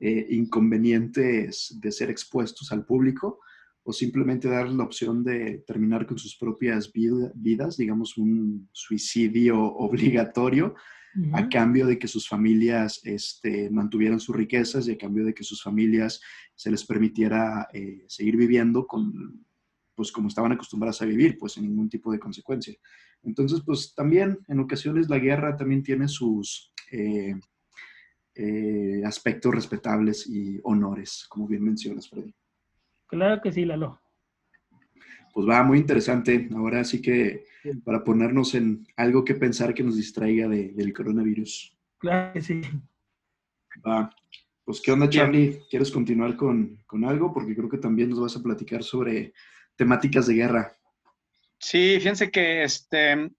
eh, 0.00 0.26
inconvenientes 0.30 1.76
de 1.80 1.92
ser 1.92 2.10
expuestos 2.10 2.72
al 2.72 2.84
público, 2.84 3.40
o 3.82 3.92
simplemente 3.92 4.48
darles 4.48 4.76
la 4.76 4.84
opción 4.84 5.24
de 5.24 5.64
terminar 5.66 6.06
con 6.06 6.18
sus 6.18 6.36
propias 6.36 6.92
vidas, 6.92 7.78
digamos 7.78 8.18
un 8.18 8.68
suicidio 8.72 9.58
obligatorio, 9.76 10.74
a 11.32 11.48
cambio 11.48 11.86
de 11.86 11.98
que 11.98 12.06
sus 12.06 12.28
familias 12.28 13.00
este, 13.02 13.70
mantuvieran 13.70 14.20
sus 14.20 14.36
riquezas 14.36 14.86
y 14.86 14.92
a 14.92 14.98
cambio 14.98 15.24
de 15.24 15.34
que 15.34 15.42
sus 15.42 15.62
familias 15.62 16.20
se 16.54 16.70
les 16.70 16.84
permitiera 16.84 17.66
eh, 17.72 18.04
seguir 18.06 18.36
viviendo 18.36 18.86
con, 18.86 19.44
pues 19.94 20.12
como 20.12 20.28
estaban 20.28 20.52
acostumbradas 20.52 21.02
a 21.02 21.06
vivir, 21.06 21.36
pues 21.38 21.54
sin 21.54 21.64
ningún 21.64 21.88
tipo 21.88 22.12
de 22.12 22.20
consecuencia. 22.20 22.74
Entonces, 23.22 23.62
pues 23.64 23.94
también 23.94 24.38
en 24.48 24.60
ocasiones 24.60 25.08
la 25.08 25.18
guerra 25.18 25.56
también 25.56 25.82
tiene 25.82 26.08
sus 26.08 26.72
eh, 26.92 27.34
eh, 28.40 29.02
aspectos 29.04 29.52
respetables 29.52 30.24
y 30.28 30.60
honores, 30.62 31.26
como 31.28 31.48
bien 31.48 31.64
mencionas, 31.64 32.08
Freddy. 32.08 32.32
Claro 33.08 33.42
que 33.42 33.50
sí, 33.50 33.64
Lalo. 33.64 34.00
Pues 35.34 35.48
va, 35.48 35.64
muy 35.64 35.78
interesante. 35.78 36.48
Ahora 36.54 36.84
sí 36.84 37.02
que 37.02 37.44
para 37.84 38.04
ponernos 38.04 38.54
en 38.54 38.86
algo 38.96 39.24
que 39.24 39.34
pensar 39.34 39.74
que 39.74 39.82
nos 39.82 39.96
distraiga 39.96 40.48
del 40.48 40.92
coronavirus. 40.92 41.76
Claro 41.98 42.32
que 42.32 42.40
sí. 42.40 42.60
Va. 43.84 44.08
Pues, 44.64 44.80
¿qué 44.80 44.92
onda, 44.92 45.08
Charlie? 45.08 45.60
¿Quieres 45.68 45.90
continuar 45.90 46.36
con, 46.36 46.78
con 46.86 47.04
algo? 47.04 47.32
Porque 47.32 47.56
creo 47.56 47.68
que 47.68 47.78
también 47.78 48.10
nos 48.10 48.20
vas 48.20 48.36
a 48.36 48.42
platicar 48.42 48.84
sobre 48.84 49.32
temáticas 49.74 50.28
de 50.28 50.34
guerra. 50.34 50.76
Sí, 51.58 51.96
fíjense 51.98 52.30
que 52.30 52.62
este 52.62 53.32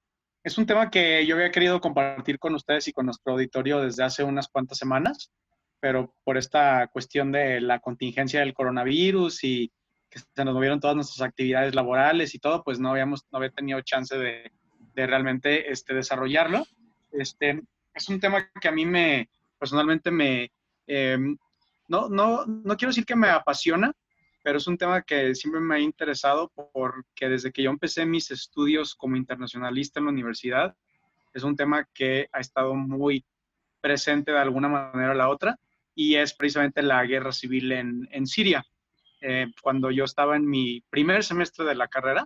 es 0.43 0.57
un 0.57 0.65
tema 0.65 0.89
que 0.89 1.25
yo 1.25 1.35
había 1.35 1.51
querido 1.51 1.81
compartir 1.81 2.39
con 2.39 2.55
ustedes 2.55 2.87
y 2.87 2.93
con 2.93 3.05
nuestro 3.05 3.33
auditorio 3.33 3.81
desde 3.81 4.03
hace 4.03 4.23
unas 4.23 4.47
cuantas 4.47 4.77
semanas 4.77 5.31
pero 5.79 6.13
por 6.23 6.37
esta 6.37 6.87
cuestión 6.87 7.31
de 7.31 7.61
la 7.61 7.79
contingencia 7.79 8.41
del 8.41 8.53
coronavirus 8.53 9.43
y 9.43 9.71
que 10.09 10.19
se 10.19 10.45
nos 10.45 10.53
movieron 10.53 10.79
todas 10.79 10.95
nuestras 10.95 11.27
actividades 11.27 11.75
laborales 11.75 12.33
y 12.33 12.39
todo, 12.39 12.63
pues 12.63 12.79
no 12.79 12.89
habíamos, 12.89 13.25
no 13.31 13.37
había 13.37 13.51
tenido 13.51 13.81
chance 13.81 14.17
de, 14.17 14.51
realmente 14.95 15.71
este, 15.71 15.93
desarrollarlo. 15.93 16.65
Este, 17.11 17.61
es 17.93 18.09
un 18.09 18.19
tema 18.19 18.49
que 18.59 18.67
a 18.67 18.71
mí 18.71 18.85
me, 18.85 19.29
personalmente 19.57 20.11
me, 20.11 20.51
em, 20.87 21.37
no, 21.87 22.09
no, 22.09 22.45
no 22.45 22.75
quiero 22.75 22.89
decir 22.89 23.05
que 23.05 23.15
me 23.15 23.29
apasiona, 23.29 23.93
pero 24.43 24.57
es 24.57 24.67
un 24.67 24.77
tema 24.77 25.01
que 25.01 25.35
siempre 25.35 25.61
me 25.61 25.75
ha 25.75 25.79
interesado 25.79 26.51
porque 26.55 27.29
desde 27.29 27.51
que 27.51 27.63
yo 27.63 27.69
empecé 27.69 28.05
mis 28.05 28.31
estudios 28.31 28.95
como 28.95 29.15
internacionalista 29.15 29.99
en 29.99 30.05
la 30.05 30.11
universidad, 30.11 30.75
es 31.33 31.43
un 31.43 31.55
tema 31.55 31.87
que 31.93 32.27
ha 32.31 32.39
estado 32.39 32.73
muy 32.73 33.25
presente 33.81 34.31
de 34.31 34.39
alguna 34.39 34.67
manera 34.67 35.11
o 35.11 35.15
la 35.15 35.29
otra 35.29 35.57
y 35.95 36.15
es 36.15 36.33
precisamente 36.33 36.81
la 36.81 37.05
guerra 37.05 37.31
civil 37.31 37.71
en, 37.71 38.07
en 38.11 38.25
Siria. 38.25 38.65
Eh, 39.21 39.47
cuando 39.61 39.91
yo 39.91 40.05
estaba 40.05 40.35
en 40.35 40.47
mi 40.47 40.81
primer 40.89 41.23
semestre 41.23 41.65
de 41.65 41.75
la 41.75 41.87
carrera, 41.87 42.25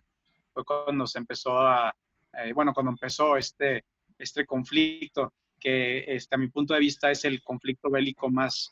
fue 0.53 0.63
cuando 0.63 1.07
se 1.07 1.17
empezó 1.17 1.59
a, 1.59 1.93
eh, 2.33 2.53
bueno, 2.53 2.73
cuando 2.73 2.91
empezó 2.91 3.35
este, 3.35 3.83
este 4.17 4.45
conflicto, 4.45 5.33
que 5.59 6.03
este, 6.07 6.35
a 6.35 6.37
mi 6.37 6.49
punto 6.49 6.73
de 6.73 6.81
vista 6.81 7.09
es 7.09 7.25
el 7.25 7.41
conflicto 7.41 7.89
bélico 7.89 8.29
más, 8.29 8.71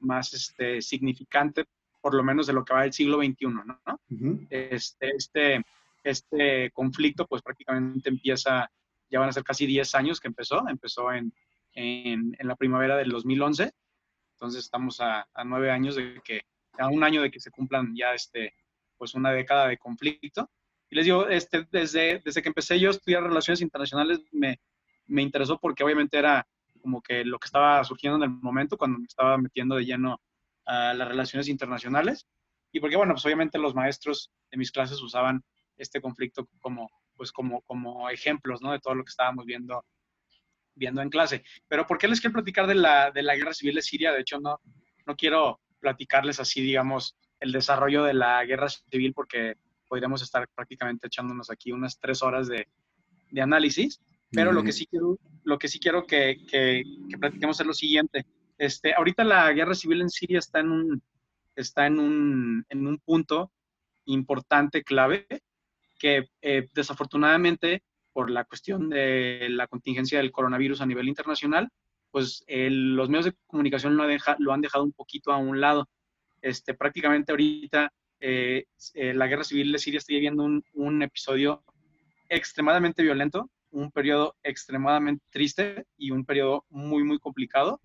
más 0.00 0.34
este, 0.34 0.82
significante 0.82 1.64
por 2.04 2.12
lo 2.12 2.22
menos 2.22 2.46
de 2.46 2.52
lo 2.52 2.66
que 2.66 2.74
va 2.74 2.82
del 2.82 2.92
siglo 2.92 3.16
XXI, 3.16 3.46
¿no? 3.46 3.80
este, 4.50 5.16
este, 5.16 5.64
este 6.02 6.70
conflicto 6.72 7.26
pues 7.26 7.40
prácticamente 7.40 8.10
empieza, 8.10 8.70
ya 9.08 9.20
van 9.20 9.30
a 9.30 9.32
ser 9.32 9.42
casi 9.42 9.64
10 9.64 9.94
años 9.94 10.20
que 10.20 10.28
empezó, 10.28 10.68
empezó 10.68 11.10
en, 11.14 11.32
en, 11.72 12.36
en 12.38 12.46
la 12.46 12.56
primavera 12.56 12.98
del 12.98 13.08
2011, 13.08 13.72
entonces 14.34 14.64
estamos 14.64 15.00
a, 15.00 15.26
a, 15.32 15.44
nueve 15.44 15.70
años 15.70 15.96
de 15.96 16.20
que, 16.22 16.42
a 16.76 16.88
un 16.88 17.02
año 17.02 17.22
de 17.22 17.30
que 17.30 17.40
se 17.40 17.50
cumplan 17.50 17.96
ya 17.96 18.12
este, 18.12 18.52
pues 18.98 19.14
una 19.14 19.32
década 19.32 19.68
de 19.68 19.78
conflicto. 19.78 20.50
Y 20.90 20.96
les 20.96 21.06
digo, 21.06 21.26
este, 21.28 21.66
desde, 21.72 22.20
desde 22.22 22.42
que 22.42 22.48
empecé 22.50 22.78
yo 22.78 22.90
a 22.90 22.92
estudiar 22.92 23.22
relaciones 23.22 23.62
internacionales 23.62 24.20
me, 24.30 24.60
me 25.06 25.22
interesó 25.22 25.58
porque 25.58 25.82
obviamente 25.82 26.18
era 26.18 26.46
como 26.82 27.00
que 27.00 27.24
lo 27.24 27.38
que 27.38 27.46
estaba 27.46 27.82
surgiendo 27.82 28.22
en 28.22 28.30
el 28.30 28.38
momento 28.42 28.76
cuando 28.76 28.98
me 28.98 29.06
estaba 29.06 29.38
metiendo 29.38 29.76
de 29.76 29.86
lleno 29.86 30.20
a 30.66 30.94
las 30.94 31.08
relaciones 31.08 31.48
internacionales. 31.48 32.26
Y 32.72 32.80
porque, 32.80 32.96
bueno, 32.96 33.14
pues 33.14 33.24
obviamente 33.24 33.58
los 33.58 33.74
maestros 33.74 34.30
de 34.50 34.56
mis 34.56 34.72
clases 34.72 35.00
usaban 35.00 35.42
este 35.76 36.00
conflicto 36.00 36.48
como, 36.60 36.90
pues 37.16 37.32
como, 37.32 37.62
como 37.62 38.10
ejemplos, 38.10 38.60
¿no? 38.62 38.72
De 38.72 38.80
todo 38.80 38.94
lo 38.94 39.04
que 39.04 39.10
estábamos 39.10 39.44
viendo, 39.44 39.84
viendo 40.74 41.02
en 41.02 41.10
clase. 41.10 41.44
Pero 41.68 41.86
¿por 41.86 41.98
qué 41.98 42.08
les 42.08 42.20
quiero 42.20 42.34
platicar 42.34 42.66
de 42.66 42.74
la, 42.74 43.10
de 43.10 43.22
la 43.22 43.36
guerra 43.36 43.54
civil 43.54 43.76
de 43.76 43.82
Siria? 43.82 44.12
De 44.12 44.20
hecho, 44.20 44.40
no, 44.40 44.58
no 45.06 45.16
quiero 45.16 45.60
platicarles 45.80 46.40
así, 46.40 46.60
digamos, 46.62 47.16
el 47.40 47.52
desarrollo 47.52 48.04
de 48.04 48.14
la 48.14 48.44
guerra 48.44 48.68
civil 48.68 49.12
porque 49.12 49.54
podríamos 49.88 50.22
estar 50.22 50.48
prácticamente 50.54 51.06
echándonos 51.06 51.50
aquí 51.50 51.72
unas 51.72 51.98
tres 51.98 52.22
horas 52.22 52.48
de, 52.48 52.66
de 53.30 53.40
análisis. 53.40 54.00
Pero 54.30 54.50
lo 54.50 54.64
que 54.64 54.72
sí 54.72 54.86
quiero, 54.86 55.16
lo 55.44 55.58
que, 55.58 55.68
sí 55.68 55.78
quiero 55.78 56.06
que, 56.06 56.44
que, 56.50 56.82
que, 57.08 57.18
platiquemos 57.18 57.60
es 57.60 57.66
lo 57.66 57.72
siguiente. 57.72 58.26
Este, 58.58 58.94
ahorita 58.94 59.24
la 59.24 59.52
guerra 59.52 59.74
civil 59.74 60.00
en 60.00 60.10
Siria 60.10 60.38
está 60.38 60.60
en 60.60 60.70
un, 60.70 61.02
está 61.56 61.86
en 61.86 61.98
un, 61.98 62.66
en 62.68 62.86
un 62.86 62.98
punto 62.98 63.50
importante, 64.06 64.82
clave, 64.82 65.26
que 65.98 66.28
eh, 66.42 66.68
desafortunadamente 66.72 67.82
por 68.12 68.30
la 68.30 68.44
cuestión 68.44 68.90
de 68.90 69.48
la 69.50 69.66
contingencia 69.66 70.18
del 70.18 70.30
coronavirus 70.30 70.80
a 70.80 70.86
nivel 70.86 71.08
internacional, 71.08 71.68
pues 72.10 72.44
los 72.46 73.08
medios 73.08 73.24
de 73.24 73.34
comunicación 73.46 73.96
lo, 73.96 74.06
deja, 74.06 74.36
lo, 74.38 74.52
han 74.52 74.60
dejado 74.60 74.84
un 74.84 74.92
poquito 74.92 75.32
a 75.32 75.36
un 75.36 75.60
lado. 75.60 75.88
Este, 76.40 76.74
prácticamente 76.74 77.32
ahorita 77.32 77.92
eh, 78.20 78.66
eh, 78.94 79.14
la 79.14 79.26
guerra 79.26 79.42
civil 79.42 79.72
de 79.72 79.78
Siria 79.78 79.98
está 79.98 80.12
viviendo 80.12 80.44
un, 80.44 80.64
un 80.74 81.02
episodio 81.02 81.64
extremadamente 82.28 83.02
violento, 83.02 83.50
un 83.72 83.90
periodo 83.90 84.36
extremadamente 84.44 85.24
triste 85.30 85.86
y 85.98 86.12
un 86.12 86.24
periodo 86.24 86.64
muy, 86.68 87.02
muy 87.02 87.18
complicado, 87.18 87.80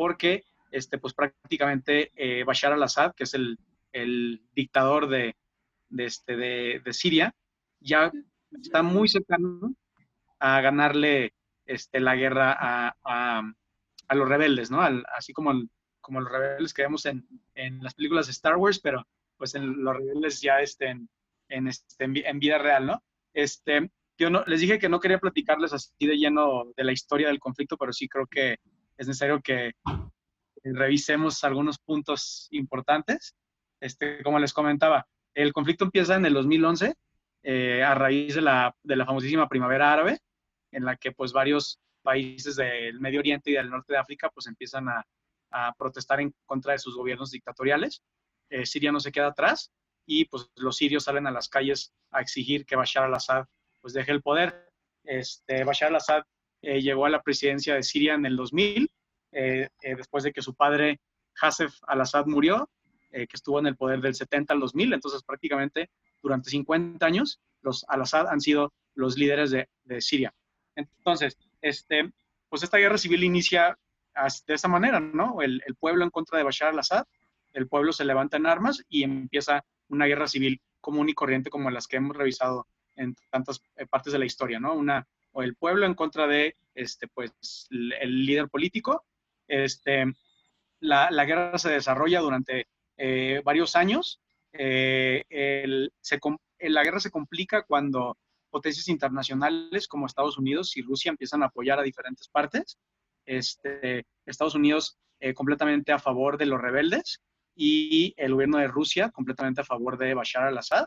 porque 0.00 0.44
este, 0.70 0.96
pues 0.96 1.12
prácticamente 1.12 2.10
eh, 2.16 2.42
Bashar 2.42 2.72
al-Assad, 2.72 3.12
que 3.14 3.24
es 3.24 3.34
el, 3.34 3.58
el 3.92 4.40
dictador 4.54 5.10
de, 5.10 5.36
de, 5.90 6.04
este, 6.06 6.38
de, 6.38 6.80
de, 6.82 6.92
Siria, 6.94 7.34
ya 7.80 8.10
está 8.62 8.82
muy 8.82 9.10
cercano 9.10 9.74
a 10.38 10.58
ganarle 10.62 11.34
este, 11.66 12.00
la 12.00 12.16
guerra 12.16 12.56
a, 12.58 12.96
a, 13.04 13.42
a 14.08 14.14
los 14.14 14.26
rebeldes, 14.26 14.70
¿no? 14.70 14.80
Así 15.14 15.34
como, 15.34 15.50
el, 15.50 15.68
como 16.00 16.22
los 16.22 16.32
rebeldes 16.32 16.72
que 16.72 16.80
vemos 16.80 17.04
en, 17.04 17.28
en, 17.54 17.82
las 17.84 17.92
películas 17.92 18.24
de 18.24 18.32
Star 18.32 18.56
Wars, 18.56 18.80
pero 18.80 19.06
pues 19.36 19.54
en 19.54 19.84
los 19.84 19.94
rebeldes 19.94 20.40
ya 20.40 20.62
estén 20.62 21.10
en, 21.50 21.68
este, 21.68 22.04
en, 22.04 22.38
vida 22.38 22.56
real, 22.56 22.86
¿no? 22.86 23.04
Este, 23.34 23.90
yo 24.16 24.30
no, 24.30 24.44
les 24.46 24.62
dije 24.62 24.78
que 24.78 24.88
no 24.88 24.98
quería 24.98 25.18
platicarles 25.18 25.74
así 25.74 26.06
de 26.06 26.16
lleno 26.16 26.72
de 26.74 26.84
la 26.84 26.92
historia 26.92 27.28
del 27.28 27.38
conflicto, 27.38 27.76
pero 27.76 27.92
sí 27.92 28.08
creo 28.08 28.26
que 28.26 28.56
es 29.00 29.08
necesario 29.08 29.40
que 29.40 29.72
revisemos 30.62 31.42
algunos 31.42 31.78
puntos 31.78 32.48
importantes. 32.50 33.34
Este, 33.80 34.22
como 34.22 34.38
les 34.38 34.52
comentaba, 34.52 35.06
el 35.34 35.54
conflicto 35.54 35.86
empieza 35.86 36.16
en 36.16 36.26
el 36.26 36.34
2011 36.34 36.94
eh, 37.42 37.82
a 37.82 37.94
raíz 37.94 38.34
de 38.34 38.42
la, 38.42 38.76
de 38.82 38.96
la 38.96 39.06
famosísima 39.06 39.48
primavera 39.48 39.90
árabe, 39.90 40.18
en 40.70 40.84
la 40.84 40.96
que 40.96 41.12
pues 41.12 41.32
varios 41.32 41.80
países 42.02 42.56
del 42.56 43.00
Medio 43.00 43.20
Oriente 43.20 43.50
y 43.50 43.54
del 43.54 43.70
norte 43.70 43.94
de 43.94 43.98
África 43.98 44.28
pues 44.28 44.46
empiezan 44.46 44.90
a, 44.90 45.02
a 45.50 45.72
protestar 45.78 46.20
en 46.20 46.34
contra 46.44 46.74
de 46.74 46.78
sus 46.78 46.94
gobiernos 46.94 47.30
dictatoriales. 47.30 48.02
Eh, 48.50 48.66
Siria 48.66 48.92
no 48.92 49.00
se 49.00 49.12
queda 49.12 49.28
atrás 49.28 49.72
y 50.06 50.26
pues 50.26 50.50
los 50.56 50.76
sirios 50.76 51.04
salen 51.04 51.26
a 51.26 51.30
las 51.30 51.48
calles 51.48 51.94
a 52.10 52.20
exigir 52.20 52.66
que 52.66 52.76
Bashar 52.76 53.04
al-Assad 53.04 53.46
pues 53.80 53.94
deje 53.94 54.12
el 54.12 54.20
poder. 54.20 54.68
Este, 55.04 55.64
Bashar 55.64 55.88
al-Assad 55.88 56.24
eh, 56.62 56.80
llegó 56.80 57.06
a 57.06 57.10
la 57.10 57.22
presidencia 57.22 57.74
de 57.74 57.82
Siria 57.82 58.14
en 58.14 58.26
el 58.26 58.36
2000, 58.36 58.90
eh, 59.32 59.68
eh, 59.82 59.94
después 59.94 60.24
de 60.24 60.32
que 60.32 60.42
su 60.42 60.54
padre 60.54 61.00
Hassef 61.40 61.74
al-Assad 61.86 62.26
murió, 62.26 62.68
que 63.12 63.26
estuvo 63.32 63.58
en 63.58 63.66
el 63.66 63.76
poder 63.76 64.00
del 64.00 64.14
70 64.14 64.54
al 64.54 64.60
2000, 64.60 64.92
entonces 64.92 65.24
prácticamente 65.24 65.90
durante 66.22 66.48
50 66.48 67.04
años 67.04 67.40
los 67.60 67.84
al-Assad 67.88 68.28
han 68.28 68.40
sido 68.40 68.72
los 68.94 69.18
líderes 69.18 69.50
de, 69.50 69.68
de, 69.82 70.00
Siria. 70.00 70.32
Entonces, 70.76 71.36
este, 71.60 72.08
pues 72.48 72.62
esta 72.62 72.78
guerra 72.78 72.98
civil 72.98 73.24
inicia 73.24 73.76
de 74.46 74.54
esa 74.54 74.68
manera, 74.68 75.00
¿no? 75.00 75.42
El, 75.42 75.60
el 75.66 75.74
pueblo 75.74 76.04
en 76.04 76.10
contra 76.10 76.38
de 76.38 76.44
Bashar 76.44 76.68
al-Assad, 76.68 77.04
el 77.52 77.66
pueblo 77.66 77.92
se 77.92 78.04
levanta 78.04 78.36
en 78.36 78.46
armas 78.46 78.84
y 78.88 79.02
empieza 79.02 79.64
una 79.88 80.06
guerra 80.06 80.28
civil 80.28 80.60
común 80.80 81.08
y 81.08 81.14
corriente 81.14 81.50
como 81.50 81.68
las 81.68 81.88
que 81.88 81.96
hemos 81.96 82.16
revisado 82.16 82.68
en 82.94 83.16
tantas 83.30 83.60
partes 83.90 84.12
de 84.12 84.20
la 84.20 84.26
historia, 84.26 84.60
¿no? 84.60 84.74
Una, 84.74 85.04
o 85.32 85.42
el 85.42 85.54
pueblo 85.56 85.86
en 85.86 85.94
contra 85.94 86.26
de, 86.26 86.56
este, 86.74 87.08
pues, 87.08 87.68
el 87.70 88.26
líder 88.26 88.48
político. 88.48 89.04
Este, 89.46 90.04
la, 90.80 91.10
la 91.10 91.24
guerra 91.24 91.58
se 91.58 91.70
desarrolla 91.70 92.20
durante 92.20 92.66
eh, 92.96 93.40
varios 93.44 93.76
años. 93.76 94.20
Eh, 94.52 95.24
el, 95.28 95.92
se, 96.00 96.18
la 96.60 96.82
guerra 96.82 97.00
se 97.00 97.10
complica 97.10 97.62
cuando 97.62 98.16
potencias 98.50 98.88
internacionales 98.88 99.86
como 99.86 100.06
Estados 100.06 100.38
Unidos 100.38 100.76
y 100.76 100.82
Rusia 100.82 101.10
empiezan 101.10 101.42
a 101.42 101.46
apoyar 101.46 101.78
a 101.78 101.82
diferentes 101.82 102.28
partes. 102.28 102.78
Este, 103.24 104.04
Estados 104.26 104.54
Unidos 104.54 104.98
eh, 105.20 105.34
completamente 105.34 105.92
a 105.92 105.98
favor 105.98 106.36
de 106.36 106.46
los 106.46 106.60
rebeldes 106.60 107.20
y 107.54 108.14
el 108.16 108.32
gobierno 108.32 108.58
de 108.58 108.68
Rusia 108.68 109.10
completamente 109.10 109.60
a 109.60 109.64
favor 109.64 109.98
de 109.98 110.14
Bashar 110.14 110.44
al-Assad 110.44 110.86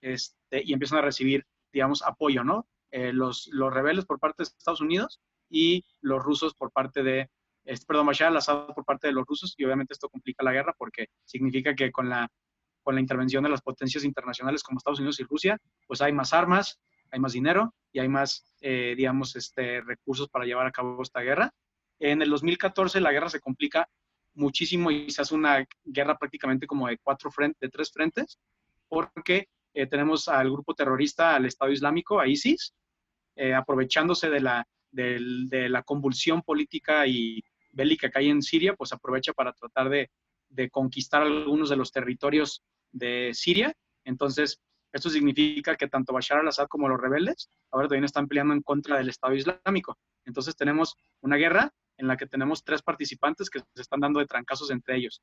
este, 0.00 0.62
y 0.64 0.72
empiezan 0.72 0.98
a 0.98 1.02
recibir, 1.02 1.46
digamos, 1.72 2.02
apoyo, 2.02 2.44
¿no? 2.44 2.66
Eh, 2.90 3.12
los, 3.12 3.48
los 3.52 3.72
rebeldes 3.72 4.04
por 4.04 4.18
parte 4.18 4.42
de 4.42 4.48
Estados 4.48 4.80
Unidos 4.80 5.20
y 5.48 5.84
los 6.00 6.22
rusos 6.22 6.54
por 6.54 6.72
parte 6.72 7.02
de, 7.02 7.30
este, 7.64 7.86
perdón, 7.86 8.06
Bashar 8.06 8.28
al-Assad 8.28 8.68
por 8.74 8.84
parte 8.84 9.06
de 9.06 9.12
los 9.12 9.26
rusos, 9.26 9.54
y 9.56 9.64
obviamente 9.64 9.92
esto 9.92 10.08
complica 10.08 10.44
la 10.44 10.52
guerra 10.52 10.74
porque 10.76 11.08
significa 11.24 11.74
que 11.74 11.92
con 11.92 12.08
la, 12.08 12.28
con 12.82 12.94
la 12.94 13.00
intervención 13.00 13.44
de 13.44 13.50
las 13.50 13.62
potencias 13.62 14.04
internacionales 14.04 14.62
como 14.62 14.78
Estados 14.78 14.98
Unidos 14.98 15.20
y 15.20 15.24
Rusia, 15.24 15.58
pues 15.86 16.00
hay 16.00 16.12
más 16.12 16.32
armas, 16.32 16.80
hay 17.10 17.20
más 17.20 17.32
dinero 17.32 17.74
y 17.92 18.00
hay 18.00 18.08
más, 18.08 18.44
eh, 18.60 18.94
digamos, 18.96 19.36
este, 19.36 19.80
recursos 19.82 20.28
para 20.28 20.44
llevar 20.44 20.66
a 20.66 20.72
cabo 20.72 21.02
esta 21.02 21.20
guerra. 21.20 21.52
En 21.98 22.22
el 22.22 22.30
2014 22.30 23.00
la 23.00 23.12
guerra 23.12 23.28
se 23.28 23.40
complica 23.40 23.88
muchísimo 24.34 24.90
y 24.90 25.10
se 25.10 25.22
hace 25.22 25.34
una 25.34 25.66
guerra 25.84 26.16
prácticamente 26.16 26.66
como 26.66 26.88
de 26.88 26.98
cuatro 26.98 27.30
frentes, 27.30 27.60
de 27.60 27.68
tres 27.68 27.92
frentes, 27.92 28.38
porque 28.88 29.48
eh, 29.74 29.86
tenemos 29.86 30.28
al 30.28 30.50
grupo 30.50 30.74
terrorista, 30.74 31.34
al 31.34 31.46
Estado 31.46 31.72
Islámico, 31.72 32.18
a 32.18 32.26
ISIS, 32.26 32.74
eh, 33.40 33.54
aprovechándose 33.54 34.28
de 34.28 34.40
la, 34.40 34.68
de, 34.90 35.68
la 35.70 35.82
convulsión 35.82 36.42
política 36.42 37.06
y 37.06 37.42
bélica 37.70 38.10
que 38.10 38.18
hay 38.18 38.28
en 38.28 38.42
Siria, 38.42 38.74
pues 38.74 38.92
aprovecha 38.92 39.32
para 39.32 39.54
tratar 39.54 39.88
de, 39.88 40.10
de 40.50 40.68
conquistar 40.68 41.22
algunos 41.22 41.70
de 41.70 41.76
los 41.76 41.90
territorios 41.90 42.62
de 42.92 43.30
Siria. 43.32 43.72
Entonces, 44.04 44.60
esto 44.92 45.08
significa 45.08 45.74
que 45.76 45.88
tanto 45.88 46.12
Bashar 46.12 46.40
al-Assad 46.40 46.66
como 46.68 46.86
los 46.86 47.00
rebeldes 47.00 47.48
ahora 47.70 47.88
también 47.88 48.04
están 48.04 48.28
peleando 48.28 48.52
en 48.52 48.60
contra 48.60 48.98
del 48.98 49.08
Estado 49.08 49.34
Islámico. 49.34 49.96
Entonces 50.26 50.54
tenemos 50.54 50.96
una 51.22 51.36
guerra 51.36 51.72
en 51.96 52.08
la 52.08 52.18
que 52.18 52.26
tenemos 52.26 52.62
tres 52.62 52.82
participantes 52.82 53.48
que 53.48 53.60
se 53.60 53.80
están 53.80 54.00
dando 54.00 54.20
de 54.20 54.26
trancazos 54.26 54.70
entre 54.70 54.96
ellos. 54.96 55.22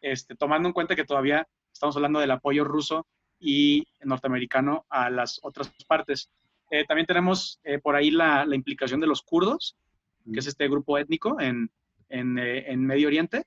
Este, 0.00 0.36
tomando 0.36 0.68
en 0.68 0.74
cuenta 0.74 0.94
que 0.94 1.04
todavía 1.04 1.48
estamos 1.72 1.96
hablando 1.96 2.20
del 2.20 2.30
apoyo 2.30 2.62
ruso 2.62 3.04
y 3.40 3.84
norteamericano 4.04 4.86
a 4.90 5.10
las 5.10 5.40
otras 5.42 5.72
partes. 5.88 6.30
Eh, 6.70 6.84
también 6.84 7.06
tenemos 7.06 7.60
eh, 7.62 7.78
por 7.78 7.94
ahí 7.94 8.10
la, 8.10 8.44
la, 8.44 8.56
implicación 8.56 9.00
de 9.00 9.06
los 9.06 9.22
kurdos, 9.22 9.76
que 10.32 10.40
es 10.40 10.46
este 10.46 10.68
grupo 10.68 10.98
étnico 10.98 11.40
en, 11.40 11.70
en, 12.08 12.38
eh, 12.38 12.70
en, 12.70 12.84
Medio 12.84 13.06
Oriente, 13.06 13.44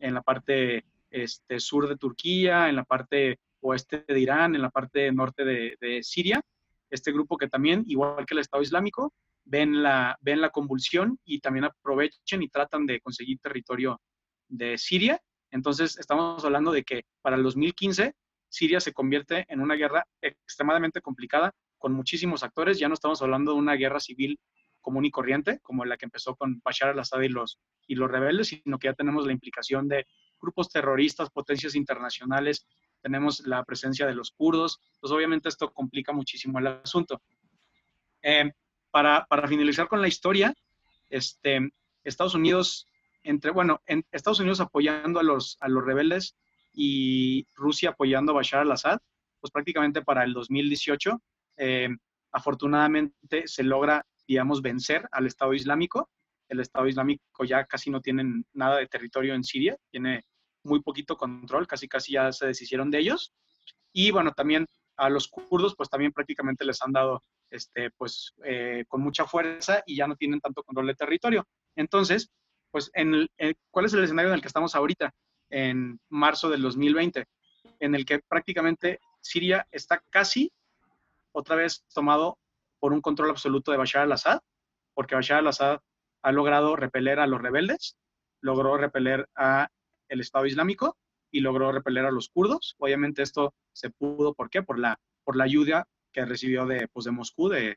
en 0.00 0.14
la 0.14 0.22
parte 0.22 0.84
este, 1.10 1.60
sur 1.60 1.88
de 1.88 1.96
Turquía, 1.96 2.68
en 2.68 2.76
la 2.76 2.84
parte 2.84 3.38
oeste 3.60 4.04
de 4.06 4.20
Irán, 4.20 4.54
en 4.54 4.62
la 4.62 4.70
parte 4.70 5.12
norte 5.12 5.44
de, 5.44 5.76
de, 5.80 6.02
Siria. 6.02 6.42
Este 6.90 7.12
grupo 7.12 7.36
que 7.36 7.48
también, 7.48 7.84
igual 7.86 8.26
que 8.26 8.34
el 8.34 8.40
Estado 8.40 8.62
Islámico, 8.62 9.12
ven 9.44 9.82
la, 9.82 10.18
ven 10.20 10.40
la 10.40 10.50
convulsión 10.50 11.18
y 11.24 11.40
también 11.40 11.64
aprovechan 11.64 12.42
y 12.42 12.48
tratan 12.48 12.84
de 12.84 13.00
conseguir 13.00 13.38
territorio 13.38 14.00
de 14.48 14.76
Siria. 14.76 15.20
Entonces, 15.52 15.96
estamos 15.98 16.44
hablando 16.44 16.72
de 16.72 16.82
que 16.82 17.04
para 17.22 17.36
el 17.36 17.44
2015 17.44 18.14
Siria 18.48 18.80
se 18.80 18.92
convierte 18.92 19.44
en 19.48 19.60
una 19.60 19.74
guerra 19.74 20.04
extremadamente 20.20 21.00
complicada 21.00 21.52
con 21.86 21.92
muchísimos 21.92 22.42
actores. 22.42 22.80
Ya 22.80 22.88
no 22.88 22.94
estamos 22.94 23.22
hablando 23.22 23.52
de 23.52 23.58
una 23.58 23.74
guerra 23.74 24.00
civil 24.00 24.40
común 24.80 25.04
y 25.04 25.10
corriente, 25.12 25.60
como 25.62 25.84
la 25.84 25.96
que 25.96 26.06
empezó 26.06 26.34
con 26.34 26.60
Bashar 26.64 26.88
al-Assad 26.88 27.20
y 27.20 27.28
los, 27.28 27.60
y 27.86 27.94
los 27.94 28.10
rebeldes, 28.10 28.48
sino 28.48 28.76
que 28.76 28.88
ya 28.88 28.92
tenemos 28.92 29.24
la 29.24 29.30
implicación 29.30 29.86
de 29.86 30.04
grupos 30.40 30.68
terroristas, 30.68 31.30
potencias 31.30 31.76
internacionales, 31.76 32.66
tenemos 33.00 33.46
la 33.46 33.62
presencia 33.62 34.04
de 34.04 34.16
los 34.16 34.32
kurdos, 34.32 34.80
pues 34.98 35.12
obviamente 35.12 35.48
esto 35.48 35.72
complica 35.72 36.12
muchísimo 36.12 36.58
el 36.58 36.66
asunto. 36.66 37.22
Eh, 38.20 38.50
para, 38.90 39.26
para, 39.26 39.46
finalizar 39.46 39.86
con 39.86 40.02
la 40.02 40.08
historia, 40.08 40.52
este, 41.08 41.70
Estados 42.02 42.34
Unidos, 42.34 42.88
entre, 43.22 43.52
bueno, 43.52 43.80
en 43.86 44.04
Estados 44.10 44.40
Unidos 44.40 44.58
apoyando 44.58 45.20
a 45.20 45.22
los, 45.22 45.56
a 45.60 45.68
los 45.68 45.84
rebeldes 45.84 46.34
y 46.72 47.46
Rusia 47.54 47.90
apoyando 47.90 48.32
a 48.32 48.34
Bashar 48.34 48.62
al-Assad, 48.62 48.98
pues 49.38 49.52
prácticamente 49.52 50.02
para 50.02 50.24
el 50.24 50.32
2018, 50.32 51.22
eh, 51.56 51.88
afortunadamente 52.32 53.46
se 53.46 53.62
logra, 53.62 54.04
digamos, 54.26 54.62
vencer 54.62 55.08
al 55.12 55.26
Estado 55.26 55.54
Islámico. 55.54 56.10
El 56.48 56.60
Estado 56.60 56.86
Islámico 56.86 57.44
ya 57.44 57.64
casi 57.64 57.90
no 57.90 58.00
tiene 58.00 58.44
nada 58.52 58.76
de 58.78 58.86
territorio 58.86 59.34
en 59.34 59.44
Siria, 59.44 59.76
tiene 59.90 60.24
muy 60.64 60.82
poquito 60.82 61.16
control, 61.16 61.66
casi 61.66 61.88
casi 61.88 62.12
ya 62.12 62.32
se 62.32 62.46
deshicieron 62.46 62.90
de 62.90 62.98
ellos. 62.98 63.32
Y 63.92 64.10
bueno, 64.10 64.32
también 64.32 64.66
a 64.96 65.08
los 65.10 65.28
kurdos, 65.28 65.74
pues 65.76 65.88
también 65.88 66.12
prácticamente 66.12 66.64
les 66.64 66.80
han 66.82 66.92
dado, 66.92 67.22
este, 67.50 67.90
pues, 67.96 68.32
eh, 68.44 68.84
con 68.88 69.02
mucha 69.02 69.26
fuerza 69.26 69.82
y 69.86 69.96
ya 69.96 70.06
no 70.06 70.16
tienen 70.16 70.40
tanto 70.40 70.62
control 70.62 70.86
de 70.86 70.94
territorio. 70.94 71.46
Entonces, 71.76 72.30
pues, 72.70 72.90
en 72.94 73.26
¿cuál 73.70 73.86
es 73.86 73.94
el 73.94 74.04
escenario 74.04 74.30
en 74.30 74.34
el 74.34 74.40
que 74.40 74.48
estamos 74.48 74.74
ahorita? 74.74 75.12
En 75.50 76.00
marzo 76.08 76.50
del 76.50 76.62
2020, 76.62 77.24
en 77.80 77.94
el 77.94 78.04
que 78.04 78.20
prácticamente 78.28 78.98
Siria 79.20 79.66
está 79.70 80.02
casi 80.10 80.50
otra 81.36 81.56
vez 81.56 81.84
tomado 81.92 82.38
por 82.80 82.92
un 82.92 83.00
control 83.00 83.30
absoluto 83.30 83.70
de 83.70 83.76
Bashar 83.76 84.02
al-Assad, 84.02 84.40
porque 84.94 85.14
Bashar 85.14 85.38
al-Assad 85.38 85.80
ha 86.22 86.32
logrado 86.32 86.76
repeler 86.76 87.20
a 87.20 87.26
los 87.26 87.40
rebeldes, 87.40 87.98
logró 88.40 88.76
repeler 88.78 89.28
a 89.36 89.68
el 90.08 90.20
Estado 90.20 90.46
Islámico 90.46 90.96
y 91.30 91.40
logró 91.40 91.72
repeler 91.72 92.06
a 92.06 92.10
los 92.10 92.30
kurdos. 92.30 92.74
Obviamente 92.78 93.22
esto 93.22 93.54
se 93.72 93.90
pudo, 93.90 94.34
¿por 94.34 94.48
qué? 94.48 94.62
Por 94.62 94.78
la, 94.78 94.98
por 95.24 95.36
la 95.36 95.44
ayuda 95.44 95.86
que 96.12 96.24
recibió 96.24 96.64
de, 96.64 96.88
pues, 96.88 97.04
de 97.04 97.10
Moscú, 97.10 97.48
de, 97.48 97.76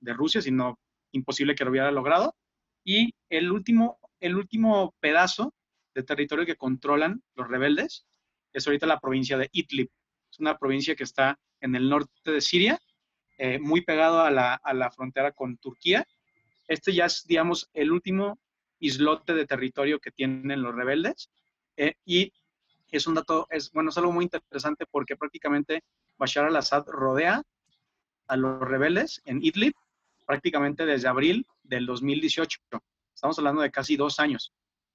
de 0.00 0.12
Rusia, 0.12 0.40
sino 0.40 0.78
imposible 1.12 1.54
que 1.56 1.64
lo 1.64 1.70
hubiera 1.70 1.90
logrado. 1.90 2.36
Y 2.84 3.14
el 3.30 3.50
último, 3.50 3.98
el 4.20 4.36
último 4.36 4.94
pedazo 5.00 5.54
de 5.94 6.04
territorio 6.04 6.46
que 6.46 6.56
controlan 6.56 7.22
los 7.34 7.48
rebeldes 7.48 8.06
es 8.52 8.66
ahorita 8.66 8.86
la 8.86 9.00
provincia 9.00 9.36
de 9.36 9.48
Idlib. 9.52 9.90
Es 10.30 10.38
una 10.38 10.56
provincia 10.56 10.94
que 10.94 11.04
está 11.04 11.38
en 11.60 11.74
el 11.74 11.88
norte 11.88 12.30
de 12.30 12.40
Siria, 12.40 12.78
eh, 13.38 13.58
muy 13.58 13.82
pegado 13.82 14.22
a 14.22 14.30
la, 14.30 14.54
a 14.54 14.74
la 14.74 14.90
frontera 14.90 15.32
con 15.32 15.56
Turquía. 15.56 16.06
Este 16.68 16.92
ya 16.92 17.06
es, 17.06 17.24
digamos, 17.26 17.70
el 17.72 17.92
último 17.92 18.38
islote 18.78 19.34
de 19.34 19.46
territorio 19.46 20.00
que 20.00 20.10
tienen 20.10 20.62
los 20.62 20.74
rebeldes. 20.74 21.30
Eh, 21.76 21.94
y 22.04 22.32
es 22.90 23.06
un 23.06 23.14
dato, 23.14 23.46
es, 23.50 23.70
bueno, 23.72 23.90
es 23.90 23.98
algo 23.98 24.12
muy 24.12 24.24
interesante 24.24 24.84
porque 24.86 25.16
prácticamente 25.16 25.82
Bashar 26.18 26.44
al-Assad 26.44 26.86
rodea 26.88 27.42
a 28.26 28.36
los 28.36 28.60
rebeldes 28.60 29.22
en 29.24 29.42
Idlib 29.42 29.74
prácticamente 30.26 30.84
desde 30.84 31.08
abril 31.08 31.46
del 31.62 31.86
2018. 31.86 32.60
Estamos 33.14 33.38
hablando 33.38 33.62
de 33.62 33.70
casi 33.70 33.96
dos 33.96 34.20
años. 34.20 34.52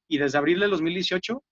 Y 0.07 0.17
desde 0.17 0.37
abril 0.37 0.59
del 0.59 0.71
2018, 0.71 1.43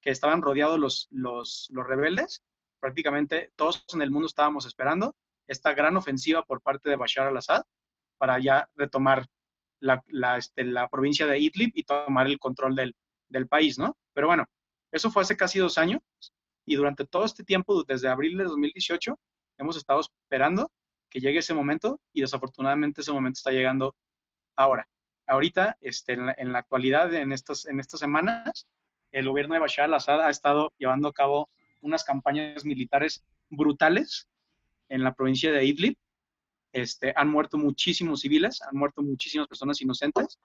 que 0.00 0.10
estaban 0.10 0.42
rodeados 0.42 0.78
los, 0.78 1.08
los, 1.10 1.68
los 1.70 1.86
rebeldes, 1.86 2.42
prácticamente 2.78 3.52
todos 3.56 3.84
en 3.92 4.02
el 4.02 4.10
mundo 4.10 4.26
estábamos 4.26 4.66
esperando 4.66 5.14
esta 5.50 5.74
gran 5.74 5.96
ofensiva 5.96 6.44
por 6.44 6.62
parte 6.62 6.88
de 6.88 6.96
Bashar 6.96 7.26
al-Assad 7.26 7.64
para 8.18 8.38
ya 8.38 8.68
retomar 8.76 9.26
la, 9.80 10.02
la, 10.06 10.36
este, 10.36 10.64
la, 10.64 10.88
provincia 10.88 11.26
de 11.26 11.40
Idlib 11.40 11.72
y 11.74 11.82
tomar 11.82 12.26
el 12.28 12.38
control 12.38 12.76
del, 12.76 12.94
del 13.28 13.48
país, 13.48 13.78
¿no? 13.78 13.96
Pero 14.12 14.28
bueno, 14.28 14.46
eso 14.92 15.10
fue 15.10 15.22
hace 15.22 15.36
casi 15.36 15.58
dos 15.58 15.76
años 15.76 16.00
y 16.64 16.76
durante 16.76 17.04
todo 17.04 17.24
este 17.24 17.42
tiempo, 17.42 17.82
desde 17.82 18.08
abril 18.08 18.38
de 18.38 18.44
2018, 18.44 19.18
hemos 19.58 19.76
estado 19.76 20.00
esperando 20.00 20.70
que 21.08 21.18
llegue 21.18 21.40
ese 21.40 21.54
momento 21.54 22.00
y 22.12 22.20
desafortunadamente 22.20 23.00
ese 23.00 23.12
momento 23.12 23.38
está 23.38 23.50
llegando 23.50 23.96
ahora. 24.54 24.86
Ahorita, 25.26 25.76
este, 25.80 26.12
en, 26.12 26.52
la, 26.52 26.58
actualidad, 26.60 27.12
en 27.12 27.32
estas, 27.32 27.66
en 27.66 27.80
estas 27.80 27.98
semanas, 27.98 28.68
el 29.10 29.28
gobierno 29.28 29.54
de 29.54 29.60
Bashar 29.60 29.86
al-Assad 29.86 30.20
ha 30.20 30.30
estado 30.30 30.72
llevando 30.78 31.08
a 31.08 31.12
cabo 31.12 31.50
unas 31.80 32.04
campañas 32.04 32.64
militares 32.64 33.24
brutales 33.48 34.28
en 34.90 35.02
la 35.02 35.14
provincia 35.14 35.50
de 35.50 35.64
Idlib. 35.64 35.96
Este, 36.72 37.12
han 37.16 37.30
muerto 37.30 37.56
muchísimos 37.58 38.20
civiles, 38.20 38.60
han 38.62 38.76
muerto 38.76 39.02
muchísimas 39.02 39.48
personas 39.48 39.80
inocentes, 39.80 40.38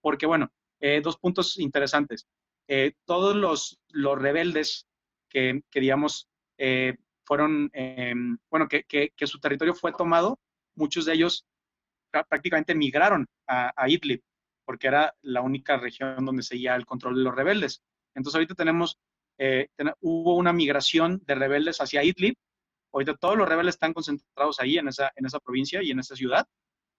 porque 0.00 0.26
bueno, 0.26 0.50
eh, 0.80 1.00
dos 1.02 1.18
puntos 1.18 1.58
interesantes. 1.58 2.26
Eh, 2.68 2.92
todos 3.04 3.36
los, 3.36 3.78
los 3.90 4.18
rebeldes 4.18 4.86
que, 5.28 5.62
que 5.70 5.80
digamos, 5.80 6.28
eh, 6.58 6.96
fueron, 7.24 7.70
em, 7.72 8.38
bueno, 8.50 8.68
que, 8.68 8.84
que, 8.84 9.26
su 9.26 9.38
territorio 9.38 9.74
fue 9.74 9.92
tomado, 9.92 10.38
muchos 10.74 11.04
de 11.04 11.14
ellos 11.14 11.44
prácticamente 12.10 12.74
migraron 12.74 13.26
a, 13.46 13.72
Idlib, 13.86 14.22
porque 14.64 14.86
era 14.86 15.14
la 15.22 15.42
única 15.42 15.76
región 15.76 16.24
donde 16.24 16.42
seguía 16.42 16.74
el 16.74 16.86
control 16.86 17.16
de 17.16 17.24
los 17.24 17.34
rebeldes. 17.34 17.82
Entonces 18.14 18.36
ahorita 18.36 18.54
tenemos, 18.54 18.98
hubo 20.00 20.36
una 20.36 20.54
migración 20.54 21.20
de 21.26 21.34
rebeldes 21.34 21.80
hacia 21.82 22.02
Idlib, 22.02 22.34
ahorita 22.92 23.16
todos 23.16 23.36
los 23.36 23.48
rebeldes 23.48 23.74
están 23.74 23.94
concentrados 23.94 24.60
ahí, 24.60 24.78
en 24.78 24.88
esa, 24.88 25.12
en 25.16 25.26
esa 25.26 25.40
provincia 25.40 25.82
y 25.82 25.90
en 25.90 26.00
esa 26.00 26.16
ciudad, 26.16 26.46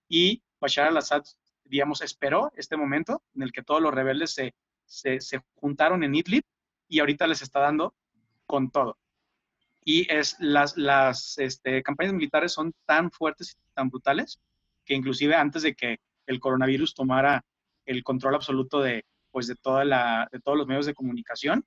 y 0.08 0.42
Bashar 0.60 0.88
al-Assad, 0.88 1.24
digamos, 1.64 2.02
esperó 2.02 2.52
este 2.56 2.78
momento 2.78 3.24
en 3.36 3.44
el 3.44 3.52
que 3.52 3.64
todos 3.64 3.82
los 3.82 3.94
rebeldes 3.94 4.34
se 4.34 4.54
se, 4.90 5.42
juntaron 5.56 6.04
en 6.04 6.16
Idlib 6.16 6.44
y 6.88 7.00
ahorita 7.00 7.28
les 7.28 7.42
está 7.42 7.60
dando 7.60 7.96
con 8.46 8.72
todo. 8.72 8.98
Y 9.86 10.12
es, 10.12 10.36
las, 10.40 10.76
las 10.78 11.38
este, 11.38 11.82
campañas 11.84 12.14
militares 12.14 12.52
son 12.52 12.74
tan 12.86 13.12
fuertes 13.12 13.52
y 13.52 13.74
tan 13.74 13.90
brutales 13.90 14.40
que 14.86 14.96
inclusive 14.96 15.36
antes 15.36 15.62
de 15.64 15.76
que 15.76 16.00
el 16.26 16.40
coronavirus 16.40 16.94
tomara 16.94 17.46
el 17.86 18.04
control 18.04 18.36
absoluto 18.36 18.82
de, 18.82 19.06
pues, 19.32 19.48
de, 19.48 19.56
toda 19.56 19.86
la, 19.86 20.28
de 20.32 20.40
todos 20.40 20.58
los 20.58 20.68
medios 20.68 20.86
de 20.86 20.94
comunicación, 20.94 21.66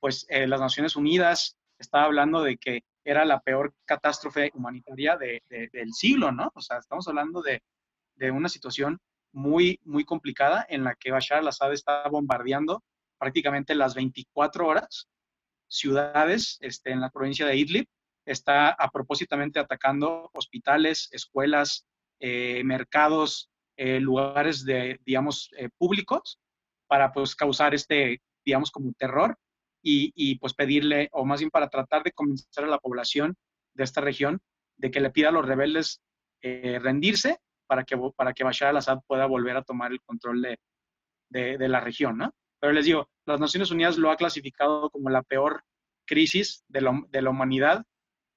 pues 0.00 0.26
eh, 0.28 0.46
las 0.46 0.60
Naciones 0.60 0.96
Unidas 0.96 1.56
estaba 1.78 2.04
hablando 2.04 2.42
de 2.42 2.56
que 2.56 2.82
era 3.04 3.24
la 3.24 3.40
peor 3.40 3.74
catástrofe 3.84 4.50
humanitaria 4.54 5.16
del 5.16 5.92
siglo, 5.92 6.32
¿no? 6.32 6.50
O 6.54 6.60
sea, 6.60 6.78
estamos 6.78 7.06
hablando 7.08 7.42
de, 7.42 7.62
de 8.16 8.30
una 8.30 8.48
situación 8.48 9.00
muy, 9.32 9.80
muy 9.84 10.04
complicada 10.04 10.66
en 10.68 10.84
la 10.84 10.94
que 10.94 11.10
Bashar 11.10 11.38
al-Assad 11.38 11.72
está 11.72 12.08
bombardeando 12.08 12.82
prácticamente 13.18 13.74
las 13.74 13.94
24 13.94 14.66
horas 14.66 15.08
ciudades 15.68 16.58
este, 16.60 16.90
en 16.90 17.00
la 17.00 17.10
provincia 17.10 17.46
de 17.46 17.56
Idlib. 17.56 17.86
Está 18.26 18.68
a 18.70 18.90
propósitamente 18.90 19.58
atacando 19.58 20.30
hospitales, 20.34 21.08
escuelas, 21.12 21.86
eh, 22.20 22.62
mercados, 22.64 23.50
eh, 23.76 23.98
lugares 23.98 24.64
de, 24.64 25.00
digamos, 25.04 25.50
eh, 25.56 25.70
públicos 25.76 26.38
para 26.86 27.12
pues 27.12 27.34
causar 27.34 27.74
este, 27.74 28.20
digamos, 28.44 28.70
como 28.70 28.92
terror 28.92 29.36
y, 29.82 30.36
pues 30.36 30.54
pedirle, 30.54 31.08
o 31.12 31.24
más 31.24 31.40
bien 31.40 31.50
para 31.50 31.68
tratar 31.68 32.02
de 32.02 32.12
convencer 32.12 32.64
a 32.64 32.68
la 32.68 32.78
población 32.78 33.36
de 33.74 33.84
esta 33.84 34.00
región 34.00 34.40
de 34.76 34.90
que 34.90 35.00
le 35.00 35.10
pida 35.10 35.28
a 35.28 35.32
los 35.32 35.46
rebeldes 35.46 36.00
rendirse 36.40 37.38
para 37.66 37.84
que, 37.84 37.96
para 38.16 38.32
que 38.32 38.44
Bashar 38.44 38.68
al-Assad 38.68 39.00
pueda 39.06 39.26
volver 39.26 39.56
a 39.56 39.62
tomar 39.62 39.92
el 39.92 40.00
control 40.02 40.42
de, 40.42 40.58
de, 41.30 41.68
la 41.68 41.80
región, 41.80 42.18
¿no? 42.18 42.32
Pero 42.60 42.72
les 42.72 42.84
digo, 42.84 43.08
las 43.26 43.40
Naciones 43.40 43.70
Unidas 43.70 43.98
lo 43.98 44.10
ha 44.10 44.16
clasificado 44.16 44.90
como 44.90 45.10
la 45.10 45.22
peor 45.22 45.64
crisis 46.06 46.64
de, 46.68 46.80
de 47.08 47.22
la 47.22 47.30
humanidad, 47.30 47.84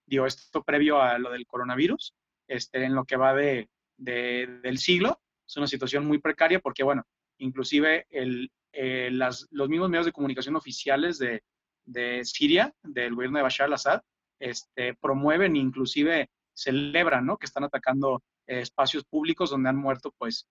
digo, 0.06 0.26
esto 0.26 0.64
previo 0.64 1.02
a 1.02 1.18
lo 1.18 1.32
del 1.32 1.46
coronavirus, 1.46 2.14
este, 2.48 2.84
en 2.84 2.96
lo 2.96 3.06
que 3.06 3.18
va 3.18 3.34
de, 3.34 3.70
del 3.98 4.78
siglo. 4.78 5.22
Es 5.48 5.58
una 5.58 5.68
situación 5.68 6.06
muy 6.06 6.20
precaria 6.20 6.60
porque, 6.60 6.84
bueno, 6.84 7.04
inclusive 7.40 8.06
el, 8.10 8.52
eh, 8.72 9.10
los 9.12 9.70
mismos 9.70 9.90
medios 9.90 10.06
de 10.06 10.12
comunicación 10.12 10.56
oficiales 10.56 11.18
de, 11.18 11.44
de 11.86 12.24
Siria, 12.24 12.74
del 12.84 13.16
gobierno 13.16 13.38
de 13.38 13.44
Bashar 13.44 13.68
al-Assad, 13.68 14.02
este, 14.40 14.96
promueven, 14.96 15.56
inclusive 15.56 16.30
celebran, 16.54 17.26
¿no? 17.26 17.38
Que 17.38 17.46
están 17.46 17.64
atacando 17.64 18.22
espacios 18.48 19.04
públicos 19.06 19.50
donde 19.50 19.70
han 19.70 19.78
muerto, 19.78 20.14
pues, 20.18 20.48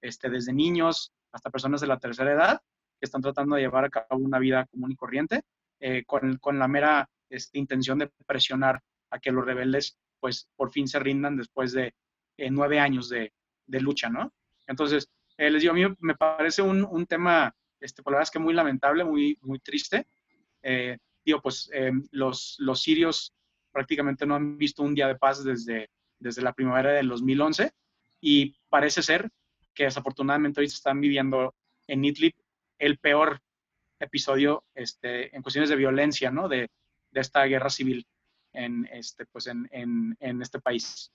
este, 0.00 0.30
desde 0.30 0.52
niños 0.52 1.12
hasta 1.32 1.50
personas 1.50 1.80
de 1.80 1.86
la 1.86 1.98
tercera 1.98 2.32
edad 2.32 2.60
que 3.00 3.06
están 3.06 3.22
tratando 3.22 3.56
de 3.56 3.62
llevar 3.62 3.84
a 3.84 3.90
cabo 3.90 4.20
una 4.22 4.38
vida 4.38 4.66
común 4.66 4.92
y 4.92 4.96
corriente 4.96 5.42
eh, 5.80 6.04
con, 6.06 6.36
con, 6.38 6.58
la 6.58 6.68
mera 6.68 7.08
este, 7.28 7.58
intención 7.58 7.98
de 7.98 8.10
presionar 8.26 8.80
a 9.10 9.18
que 9.18 9.32
los 9.32 9.44
rebeldes, 9.44 9.98
pues, 10.20 10.48
por 10.56 10.72
fin 10.72 10.88
se 10.88 10.98
rindan 10.98 11.36
después 11.36 11.72
de 11.72 11.94
eh, 12.36 12.50
nueve 12.50 12.78
años 12.78 13.08
de, 13.08 13.32
de, 13.66 13.80
lucha, 13.80 14.08
¿no? 14.08 14.32
Entonces, 14.66 15.08
eh, 15.36 15.50
les 15.50 15.62
digo, 15.62 15.72
a 15.72 15.76
mí 15.76 15.84
me 16.00 16.14
parece 16.14 16.62
un, 16.62 16.84
un 16.84 17.06
tema, 17.06 17.54
este, 17.80 18.02
por 18.02 18.12
la 18.12 18.18
verdad 18.18 18.28
es 18.28 18.32
que 18.32 18.38
muy 18.38 18.54
lamentable, 18.54 19.04
muy, 19.04 19.38
muy 19.42 19.58
triste. 19.58 20.06
digo, 21.24 21.40
pues, 21.42 21.70
los, 22.10 22.56
los 22.58 22.82
sirios 22.82 23.34
prácticamente 23.72 24.26
no 24.26 24.34
han 24.34 24.56
visto 24.56 24.82
un 24.82 24.94
día 24.94 25.08
de 25.08 25.16
paz 25.16 25.44
desde 25.44 25.90
desde 26.24 26.42
la 26.42 26.52
primavera 26.52 26.92
del 26.92 27.08
2011 27.08 27.70
y 28.20 28.56
parece 28.68 29.02
ser 29.02 29.30
que 29.74 29.84
desafortunadamente 29.84 30.60
hoy 30.60 30.68
se 30.68 30.76
están 30.76 31.00
viviendo 31.00 31.54
en 31.86 32.04
Idlib 32.04 32.34
el 32.78 32.98
peor, 32.98 33.40
episodio 34.00 34.64
este, 34.74 35.34
en 35.34 35.42
cuestiones 35.42 35.70
de 35.70 35.76
violencia, 35.76 36.30
¿no? 36.30 36.48
De, 36.48 36.68
de 37.10 37.20
esta 37.20 37.44
guerra 37.44 37.70
civil 37.70 38.06
en 38.52 38.88
este, 38.92 39.26
pues 39.26 39.46
en, 39.46 39.68
en, 39.70 40.16
en 40.20 40.42
este 40.42 40.60
país. 40.60 41.12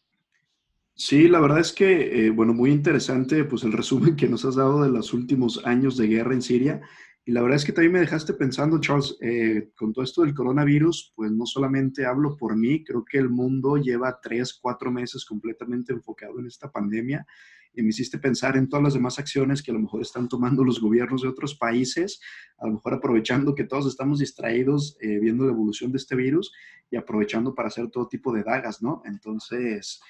Sí, 1.01 1.29
la 1.29 1.39
verdad 1.39 1.61
es 1.61 1.71
que, 1.71 2.27
eh, 2.27 2.29
bueno, 2.29 2.53
muy 2.53 2.71
interesante 2.71 3.45
pues 3.45 3.63
el 3.63 3.71
resumen 3.71 4.17
que 4.17 4.27
nos 4.27 4.43
has 4.43 4.55
dado 4.55 4.83
de 4.83 4.89
los 4.89 5.13
últimos 5.13 5.65
años 5.65 5.95
de 5.95 6.07
guerra 6.07 6.33
en 6.33 6.41
Siria. 6.41 6.81
Y 7.23 7.31
la 7.31 7.41
verdad 7.41 7.55
es 7.55 7.63
que 7.63 7.71
también 7.71 7.93
me 7.93 8.01
dejaste 8.01 8.33
pensando, 8.33 8.81
Charles, 8.81 9.15
eh, 9.21 9.71
con 9.77 9.93
todo 9.93 10.03
esto 10.03 10.23
del 10.23 10.33
coronavirus, 10.33 11.13
pues 11.15 11.31
no 11.31 11.45
solamente 11.45 12.05
hablo 12.05 12.35
por 12.35 12.57
mí, 12.57 12.83
creo 12.83 13.05
que 13.09 13.17
el 13.17 13.29
mundo 13.29 13.77
lleva 13.77 14.19
tres, 14.21 14.59
cuatro 14.61 14.91
meses 14.91 15.23
completamente 15.23 15.93
enfocado 15.93 16.37
en 16.37 16.47
esta 16.47 16.69
pandemia 16.69 17.25
y 17.73 17.81
me 17.81 17.89
hiciste 17.89 18.19
pensar 18.19 18.57
en 18.57 18.67
todas 18.67 18.83
las 18.83 18.93
demás 18.93 19.19
acciones 19.19 19.63
que 19.63 19.71
a 19.71 19.75
lo 19.75 19.79
mejor 19.79 20.01
están 20.01 20.27
tomando 20.27 20.65
los 20.65 20.81
gobiernos 20.81 21.21
de 21.21 21.29
otros 21.29 21.55
países, 21.55 22.19
a 22.57 22.67
lo 22.67 22.73
mejor 22.73 22.95
aprovechando 22.95 23.55
que 23.55 23.63
todos 23.63 23.87
estamos 23.87 24.19
distraídos 24.19 24.97
eh, 24.99 25.17
viendo 25.21 25.45
la 25.45 25.53
evolución 25.53 25.93
de 25.93 25.97
este 25.97 26.17
virus 26.17 26.51
y 26.91 26.97
aprovechando 26.97 27.55
para 27.55 27.69
hacer 27.69 27.89
todo 27.89 28.09
tipo 28.09 28.33
de 28.33 28.43
dagas, 28.43 28.81
¿no? 28.81 29.01
Entonces, 29.05 30.01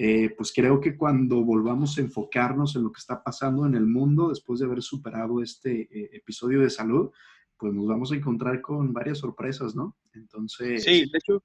eh, 0.00 0.30
pues 0.36 0.52
creo 0.54 0.80
que 0.80 0.96
cuando 0.96 1.42
volvamos 1.42 1.98
a 1.98 2.02
enfocarnos 2.02 2.76
en 2.76 2.84
lo 2.84 2.92
que 2.92 3.00
está 3.00 3.20
pasando 3.20 3.66
en 3.66 3.74
el 3.74 3.84
mundo 3.84 4.28
después 4.28 4.60
de 4.60 4.66
haber 4.66 4.80
superado 4.80 5.42
este 5.42 5.88
eh, 5.90 6.10
episodio 6.12 6.60
de 6.60 6.70
salud, 6.70 7.10
pues 7.56 7.74
nos 7.74 7.88
vamos 7.88 8.12
a 8.12 8.14
encontrar 8.14 8.60
con 8.60 8.92
varias 8.92 9.18
sorpresas, 9.18 9.74
¿no? 9.74 9.96
Entonces... 10.14 10.84
Sí, 10.84 11.00
de 11.10 11.18
hecho, 11.18 11.42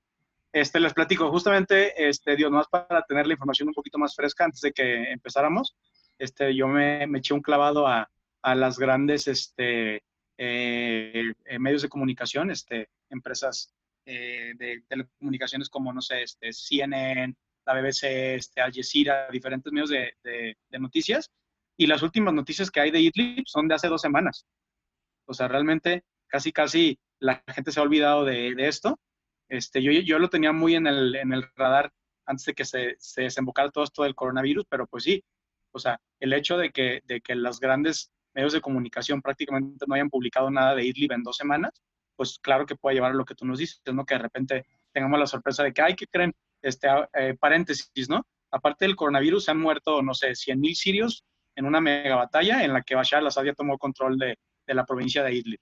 este, 0.52 0.80
les 0.80 0.94
platico, 0.94 1.32
justamente, 1.32 2.08
este, 2.08 2.36
Dios, 2.36 2.52
más 2.52 2.68
para 2.68 3.02
tener 3.02 3.26
la 3.26 3.34
información 3.34 3.70
un 3.70 3.74
poquito 3.74 3.98
más 3.98 4.16
fresca 4.16 4.46
antes 4.46 4.62
de 4.62 4.72
que 4.72 5.12
empezáramos, 5.12 5.76
este, 6.20 6.56
yo 6.56 6.68
me, 6.68 7.06
eché 7.06 7.34
un 7.34 7.42
clavado 7.42 7.88
a, 7.88 8.08
a 8.44 8.54
las 8.54 8.78
grandes 8.78 9.28
este, 9.28 10.04
eh, 10.38 11.24
medios 11.58 11.82
de 11.82 11.90
comunicación, 11.90 12.52
este, 12.52 12.88
empresas 13.10 13.74
de 14.06 14.84
telecomunicaciones 14.90 15.70
como, 15.70 15.92
no 15.92 16.02
sé, 16.02 16.24
este, 16.24 16.52
CNN, 16.52 17.34
la 17.66 17.74
BBC, 17.74 18.36
este, 18.36 18.62
Al 18.62 18.74
Jazeera, 18.74 19.30
diferentes 19.32 19.72
medios 19.72 19.90
de, 19.90 20.58
noticias. 20.72 21.32
Y 21.78 21.88
las 21.88 22.02
últimas 22.04 22.34
noticias 22.34 22.70
que 22.70 22.80
hay 22.80 22.92
de 22.92 23.02
Idlib 23.02 23.44
son 23.48 23.68
de 23.68 23.76
hace 23.76 23.88
dos 23.88 24.02
semanas. 24.02 24.46
O 25.26 25.34
sea, 25.34 25.48
realmente 25.48 26.04
casi, 26.28 26.52
casi 26.52 27.00
la 27.20 27.44
gente 27.48 27.72
se 27.72 27.80
ha 27.80 27.84
olvidado 27.84 28.26
de, 28.26 28.54
esto. 28.58 29.00
Este, 29.50 29.82
yo, 29.82 29.92
yo 29.92 30.20
lo 30.20 30.30
tenía 30.30 30.52
muy 30.52 30.76
en 30.76 30.88
el, 30.88 31.16
en 31.16 31.34
el 31.34 31.44
radar 31.56 31.92
antes 32.26 32.46
de 32.46 32.54
que 32.54 32.66
se, 32.66 32.96
se, 33.00 33.24
desembocara 33.24 33.72
todo 33.72 33.84
esto 33.84 34.04
del 34.04 34.16
coronavirus, 34.16 34.66
pero 34.70 34.88
pues 34.88 35.04
sí, 35.04 35.24
o 35.72 35.80
sea, 35.80 36.00
el 36.20 36.34
hecho 36.34 36.58
de 36.58 36.72
que, 36.72 37.02
de 37.06 37.20
que 37.22 37.36
las 37.36 37.60
grandes 37.60 38.12
medios 38.34 38.54
de 38.54 38.62
comunicación 38.62 39.22
prácticamente 39.22 39.86
no 39.88 39.96
hayan 39.96 40.10
publicado 40.10 40.50
nada 40.50 40.76
de 40.76 40.86
Idlib 40.86 41.12
en 41.12 41.24
dos 41.24 41.36
semanas, 41.36 41.72
pues 42.16 42.40
claro 42.40 42.66
que 42.66 42.76
puede 42.76 42.96
llevar 42.96 43.12
a 43.12 43.16
lo 43.16 43.26
que 43.26 43.36
tú 43.36 43.46
nos 43.46 43.60
dices, 43.60 43.82
¿no? 43.92 44.06
Que 44.06 44.16
de 44.16 44.22
repente 44.22 44.66
tengamos 44.92 45.20
la 45.20 45.28
sorpresa 45.28 45.64
de 45.64 45.74
que, 45.74 45.82
ay, 45.82 45.96
¿qué 45.96 46.08
creen? 46.08 46.34
Este, 46.64 46.88
eh, 47.14 47.36
paréntesis, 47.40 48.10
¿no? 48.10 48.26
Aparte 48.52 48.86
del 48.86 48.96
coronavirus, 48.96 49.46
se 49.46 49.52
han 49.52 49.60
muerto, 49.60 50.02
no 50.02 50.14
sé, 50.14 50.30
100.000 50.30 50.74
sirios 50.74 51.26
en 51.56 51.66
una 51.66 51.82
mega 51.82 52.16
batalla 52.16 52.64
en 52.64 52.74
la 52.74 52.82
que 52.82 52.96
Bashar 52.96 53.20
al-Assad 53.20 53.44
ya 53.44 53.54
tomó 53.54 53.78
control 53.78 54.18
de, 54.18 54.38
de, 54.66 54.74
la 54.74 54.86
provincia 54.86 55.24
de 55.24 55.36
Idlib. 55.36 55.60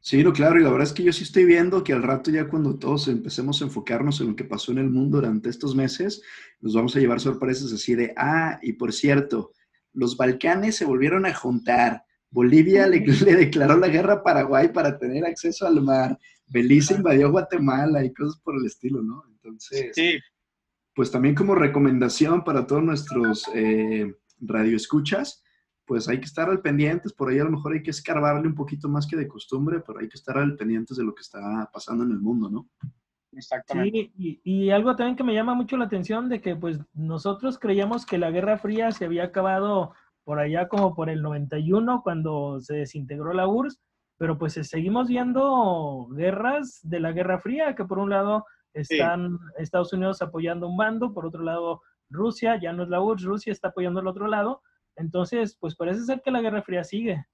Sí, 0.00 0.22
no, 0.22 0.32
claro, 0.32 0.60
y 0.60 0.62
la 0.62 0.70
verdad 0.70 0.86
es 0.86 0.92
que 0.92 1.02
yo 1.02 1.12
sí 1.12 1.24
estoy 1.24 1.44
viendo 1.44 1.82
que 1.82 1.92
al 1.92 2.02
rato 2.02 2.30
ya 2.30 2.48
cuando 2.48 2.78
todos 2.78 3.08
empecemos 3.08 3.60
a 3.60 3.64
enfocarnos 3.64 4.20
en 4.20 4.28
lo 4.28 4.36
que 4.36 4.44
pasó 4.44 4.70
en 4.70 4.78
el 4.78 4.90
mundo 4.90 5.18
durante 5.18 5.48
estos 5.48 5.74
meses, 5.74 6.22
nos 6.60 6.74
vamos 6.74 6.94
a 6.94 7.00
llevar 7.00 7.18
sorpresas 7.18 7.72
así 7.72 7.94
de, 7.94 8.12
ah, 8.16 8.58
y 8.62 8.74
por 8.74 8.92
cierto, 8.92 9.50
los 9.92 10.16
Balcanes 10.16 10.76
se 10.76 10.84
volvieron 10.84 11.26
a 11.26 11.34
juntar, 11.34 12.04
Bolivia 12.30 12.86
le, 12.86 13.00
le 13.24 13.34
declaró 13.34 13.76
la 13.78 13.88
guerra 13.88 14.14
a 14.14 14.22
Paraguay 14.22 14.68
para 14.68 14.98
tener 14.98 15.24
acceso 15.24 15.66
al 15.66 15.82
mar, 15.82 16.16
Belice 16.48 16.94
invadió 16.94 17.30
Guatemala 17.30 18.04
y 18.04 18.12
cosas 18.12 18.40
por 18.40 18.56
el 18.56 18.66
estilo, 18.66 19.02
¿no? 19.02 19.24
Entonces, 19.46 19.90
sí. 19.94 20.18
pues 20.94 21.10
también 21.10 21.34
como 21.34 21.54
recomendación 21.54 22.44
para 22.44 22.66
todos 22.66 22.82
nuestros 22.82 23.44
eh, 23.54 24.14
radioescuchas, 24.40 25.42
pues 25.86 26.08
hay 26.08 26.18
que 26.18 26.26
estar 26.26 26.50
al 26.50 26.60
pendientes, 26.60 27.12
por 27.12 27.30
ahí 27.30 27.38
a 27.38 27.44
lo 27.44 27.50
mejor 27.50 27.74
hay 27.74 27.82
que 27.82 27.90
escarbarle 27.90 28.48
un 28.48 28.54
poquito 28.54 28.88
más 28.88 29.06
que 29.06 29.16
de 29.16 29.28
costumbre, 29.28 29.80
pero 29.86 30.00
hay 30.00 30.08
que 30.08 30.16
estar 30.16 30.36
al 30.36 30.56
pendientes 30.56 30.96
de 30.96 31.04
lo 31.04 31.14
que 31.14 31.22
está 31.22 31.70
pasando 31.72 32.04
en 32.04 32.10
el 32.10 32.18
mundo, 32.18 32.50
¿no? 32.50 32.68
Exactamente. 33.32 34.10
Sí, 34.16 34.40
y, 34.44 34.66
y, 34.66 34.70
algo 34.70 34.96
también 34.96 35.16
que 35.16 35.22
me 35.22 35.34
llama 35.34 35.54
mucho 35.54 35.76
la 35.76 35.84
atención 35.84 36.28
de 36.28 36.40
que 36.40 36.56
pues 36.56 36.78
nosotros 36.94 37.58
creíamos 37.58 38.06
que 38.06 38.18
la 38.18 38.30
Guerra 38.30 38.58
Fría 38.58 38.90
se 38.90 39.04
había 39.04 39.24
acabado 39.24 39.92
por 40.24 40.40
allá 40.40 40.68
como 40.68 40.94
por 40.94 41.08
el 41.08 41.22
91 41.22 42.02
cuando 42.02 42.60
se 42.60 42.74
desintegró 42.74 43.32
la 43.32 43.46
URSS, 43.46 43.78
pero 44.18 44.38
pues 44.38 44.54
seguimos 44.54 45.08
viendo 45.08 46.08
guerras 46.10 46.80
de 46.82 47.00
la 47.00 47.12
Guerra 47.12 47.38
Fría, 47.38 47.74
que 47.76 47.84
por 47.84 47.98
un 47.98 48.10
lado 48.10 48.44
están 48.80 49.38
Estados 49.58 49.92
Unidos 49.92 50.22
apoyando 50.22 50.68
un 50.68 50.76
bando, 50.76 51.12
por 51.12 51.26
otro 51.26 51.42
lado 51.42 51.82
Rusia, 52.08 52.58
ya 52.60 52.72
no 52.72 52.84
es 52.84 52.88
la 52.88 53.00
URSS, 53.00 53.24
Rusia 53.24 53.52
está 53.52 53.68
apoyando 53.68 54.00
el 54.00 54.06
otro 54.06 54.26
lado. 54.26 54.62
Entonces, 54.96 55.56
pues 55.58 55.74
parece 55.74 56.04
ser 56.04 56.22
que 56.22 56.30
la 56.30 56.40
Guerra 56.40 56.62
Fría 56.62 56.84
sigue. 56.84 57.26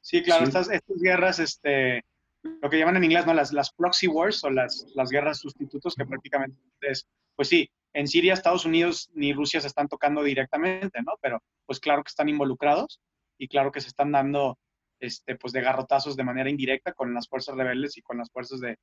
Sí, 0.00 0.22
claro, 0.22 0.44
Estas, 0.44 0.70
estas 0.70 1.00
guerras, 1.00 1.38
este, 1.38 2.04
lo 2.42 2.70
que 2.70 2.78
llaman 2.78 2.96
en 2.96 3.04
inglés, 3.04 3.26
¿no? 3.26 3.34
Las, 3.34 3.52
las 3.52 3.72
proxy 3.72 4.06
wars 4.06 4.42
o 4.44 4.50
las, 4.50 4.86
las 4.94 5.10
guerras 5.10 5.38
sustitutos, 5.38 5.94
que 5.94 6.06
prácticamente 6.06 6.58
es, 6.80 7.06
pues 7.34 7.48
sí, 7.48 7.70
en 7.92 8.06
Siria 8.06 8.34
Estados 8.34 8.64
Unidos 8.64 9.10
ni 9.14 9.32
Rusia 9.32 9.60
se 9.60 9.66
están 9.66 9.88
tocando 9.88 10.22
directamente, 10.22 11.00
¿no? 11.02 11.14
Pero 11.20 11.42
pues 11.66 11.80
claro 11.80 12.02
que 12.02 12.10
están 12.10 12.28
involucrados 12.28 13.00
y 13.38 13.48
claro 13.48 13.72
que 13.72 13.80
se 13.80 13.88
están 13.88 14.12
dando, 14.12 14.58
este, 15.00 15.36
pues 15.36 15.52
de 15.52 15.62
garrotazos 15.62 16.16
de 16.16 16.24
manera 16.24 16.50
indirecta 16.50 16.92
con 16.92 17.14
las 17.14 17.28
fuerzas 17.28 17.56
rebeldes 17.56 17.96
y 17.96 18.02
con 18.02 18.18
las 18.18 18.30
fuerzas 18.30 18.60
de, 18.60 18.78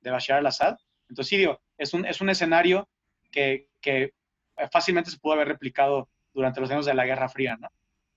de 0.00 0.10
Bashar 0.10 0.38
al-Assad. 0.38 0.76
Entonces, 1.12 1.28
sí, 1.28 1.36
digo, 1.36 1.60
es 1.76 1.92
un, 1.92 2.06
es 2.06 2.22
un 2.22 2.30
escenario 2.30 2.88
que, 3.30 3.68
que, 3.82 4.14
fácilmente 4.70 5.10
se 5.10 5.18
pudo 5.18 5.34
haber 5.34 5.48
replicado 5.48 6.08
durante 6.32 6.58
los 6.60 6.70
años 6.70 6.86
de 6.86 6.94
la 6.94 7.04
Guerra 7.04 7.28
Fría, 7.28 7.58
¿no? 7.60 7.68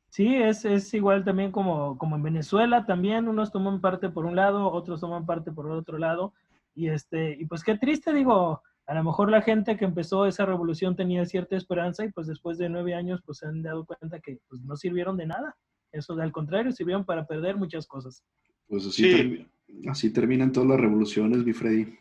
Sí, 0.08 0.34
es, 0.34 0.64
es 0.64 0.94
igual 0.94 1.26
también 1.26 1.52
como, 1.52 1.98
como 1.98 2.16
en 2.16 2.24
Venezuela, 2.24 2.86
también 2.86 3.28
unos 3.28 3.52
toman 3.52 3.82
parte 3.82 4.08
por 4.10 4.26
un 4.26 4.38
lado, 4.38 4.72
otros 4.72 5.02
toman 5.02 5.26
parte 5.26 5.52
por 5.52 5.66
el 5.66 5.74
otro 5.74 5.98
lado, 5.98 6.34
y, 6.74 6.88
este, 6.88 7.36
y 7.38 7.46
pues 7.48 7.66
qué 7.66 7.78
triste, 7.78 8.14
digo, 8.14 8.62
a 8.86 8.94
lo 8.94 9.04
mejor 9.04 9.30
la 9.30 9.42
gente 9.42 9.76
que 9.76 9.84
empezó 9.84 10.26
esa 10.26 10.46
revolución 10.46 10.96
tenía 10.96 11.26
cierta 11.26 11.58
esperanza 11.58 12.06
y 12.06 12.12
pues 12.14 12.28
después 12.28 12.58
de 12.58 12.70
nueve 12.70 12.94
años 12.94 13.22
pues 13.26 13.40
se 13.40 13.48
han 13.48 13.62
dado 13.62 13.86
cuenta 13.86 14.22
que 14.22 14.40
pues, 14.48 14.62
no 14.62 14.78
sirvieron 14.78 15.18
de 15.18 15.28
nada. 15.28 15.58
Eso, 15.92 16.14
al 16.14 16.32
contrario, 16.32 16.72
sirvieron 16.72 17.04
para 17.04 17.26
perder 17.26 17.58
muchas 17.58 17.88
cosas. 17.88 18.24
Pues 18.68 18.86
así, 18.86 19.46
así 19.90 20.14
terminan 20.14 20.54
todas 20.54 20.70
las 20.70 20.80
revoluciones, 20.80 21.44
mi 21.44 21.52
Freddy. 21.52 21.98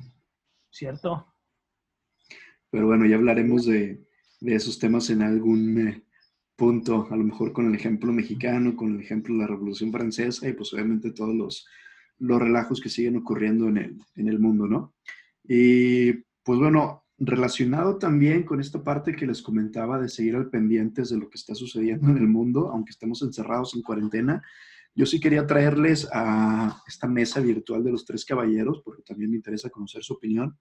Cierto. 0.75 1.33
Pero 2.69 2.87
bueno, 2.89 3.07
ya 3.07 3.15
hablaremos 3.15 3.65
de, 3.65 4.05
esos 4.41 4.81
temas 4.81 5.09
en 5.09 5.23
algún 5.23 5.87
eh, 5.87 6.03
punto, 6.57 7.07
a 7.13 7.17
lo 7.17 7.23
mejor 7.23 7.53
con 7.53 7.69
el 7.69 7.77
ejemplo 7.77 8.13
mexicano, 8.13 8.75
con 8.75 8.97
el 8.97 9.01
ejemplo 9.01 9.35
de 9.35 9.43
la 9.43 9.47
Revolución 9.47 9.93
Francesa 9.93 10.49
y 10.49 10.53
pues 10.53 10.75
obviamente 10.75 11.13
todos 11.13 11.33
los, 11.33 11.69
los 12.19 12.43
relajos 12.43 12.81
que 12.81 12.89
siguen 12.89 13.17
ocurriendo 13.19 13.69
en 13.69 13.77
el, 13.77 13.99
en 14.17 14.27
el 14.27 14.41
mundo, 14.41 14.67
¿no? 14.67 14.95
Y 15.45 16.13
pues 16.43 16.59
bueno, 16.59 17.05
relacionado 17.19 17.97
también 17.99 18.43
con 18.43 18.61
esta 18.61 18.83
parte 18.83 19.15
que 19.15 19.29
les 19.29 19.43
comentaba 19.43 20.01
de 20.01 20.09
seguir 20.09 20.35
al 20.35 20.51
pendientes 20.51 21.11
de 21.11 21.19
lo 21.19 21.31
que 21.31 21.39
está 21.39 21.55
sucediendo 21.55 22.11
en 22.11 22.19
el 22.19 22.27
mundo, 22.27 22.71
aunque 22.73 22.91
estemos 22.91 23.23
encerrados 23.23 23.77
en 23.77 23.83
cuarentena, 23.83 24.43
yo 24.95 25.07
sí 25.07 25.21
quería 25.21 25.47
traerles 25.47 26.09
a 26.13 26.83
esta 26.87 27.09
mesa 27.09 27.41
virtual 27.41 27.83
de 27.83 27.93
los 27.93 28.05
tres 28.05 28.25
caballeros, 28.25 28.81
porque 28.85 29.03
también 29.03 29.31
me 29.31 29.37
interesa 29.37 29.71
conocer 29.71 30.03
su 30.03 30.15
opinión. 30.15 30.57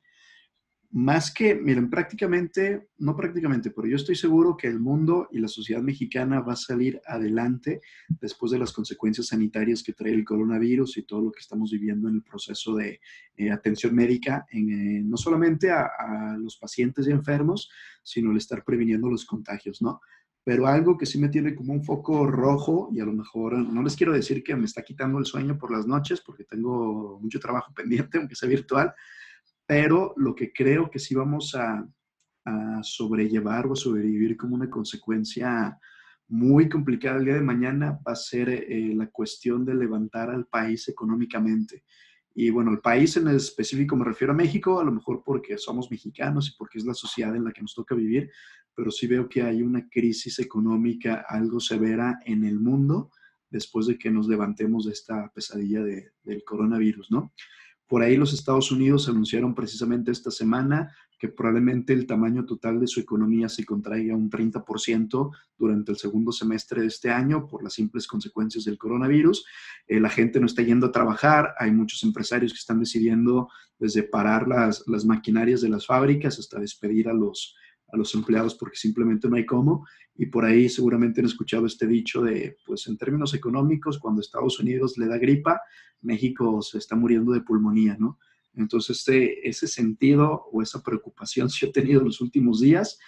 Más 0.95 1.33
que, 1.33 1.55
miren, 1.55 1.89
prácticamente, 1.89 2.89
no 2.99 3.15
prácticamente, 3.15 3.71
pero 3.71 3.87
yo 3.87 3.95
estoy 3.95 4.15
seguro 4.15 4.55
que 4.55 4.67
el 4.67 4.79
mundo 4.79 5.27
y 5.31 5.39
la 5.39 5.47
sociedad 5.47 5.81
mexicana 5.81 6.39
va 6.39 6.53
a 6.53 6.55
salir 6.55 7.01
adelante 7.07 7.81
después 8.07 8.51
de 8.51 8.59
las 8.59 8.71
consecuencias 8.71 9.27
sanitarias 9.27 9.81
que 9.81 9.93
trae 9.93 10.13
el 10.13 10.23
coronavirus 10.23 10.97
y 10.97 11.03
todo 11.03 11.23
lo 11.23 11.31
que 11.31 11.39
estamos 11.39 11.71
viviendo 11.71 12.09
en 12.09 12.15
el 12.15 12.23
proceso 12.23 12.75
de 12.75 12.99
eh, 13.37 13.49
atención 13.49 13.95
médica, 13.95 14.45
eh, 14.51 14.59
no 15.03 15.17
solamente 15.17 15.71
a, 15.71 15.89
a 15.97 16.37
los 16.37 16.57
pacientes 16.57 17.07
y 17.07 17.11
enfermos, 17.11 17.71
sino 18.03 18.29
el 18.29 18.37
estar 18.37 18.63
previniendo 18.63 19.09
los 19.09 19.25
contagios, 19.25 19.81
¿no? 19.81 19.99
Pero 20.43 20.67
algo 20.67 20.97
que 20.97 21.05
sí 21.05 21.17
me 21.19 21.29
tiene 21.29 21.55
como 21.55 21.73
un 21.73 21.83
foco 21.83 22.27
rojo 22.27 22.89
y 22.91 22.99
a 22.99 23.05
lo 23.05 23.13
mejor 23.13 23.57
no 23.57 23.81
les 23.81 23.95
quiero 23.95 24.11
decir 24.11 24.43
que 24.43 24.55
me 24.55 24.65
está 24.65 24.81
quitando 24.81 25.17
el 25.17 25.25
sueño 25.25 25.57
por 25.57 25.71
las 25.71 25.87
noches 25.87 26.21
porque 26.21 26.43
tengo 26.43 27.19
mucho 27.21 27.39
trabajo 27.39 27.73
pendiente, 27.75 28.17
aunque 28.17 28.35
sea 28.35 28.49
virtual, 28.49 28.93
pero 29.65 30.13
lo 30.17 30.35
que 30.35 30.51
creo 30.51 30.89
que 30.89 30.99
sí 30.99 31.15
vamos 31.15 31.55
a, 31.55 31.85
sobrellevar 32.81 33.67
o 33.67 33.75
sobrevivir 33.75 34.35
como 34.35 34.55
una 34.55 34.69
consecuencia 34.69 35.79
muy 36.27 36.67
complicada 36.67 37.17
el 37.17 37.23
día 37.23 37.35
de 37.35 37.41
mañana 37.41 38.01
va 38.05 38.11
a 38.11 38.17
ser 38.17 38.49
eh, 38.49 38.93
la 38.93 39.07
cuestión 39.07 39.63
de 39.63 39.73
levantar 39.73 40.29
al 40.29 40.45
país 40.47 40.89
económicamente. 40.89 41.85
Y 42.35 42.49
bueno, 42.49 42.71
el 42.71 42.79
país 42.79 43.15
en 43.17 43.27
específico 43.27 43.95
me 43.95 44.05
refiero 44.05 44.33
a 44.33 44.35
México, 44.35 44.79
a 44.79 44.83
lo 44.83 44.91
mejor 44.91 45.21
porque 45.23 45.57
somos 45.57 45.91
mexicanos 45.91 46.49
y 46.49 46.57
porque 46.57 46.79
es 46.79 46.85
la 46.85 46.93
sociedad 46.93 47.35
en 47.35 47.43
la 47.43 47.51
que 47.51 47.61
nos 47.61 47.75
toca 47.75 47.93
vivir, 47.93 48.31
pero 48.75 48.89
sí 48.89 49.05
veo 49.05 49.29
que 49.29 49.43
hay 49.43 49.61
una 49.61 49.87
crisis 49.87 50.39
económica 50.39 51.25
algo 51.27 51.59
severa 51.59 52.19
en 52.25 52.43
el 52.43 52.59
mundo 52.59 53.11
después 53.49 53.85
de 53.85 53.99
que 53.99 54.09
nos 54.09 54.27
levantemos 54.27 54.85
de 54.85 54.93
esta 54.93 55.31
pesadilla 55.31 55.83
del 55.83 56.43
coronavirus, 56.43 57.11
¿no? 57.11 57.33
Por 57.87 58.01
ahí 58.01 58.17
los 58.17 58.33
Estados 58.33 58.71
Unidos 58.71 59.07
anunciaron 59.07 59.53
precisamente 59.53 60.11
esta 60.11 60.31
semana 60.31 60.91
que 61.23 61.29
probablemente 61.29 61.93
el 61.93 62.05
tamaño 62.05 62.45
total 62.45 62.81
de 62.81 62.87
su 62.87 62.99
economía 62.99 63.47
se 63.47 63.63
contraiga 63.63 64.13
un 64.13 64.29
30% 64.29 65.31
durante 65.57 65.93
el 65.93 65.97
segundo 65.97 66.33
semestre 66.33 66.81
de 66.81 66.87
este 66.87 67.11
año 67.11 67.47
por 67.47 67.63
las 67.63 67.75
simples 67.75 68.07
consecuencias 68.07 68.65
del 68.65 68.77
coronavirus. 68.77 69.45
Eh, 69.87 70.01
la 70.01 70.09
gente 70.09 70.41
no 70.41 70.47
está 70.47 70.63
yendo 70.63 70.87
a 70.87 70.91
trabajar, 70.91 71.53
hay 71.57 71.71
muchos 71.71 72.03
empresarios 72.03 72.51
que 72.51 72.59
están 72.59 72.81
decidiendo 72.81 73.47
desde 73.79 74.03
parar 74.03 74.49
las, 74.49 74.83
las 74.85 75.05
maquinarias 75.05 75.61
de 75.61 75.69
las 75.69 75.85
fábricas 75.85 76.39
hasta 76.39 76.59
despedir 76.59 77.07
a 77.07 77.13
los, 77.13 77.55
a 77.87 77.95
los 77.95 78.13
empleados 78.15 78.55
porque 78.55 78.75
simplemente 78.75 79.29
no 79.29 79.37
hay 79.37 79.45
cómo. 79.45 79.87
Y 80.15 80.25
por 80.25 80.43
ahí 80.43 80.67
seguramente 80.67 81.21
han 81.21 81.27
escuchado 81.27 81.67
este 81.67 81.87
dicho 81.87 82.21
de, 82.21 82.57
pues 82.65 82.85
en 82.87 82.97
términos 82.97 83.33
económicos, 83.33 83.97
cuando 83.97 84.19
Estados 84.19 84.59
Unidos 84.59 84.97
le 84.97 85.07
da 85.07 85.17
gripa, 85.17 85.61
México 86.01 86.61
se 86.61 86.79
está 86.79 86.97
muriendo 86.97 87.31
de 87.31 87.39
pulmonía, 87.39 87.95
¿no? 87.97 88.19
Entonces, 88.55 88.97
este, 88.99 89.47
ese 89.47 89.67
sentido 89.67 90.49
o 90.51 90.61
esa 90.61 90.81
preocupación 90.81 91.49
se 91.49 91.67
ha 91.67 91.71
tenido 91.71 92.01
en 92.01 92.07
los 92.07 92.21
últimos 92.21 92.61
días. 92.61 92.99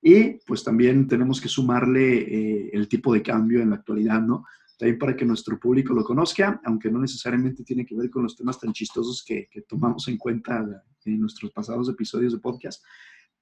Y 0.00 0.38
pues 0.46 0.64
también 0.64 1.06
tenemos 1.06 1.40
que 1.40 1.48
sumarle 1.48 2.18
eh, 2.18 2.70
el 2.72 2.88
tipo 2.88 3.12
de 3.14 3.22
cambio 3.22 3.60
en 3.60 3.70
la 3.70 3.76
actualidad, 3.76 4.20
¿no? 4.20 4.44
También 4.76 4.98
para 4.98 5.14
que 5.14 5.24
nuestro 5.24 5.60
público 5.60 5.94
lo 5.94 6.02
conozca, 6.02 6.60
aunque 6.64 6.90
no 6.90 6.98
necesariamente 6.98 7.62
tiene 7.62 7.86
que 7.86 7.94
ver 7.94 8.10
con 8.10 8.24
los 8.24 8.34
temas 8.34 8.58
tan 8.58 8.72
chistosos 8.72 9.24
que, 9.24 9.46
que 9.48 9.62
tomamos 9.62 10.08
en 10.08 10.16
cuenta 10.16 10.84
en 11.04 11.20
nuestros 11.20 11.52
pasados 11.52 11.88
episodios 11.88 12.32
de 12.32 12.40
podcast, 12.40 12.82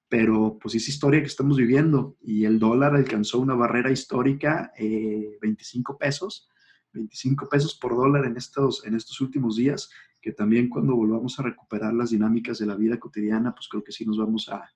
pero 0.07 0.57
pues 0.61 0.75
es 0.75 0.89
historia 0.89 1.21
que 1.21 1.27
estamos 1.27 1.57
viviendo 1.57 2.17
y 2.21 2.43
el 2.43 2.59
dólar 2.59 2.95
alcanzó 2.95 3.39
una 3.39 3.55
barrera 3.55 3.91
histórica, 3.91 4.71
25 4.77 5.93
eh, 5.93 5.97
pesos, 5.97 6.49
25 6.93 7.49
pesos 7.49 7.75
por 7.75 7.95
dólar 7.95 8.25
en 8.25 8.37
estos, 8.37 8.85
en 8.85 8.95
estos 8.95 9.19
últimos 9.21 9.55
días, 9.55 9.89
que 10.21 10.31
también 10.31 10.69
cuando 10.69 10.95
volvamos 10.95 11.39
a 11.39 11.43
recuperar 11.43 11.93
las 11.93 12.11
dinámicas 12.11 12.59
de 12.59 12.65
la 12.65 12.75
vida 12.75 12.99
cotidiana, 12.99 13.53
pues 13.53 13.67
creo 13.67 13.83
que 13.83 13.91
sí 13.91 14.05
nos 14.05 14.17
vamos 14.17 14.49
a, 14.49 14.69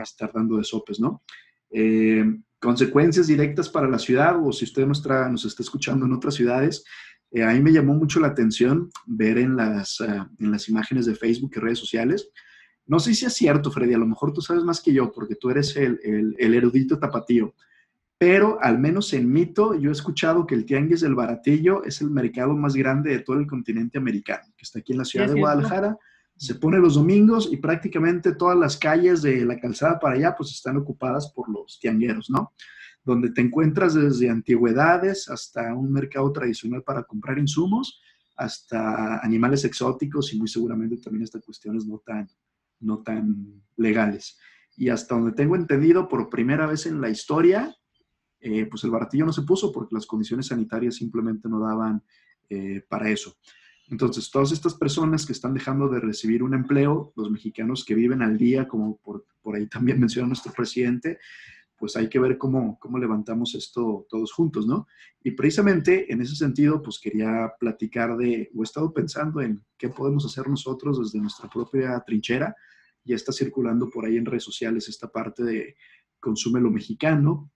estar 0.00 0.32
dando 0.32 0.58
de 0.58 0.64
sopes, 0.64 1.00
¿no? 1.00 1.24
Eh, 1.70 2.24
consecuencias 2.60 3.26
directas 3.26 3.68
para 3.68 3.88
la 3.88 3.98
ciudad, 3.98 4.36
o 4.40 4.52
si 4.52 4.64
usted 4.64 4.86
nos, 4.86 5.04
nos 5.04 5.44
está 5.44 5.62
escuchando 5.62 6.06
en 6.06 6.12
otras 6.12 6.34
ciudades, 6.34 6.84
eh, 7.32 7.42
a 7.42 7.52
mí 7.52 7.60
me 7.60 7.72
llamó 7.72 7.94
mucho 7.94 8.20
la 8.20 8.28
atención 8.28 8.90
ver 9.06 9.38
en 9.38 9.56
las, 9.56 10.00
en 10.00 10.50
las 10.52 10.68
imágenes 10.68 11.06
de 11.06 11.16
Facebook 11.16 11.50
y 11.56 11.58
redes 11.58 11.80
sociales, 11.80 12.30
no 12.86 13.00
sé 13.00 13.14
si 13.14 13.26
es 13.26 13.34
cierto, 13.34 13.70
Freddy, 13.70 13.94
a 13.94 13.98
lo 13.98 14.06
mejor 14.06 14.32
tú 14.32 14.40
sabes 14.40 14.62
más 14.62 14.80
que 14.80 14.92
yo, 14.92 15.12
porque 15.12 15.34
tú 15.34 15.50
eres 15.50 15.76
el, 15.76 15.98
el, 16.38 16.54
erudito 16.54 16.98
tapatío, 16.98 17.54
pero 18.18 18.58
al 18.62 18.78
menos 18.78 19.12
en 19.12 19.30
mito 19.30 19.74
yo 19.74 19.90
he 19.90 19.92
escuchado 19.92 20.46
que 20.46 20.54
el 20.54 20.64
Tianguis 20.64 21.02
del 21.02 21.14
Baratillo 21.14 21.84
es 21.84 22.00
el 22.00 22.10
mercado 22.10 22.54
más 22.54 22.74
grande 22.74 23.10
de 23.10 23.18
todo 23.18 23.38
el 23.38 23.46
continente 23.46 23.98
americano, 23.98 24.44
que 24.56 24.62
está 24.62 24.78
aquí 24.78 24.92
en 24.92 24.98
la 24.98 25.04
ciudad 25.04 25.28
de 25.28 25.38
Guadalajara, 25.38 25.98
se 26.38 26.54
pone 26.54 26.78
los 26.78 26.94
domingos 26.94 27.48
y 27.50 27.56
prácticamente 27.56 28.34
todas 28.34 28.58
las 28.58 28.76
calles 28.76 29.22
de 29.22 29.44
la 29.44 29.58
calzada 29.58 29.98
para 29.98 30.16
allá 30.16 30.34
pues 30.36 30.50
están 30.50 30.76
ocupadas 30.76 31.32
por 31.32 31.48
los 31.48 31.78
tiangueros, 31.80 32.30
¿no? 32.30 32.52
Donde 33.04 33.30
te 33.30 33.40
encuentras 33.40 33.94
desde 33.94 34.28
antigüedades 34.28 35.30
hasta 35.30 35.74
un 35.74 35.92
mercado 35.92 36.30
tradicional 36.32 36.82
para 36.82 37.04
comprar 37.04 37.38
insumos, 37.38 38.00
hasta 38.36 39.18
animales 39.20 39.64
exóticos 39.64 40.32
y 40.32 40.38
muy 40.38 40.48
seguramente 40.48 40.98
también 40.98 41.24
hasta 41.24 41.40
cuestiones 41.40 41.86
no 41.86 42.02
tan, 42.04 42.28
no 42.80 43.02
tan 43.02 43.62
legales. 43.76 44.38
Y 44.76 44.90
hasta 44.90 45.14
donde 45.14 45.32
tengo 45.32 45.56
entendido, 45.56 46.06
por 46.06 46.28
primera 46.28 46.66
vez 46.66 46.84
en 46.84 47.00
la 47.00 47.08
historia, 47.08 47.74
eh, 48.46 48.64
pues 48.66 48.84
el 48.84 48.90
baratillo 48.90 49.26
no 49.26 49.32
se 49.32 49.42
puso 49.42 49.72
porque 49.72 49.96
las 49.96 50.06
condiciones 50.06 50.46
sanitarias 50.46 50.94
simplemente 50.94 51.48
no 51.48 51.58
daban 51.58 52.00
eh, 52.48 52.80
para 52.88 53.10
eso. 53.10 53.36
Entonces, 53.88 54.30
todas 54.30 54.52
estas 54.52 54.74
personas 54.74 55.26
que 55.26 55.32
están 55.32 55.52
dejando 55.52 55.88
de 55.88 55.98
recibir 55.98 56.44
un 56.44 56.54
empleo, 56.54 57.12
los 57.16 57.28
mexicanos 57.28 57.84
que 57.84 57.96
viven 57.96 58.22
al 58.22 58.38
día, 58.38 58.68
como 58.68 58.98
por, 58.98 59.26
por 59.42 59.56
ahí 59.56 59.66
también 59.66 59.98
menciona 60.00 60.28
nuestro 60.28 60.52
presidente, 60.52 61.18
pues 61.76 61.96
hay 61.96 62.08
que 62.08 62.20
ver 62.20 62.38
cómo, 62.38 62.78
cómo 62.78 62.98
levantamos 62.98 63.56
esto 63.56 64.06
todos 64.08 64.32
juntos, 64.32 64.64
¿no? 64.64 64.86
Y 65.24 65.32
precisamente 65.32 66.12
en 66.12 66.20
ese 66.20 66.36
sentido, 66.36 66.80
pues 66.80 67.00
quería 67.00 67.52
platicar 67.58 68.16
de, 68.16 68.48
o 68.54 68.62
he 68.62 68.64
estado 68.64 68.92
pensando 68.92 69.40
en 69.40 69.60
qué 69.76 69.88
podemos 69.88 70.24
hacer 70.24 70.48
nosotros 70.48 71.00
desde 71.00 71.18
nuestra 71.18 71.50
propia 71.50 72.00
trinchera. 72.06 72.54
Ya 73.04 73.16
está 73.16 73.32
circulando 73.32 73.90
por 73.90 74.04
ahí 74.04 74.16
en 74.16 74.24
redes 74.24 74.44
sociales 74.44 74.88
esta 74.88 75.10
parte 75.10 75.42
de 75.42 75.76
consume 76.20 76.60
lo 76.60 76.70
mexicano, 76.70 77.50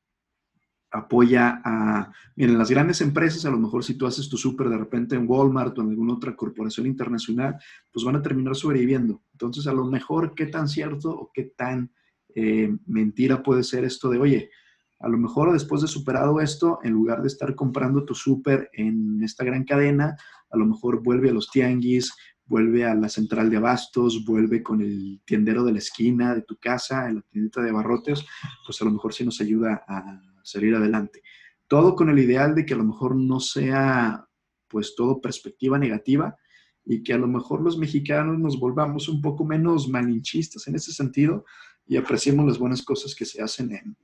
apoya 0.91 1.61
a, 1.64 2.12
miren, 2.36 2.59
las 2.59 2.70
grandes 2.70 3.01
empresas, 3.01 3.45
a 3.45 3.51
lo 3.51 3.59
mejor 3.59 3.84
si 3.84 3.95
tú 3.95 4.07
haces 4.07 4.28
tu 4.28 4.36
súper 4.36 4.68
de 4.68 4.78
repente 4.78 5.14
en 5.14 5.26
Walmart 5.28 5.78
o 5.78 5.82
en 5.82 5.91
alguna 5.91 6.14
otra 6.14 6.34
corporación 6.34 6.86
internacional, 6.86 7.57
pues 7.93 8.05
van 8.05 8.16
a 8.16 8.22
terminar 8.22 8.57
sobreviviendo. 8.57 9.22
Entonces, 9.32 9.66
a 9.66 9.72
lo 9.72 9.84
mejor, 9.84 10.34
¿qué 10.34 10.47
tan 10.47 10.68
cierto 10.68 11.11
o 11.11 11.30
qué 11.32 11.53
tan 11.57 11.93
eh, 12.34 12.76
mentira 12.86 13.43
puede 13.43 13.62
ser 13.62 13.84
esto 13.84 14.11
de, 14.11 14.18
oye, 14.18 14.51
a 14.99 15.09
lo 15.09 15.16
mejor 15.16 15.53
después 15.53 15.80
de 15.80 15.88
superado 15.88 16.41
esto, 16.41 16.78
en 16.82 16.93
lugar 16.93 17.22
de 17.22 17.28
estar 17.28 17.55
comprando 17.55 18.05
tu 18.05 18.14
súper 18.14 18.68
en 18.72 19.22
esta 19.22 19.45
gran 19.45 19.64
cadena, 19.64 20.16
a 20.51 20.57
lo 20.59 20.66
mejor 20.66 21.03
vuelve 21.03 21.30
a 21.30 21.32
los 21.32 21.51
tianguis, 21.51 22.12
vuelve 22.45 22.84
a 22.84 22.95
la 22.95 23.09
central 23.09 23.49
de 23.49 23.57
abastos, 23.57 24.24
vuelve 24.26 24.62
con 24.62 24.82
el 24.82 25.22
tiendero 25.24 25.64
de 25.64 25.72
la 25.72 25.78
esquina 25.78 26.34
de 26.34 26.43
tu 26.43 26.57
casa, 26.57 27.09
en 27.09 27.16
la 27.16 27.22
tiendita 27.22 27.62
de 27.62 27.72
barrotes, 27.72 28.26
pues 28.66 28.82
a 28.82 28.84
lo 28.84 28.91
mejor 28.91 29.14
sí 29.14 29.24
nos 29.24 29.41
ayuda 29.41 29.84
a 29.86 30.20
salir 30.43 30.74
adelante. 30.74 31.22
Todo 31.66 31.95
con 31.95 32.11
el 32.11 32.18
ideal 32.18 32.55
de 32.55 32.66
que 32.66 32.74
a 32.74 32.78
lo 32.78 32.84
mejor 32.84 33.16
no 33.16 33.41
sea 33.41 34.26
pues 34.68 34.95
todo 34.97 35.20
perspectiva 35.20 35.78
negativa 35.78 36.36
y 36.84 37.03
que 37.03 37.12
a 37.12 37.18
lo 37.18 37.26
mejor 37.26 37.61
los 37.61 37.76
mexicanos 37.76 38.38
nos 38.38 38.59
volvamos 38.59 39.09
un 39.09 39.20
poco 39.20 39.45
menos 39.45 39.88
malinchistas 39.88 40.66
en 40.68 40.76
ese 40.76 40.93
sentido 40.93 41.45
y 41.86 41.97
apreciemos 41.97 42.47
las 42.47 42.59
buenas 42.59 42.82
cosas 42.82 43.14
que 43.14 43.24
se 43.24 43.43
hacen 43.43 43.72
en, 43.72 43.97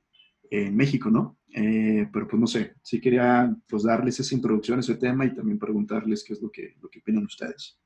en 0.49 0.75
México, 0.75 1.09
¿no? 1.09 1.39
Eh, 1.53 2.07
pero 2.11 2.27
pues 2.27 2.39
no 2.39 2.47
sé, 2.47 2.75
sí 2.81 2.99
quería 2.99 3.55
pues 3.67 3.83
darles 3.83 4.19
esa 4.19 4.35
introducción 4.35 4.77
a 4.77 4.81
ese 4.81 4.95
tema 4.95 5.25
y 5.25 5.33
también 5.33 5.57
preguntarles 5.57 6.23
qué 6.23 6.33
es 6.33 6.41
lo 6.41 6.51
que, 6.51 6.75
lo 6.81 6.89
que 6.89 6.99
opinan 6.99 7.25
ustedes. 7.25 7.79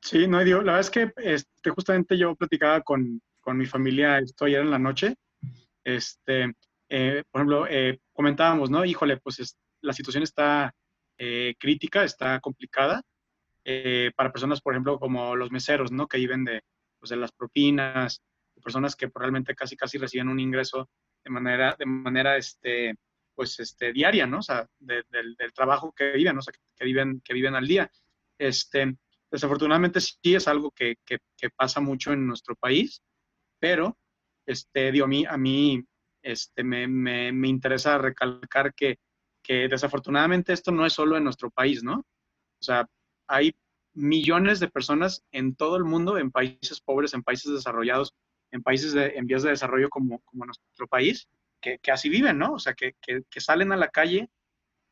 Sí, 0.00 0.26
no, 0.26 0.42
digo, 0.42 0.58
la 0.58 0.72
verdad 0.72 0.80
es 0.80 0.90
que 0.90 1.12
este, 1.16 1.70
justamente 1.70 2.16
yo 2.16 2.34
platicaba 2.34 2.80
con, 2.82 3.20
con 3.40 3.58
mi 3.58 3.66
familia 3.66 4.18
esto 4.18 4.44
ayer 4.44 4.60
en 4.60 4.70
la 4.70 4.78
noche. 4.78 5.16
Este, 5.84 6.52
eh, 6.88 7.22
por 7.30 7.40
ejemplo, 7.40 7.66
eh, 7.68 8.00
comentábamos, 8.12 8.70
¿no? 8.70 8.84
Híjole, 8.84 9.18
pues 9.18 9.56
la 9.80 9.92
situación 9.92 10.22
está 10.22 10.74
crítica, 11.58 12.04
está 12.04 12.38
complicada 12.38 13.02
para 14.14 14.30
personas, 14.32 14.60
por 14.60 14.72
ejemplo, 14.72 15.00
como 15.00 15.34
los 15.34 15.50
meseros, 15.50 15.90
¿no? 15.90 16.06
Que 16.06 16.18
viven 16.18 16.44
de, 16.44 16.62
pues, 17.00 17.10
de 17.10 17.16
las 17.16 17.32
propinas, 17.32 18.22
personas 18.62 18.96
que 18.96 19.10
realmente 19.14 19.54
casi 19.54 19.76
casi 19.76 19.98
reciben 19.98 20.28
un 20.28 20.40
ingreso 20.40 20.88
de 21.24 21.30
manera, 21.30 21.74
de 21.78 21.86
manera 21.86 22.36
este, 22.36 22.94
pues, 23.34 23.58
este, 23.60 23.92
diaria, 23.92 24.26
¿no? 24.26 24.38
O 24.38 24.42
sea, 24.42 24.68
del, 24.78 25.06
trabajo 25.54 25.92
que 25.92 26.12
viven, 26.12 26.34
¿no? 26.34 26.40
O 26.40 26.42
sea, 26.42 26.52
que, 26.76 26.84
viven, 26.84 27.20
que 27.24 27.34
viven 27.34 27.54
al 27.54 27.66
día. 27.66 27.90
Este, 28.38 28.96
desafortunadamente 29.30 30.00
sí 30.00 30.34
es 30.34 30.48
algo 30.48 30.70
que, 30.70 30.96
que, 31.04 31.18
pasa 31.56 31.80
mucho 31.80 32.12
en 32.12 32.26
nuestro 32.26 32.54
país, 32.56 33.02
pero, 33.58 33.98
este, 34.46 34.92
digo, 34.92 35.06
a 35.06 35.08
mí, 35.08 35.24
a 35.24 35.36
mí 35.36 35.84
este, 36.22 36.64
me, 36.64 36.86
me, 36.86 37.32
me 37.32 37.48
interesa 37.48 37.98
recalcar 37.98 38.74
que, 38.74 38.98
que 39.42 39.68
desafortunadamente 39.68 40.52
esto 40.52 40.72
no 40.72 40.84
es 40.84 40.92
solo 40.92 41.16
en 41.16 41.24
nuestro 41.24 41.50
país, 41.50 41.82
¿no? 41.82 42.04
O 42.60 42.62
sea, 42.62 42.86
hay 43.26 43.54
millones 43.94 44.60
de 44.60 44.68
personas 44.68 45.24
en 45.32 45.54
todo 45.54 45.76
el 45.76 45.84
mundo, 45.84 46.18
en 46.18 46.30
países 46.30 46.80
pobres, 46.80 47.14
en 47.14 47.22
países 47.22 47.52
desarrollados, 47.52 48.14
en 48.50 48.62
países 48.62 48.92
de, 48.92 49.14
en 49.16 49.26
vías 49.26 49.42
de 49.42 49.50
desarrollo 49.50 49.88
como, 49.88 50.20
como 50.20 50.44
nuestro 50.44 50.86
país, 50.86 51.28
que, 51.60 51.78
que, 51.78 51.90
así 51.90 52.08
viven, 52.08 52.38
¿no? 52.38 52.54
O 52.54 52.58
sea, 52.58 52.74
que, 52.74 52.94
que, 53.00 53.40
salen 53.40 53.72
a 53.72 53.76
la 53.76 53.88
calle 53.88 54.30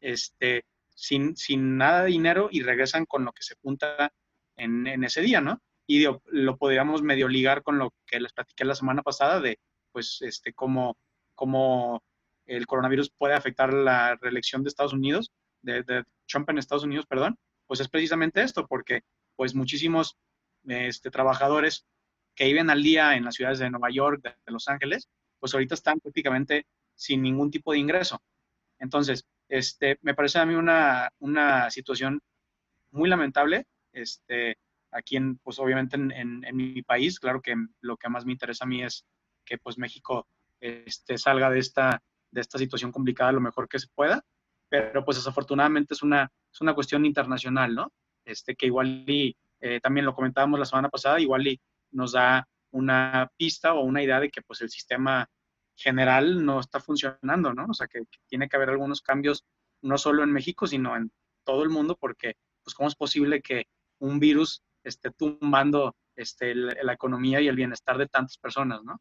este, 0.01 0.65
sin, 0.95 1.37
sin, 1.37 1.77
nada 1.77 2.03
de 2.03 2.11
dinero 2.11 2.49
y 2.51 2.63
regresan 2.63 3.07
con 3.07 3.25
lo 3.25 3.33
que 3.33 3.43
se 3.43 3.55
junta 3.63 4.13
en, 4.57 4.87
en 4.87 5.05
ese 5.05 5.23
día, 5.23 5.41
¿no? 5.41 5.61
Y 5.87 6.05
lo 6.25 6.57
podríamos 6.57 7.03
medio 7.03 7.29
ligar 7.29 7.63
con 7.63 7.79
lo 7.79 7.95
que 8.07 8.19
les 8.19 8.33
platiqué 8.33 8.65
la 8.65 8.75
semana 8.75 9.03
pasada 9.03 9.41
de, 9.41 9.61
pues, 9.93 10.21
este, 10.23 10.53
cómo, 10.53 10.97
cómo 11.37 12.03
el 12.47 12.67
coronavirus 12.67 13.11
puede 13.11 13.35
afectar 13.35 13.73
la 13.73 14.17
reelección 14.17 14.63
de 14.63 14.69
Estados 14.69 14.93
Unidos, 14.93 15.31
de, 15.63 16.05
Trump 16.27 16.49
en 16.51 16.59
Estados 16.59 16.85
Unidos, 16.85 17.07
perdón, 17.07 17.39
pues 17.67 17.81
es 17.81 17.89
precisamente 17.89 18.43
esto, 18.43 18.67
porque 18.67 19.03
pues 19.37 19.55
muchísimos 19.55 20.17
este, 20.65 21.11
trabajadores 21.11 21.85
que 22.35 22.47
viven 22.47 22.71
al 22.71 22.83
día 22.83 23.17
en 23.17 23.25
las 23.25 23.35
ciudades 23.35 23.59
de 23.59 23.71
Nueva 23.71 23.91
York, 23.91 24.23
de 24.23 24.53
Los 24.53 24.69
Ángeles, 24.69 25.09
pues 25.39 25.55
ahorita 25.55 25.75
están 25.75 26.01
prácticamente 26.01 26.67
sin 26.95 27.23
ningún 27.23 27.51
tipo 27.51 27.73
de 27.73 27.79
ingreso. 27.79 28.21
Entonces, 28.79 29.25
este, 29.49 29.99
me 30.03 30.15
parece 30.15 30.39
a 30.39 30.47
mí 30.47 30.55
una, 30.55 31.11
una 31.19 31.71
situación 31.71 32.21
muy 32.91 33.09
lamentable. 33.09 33.67
Este, 33.93 34.57
aquí, 34.91 35.17
en, 35.17 35.39
pues 35.39 35.59
obviamente 35.59 35.97
en, 35.97 36.13
en, 36.13 36.57
mi 36.57 36.83
país, 36.83 37.19
claro 37.21 37.41
que 37.41 37.55
lo 37.81 37.97
que 37.97 38.09
más 38.09 38.25
me 38.25 38.33
interesa 38.33 38.65
a 38.65 38.69
mí 38.69 38.83
es 38.83 39.05
que 39.45 39.59
pues 39.59 39.79
México 39.79 40.27
este, 40.61 41.19
salga 41.19 41.51
de 41.51 41.59
esta, 41.59 42.03
de 42.31 42.41
esta 42.41 42.59
situación 42.59 42.93
complicada 42.93 43.33
lo 43.33 43.41
mejor 43.41 43.69
que 43.69 43.79
se 43.79 43.89
pueda. 43.95 44.25
pero 44.69 45.05
pues 45.05 45.17
desafortunadamente 45.19 45.95
es 45.95 46.03
una, 46.03 46.31
es 46.53 46.61
una 46.61 46.75
cuestión 46.75 47.05
internacional, 47.07 47.75
¿no? 47.75 47.93
Este, 48.25 48.57
que 48.57 48.67
igual 48.67 49.09
y 49.09 49.37
eh, 49.61 49.81
también 49.81 50.05
lo 50.05 50.15
comentábamos 50.15 50.59
la 50.59 50.67
semana 50.67 50.89
pasada, 50.89 51.21
igual 51.21 51.47
y 51.47 51.61
nos 51.93 52.13
da 52.13 52.47
una 52.73 53.31
pista 53.37 53.75
o 53.75 53.83
una 53.83 54.03
idea 54.03 54.21
de 54.21 54.31
que 54.31 54.43
pues 54.43 54.61
el 54.61 54.71
sistema 54.71 55.29
general 55.77 56.45
no 56.45 56.61
está 56.61 56.81
funcionando, 56.81 57.55
¿no? 57.55 57.67
O 57.69 57.75
sea, 57.75 57.87
que, 57.87 58.03
tiene 58.27 58.49
que 58.49 58.57
haber 58.57 58.71
algunos 58.71 59.03
cambios 59.03 59.45
no 59.83 59.99
solo 59.99 60.23
en 60.25 60.33
México, 60.33 60.67
sino 60.67 60.97
en 60.97 61.13
todo 61.45 61.63
el 61.63 61.71
mundo, 61.71 61.97
porque 61.99 62.35
pues 62.65 62.75
cómo 62.75 62.89
es 62.89 62.97
posible 62.97 63.41
que 63.41 63.67
un 63.99 64.19
virus 64.19 64.63
esté 64.83 65.11
tumbando 65.11 65.95
este, 66.17 66.55
la, 66.55 66.93
economía 66.93 67.41
y 67.41 67.49
el 67.49 67.57
bienestar 67.57 67.99
de 67.99 68.09
tantas 68.09 68.39
personas, 68.39 68.83
¿no? 68.83 69.01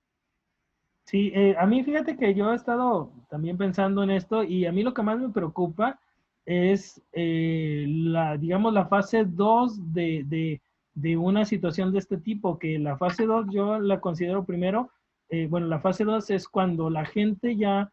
Sí, 1.05 1.31
eh, 1.35 1.55
a 1.59 1.67
mí 1.67 1.83
fíjate 1.83 2.17
que 2.17 2.33
yo 2.33 2.51
he 2.51 2.55
estado 2.55 3.11
también 3.29 3.57
pensando 3.57 4.01
en 4.01 4.09
esto 4.09 4.43
y 4.43 4.65
a 4.65 4.71
mí 4.71 4.81
lo 4.81 4.93
que 4.95 5.03
más 5.03 5.19
me 5.19 5.29
preocupa 5.29 5.99
es 6.45 6.99
eh, 7.13 7.85
la, 7.87 8.37
digamos, 8.37 8.73
la 8.73 8.87
fase 8.87 9.23
2 9.23 9.93
de, 9.93 10.59
de, 10.95 11.17
una 11.17 11.45
situación 11.45 11.91
de 11.91 11.99
este 11.99 12.17
tipo, 12.17 12.57
que 12.57 12.79
la 12.79 12.97
fase 12.97 13.27
2 13.27 13.47
yo 13.51 13.79
la 13.79 13.99
considero 14.01 14.45
primero, 14.45 14.89
eh, 15.29 15.47
bueno, 15.47 15.67
la 15.67 15.79
fase 15.79 16.05
2 16.05 16.29
es 16.31 16.47
cuando 16.47 16.89
la 16.89 17.05
gente 17.05 17.55
ya, 17.55 17.91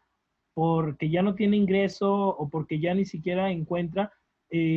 porque 0.55 1.09
ya 1.09 1.21
no 1.21 1.35
tiene 1.35 1.57
ingreso 1.57 2.11
o 2.13 2.49
porque 2.49 2.79
ya 2.79 2.95
ni 2.95 3.05
siquiera 3.05 3.51
encuentra, 3.51 4.11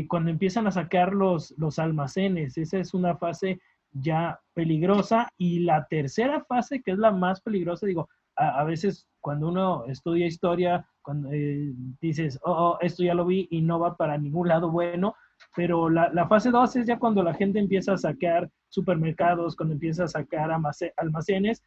cuando 0.09 0.30
empiezan 0.30 0.66
a 0.66 0.70
sacar 0.70 1.12
los, 1.12 1.51
los 1.59 1.78
almacenes, 1.78 2.57
esa 2.57 2.78
es 2.78 2.95
una 2.95 3.16
fase 3.16 3.61
ya 3.93 4.41
peligrosa. 4.55 5.28
Y 5.37 5.61
la 5.61 5.87
tercera 5.87 6.43
fase, 6.45 6.80
que 6.82 6.93
es 6.93 6.99
la 6.99 7.12
más 7.12 7.43
peligrosa, 7.43 7.84
digo, 7.84 8.09
a, 8.37 8.64
veces 8.64 9.09
cuando 9.20 9.49
uno 9.49 9.84
estudia 9.87 10.26
historia, 10.26 10.87
cuando 11.03 11.30
eh, 11.32 11.72
dices, 12.01 12.39
oh, 12.43 12.53
oh, 12.53 12.78
esto 12.80 13.03
ya 13.03 13.14
lo 13.14 13.24
vi 13.24 13.49
y 13.51 13.62
no 13.62 13.78
va 13.78 13.97
para 13.97 14.18
ningún 14.18 14.49
lado 14.49 14.70
bueno, 14.70 15.14
pero 15.55 15.89
la, 15.89 16.11
la 16.12 16.28
fase 16.28 16.51
2 16.51 16.76
es 16.76 16.87
ya 16.87 16.99
cuando 16.99 17.22
la 17.22 17.34
gente 17.34 17.59
empieza 17.59 17.95
a 17.95 17.99
saquear 17.99 18.51
supermercados, 18.68 19.57
cuando 19.57 19.74
empieza 19.74 20.05
a 20.05 20.09
sacar 20.09 20.51
almacenes, 20.97 21.62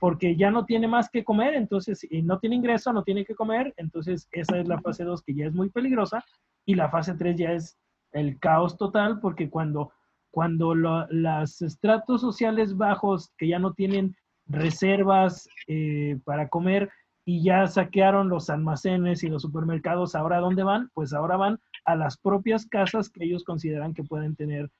porque 0.00 0.36
ya 0.36 0.50
no 0.50 0.64
tiene 0.64 0.88
más 0.88 1.10
que 1.10 1.24
comer, 1.24 1.54
entonces, 1.54 2.06
y 2.10 2.22
no 2.22 2.38
tiene 2.38 2.56
ingreso, 2.56 2.92
no 2.92 3.02
tiene 3.02 3.24
que 3.24 3.34
comer, 3.34 3.74
entonces 3.76 4.28
esa 4.32 4.58
es 4.58 4.68
la 4.68 4.80
fase 4.80 5.04
2 5.04 5.22
que 5.22 5.34
ya 5.34 5.46
es 5.46 5.52
muy 5.52 5.70
peligrosa, 5.70 6.24
y 6.64 6.74
la 6.74 6.90
fase 6.90 7.14
3 7.14 7.36
ya 7.36 7.52
es 7.52 7.78
el 8.12 8.38
caos 8.38 8.76
total, 8.76 9.20
porque 9.20 9.50
cuando 9.50 9.92
cuando 10.30 10.74
los 10.74 11.62
estratos 11.62 12.20
sociales 12.20 12.76
bajos 12.76 13.32
que 13.38 13.48
ya 13.48 13.58
no 13.58 13.72
tienen 13.72 14.14
reservas 14.48 15.48
eh, 15.66 16.18
para 16.24 16.48
comer 16.48 16.90
y 17.24 17.42
ya 17.42 17.66
saquearon 17.66 18.28
los 18.28 18.48
almacenes 18.48 19.22
y 19.22 19.28
los 19.28 19.42
supermercados, 19.42 20.14
¿ahora 20.14 20.38
dónde 20.38 20.62
van? 20.62 20.90
Pues 20.94 21.12
ahora 21.12 21.36
van 21.36 21.60
a 21.84 21.94
las 21.94 22.16
propias 22.16 22.66
casas 22.66 23.10
que 23.10 23.24
ellos 23.24 23.44
consideran 23.44 23.92
que 23.92 24.02
pueden 24.02 24.34
tener 24.34 24.70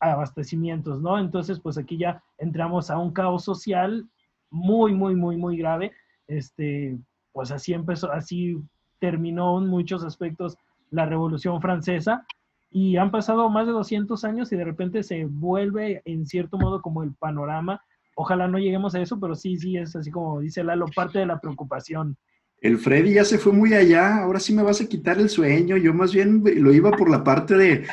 abastecimientos, 0.00 1.00
¿no? 1.00 1.18
Entonces, 1.18 1.60
pues 1.60 1.78
aquí 1.78 1.96
ya 1.98 2.22
entramos 2.38 2.90
a 2.90 2.98
un 2.98 3.12
caos 3.12 3.44
social 3.44 4.08
muy, 4.50 4.94
muy, 4.94 5.14
muy, 5.14 5.36
muy 5.36 5.56
grave. 5.56 5.92
Este, 6.26 6.98
pues 7.32 7.50
así 7.50 7.72
empezó, 7.72 8.10
así 8.10 8.56
terminó 8.98 9.58
en 9.58 9.66
muchos 9.66 10.04
aspectos 10.04 10.56
la 10.90 11.06
Revolución 11.06 11.60
Francesa 11.60 12.26
y 12.70 12.96
han 12.96 13.10
pasado 13.10 13.48
más 13.50 13.66
de 13.66 13.72
200 13.72 14.24
años 14.24 14.52
y 14.52 14.56
de 14.56 14.64
repente 14.64 15.02
se 15.02 15.24
vuelve 15.26 16.02
en 16.04 16.26
cierto 16.26 16.58
modo 16.58 16.80
como 16.80 17.02
el 17.02 17.14
panorama. 17.14 17.82
Ojalá 18.14 18.48
no 18.48 18.58
lleguemos 18.58 18.94
a 18.94 19.00
eso, 19.00 19.18
pero 19.18 19.34
sí, 19.34 19.56
sí, 19.56 19.76
es 19.76 19.96
así 19.96 20.10
como 20.10 20.40
dice 20.40 20.62
Lalo, 20.62 20.86
parte 20.94 21.18
de 21.18 21.26
la 21.26 21.40
preocupación. 21.40 22.16
El 22.60 22.78
Freddy 22.78 23.14
ya 23.14 23.24
se 23.24 23.38
fue 23.38 23.52
muy 23.52 23.74
allá, 23.74 24.18
ahora 24.18 24.38
sí 24.38 24.54
me 24.54 24.62
vas 24.62 24.80
a 24.80 24.86
quitar 24.86 25.18
el 25.18 25.28
sueño. 25.28 25.76
Yo 25.76 25.92
más 25.92 26.14
bien 26.14 26.44
lo 26.44 26.72
iba 26.72 26.92
por 26.92 27.10
la 27.10 27.24
parte 27.24 27.56
de, 27.56 27.84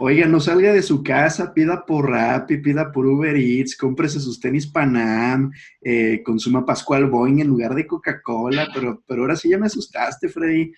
oiga, 0.00 0.26
no 0.26 0.38
salga 0.38 0.70
de 0.70 0.82
su 0.82 1.02
casa, 1.02 1.54
pida 1.54 1.86
por 1.86 2.10
Rappi, 2.10 2.58
pida 2.58 2.92
por 2.92 3.06
Uber 3.06 3.34
Eats, 3.34 3.74
cómprese 3.74 4.20
sus 4.20 4.38
tenis 4.38 4.66
Panam, 4.66 5.50
eh, 5.80 6.22
consuma 6.22 6.66
Pascual 6.66 7.06
Boeing 7.06 7.40
en 7.40 7.48
lugar 7.48 7.74
de 7.74 7.86
Coca-Cola, 7.86 8.68
pero, 8.74 9.02
pero 9.06 9.22
ahora 9.22 9.34
sí 9.34 9.48
ya 9.48 9.56
me 9.56 9.66
asustaste, 9.66 10.28
Freddy 10.28 10.72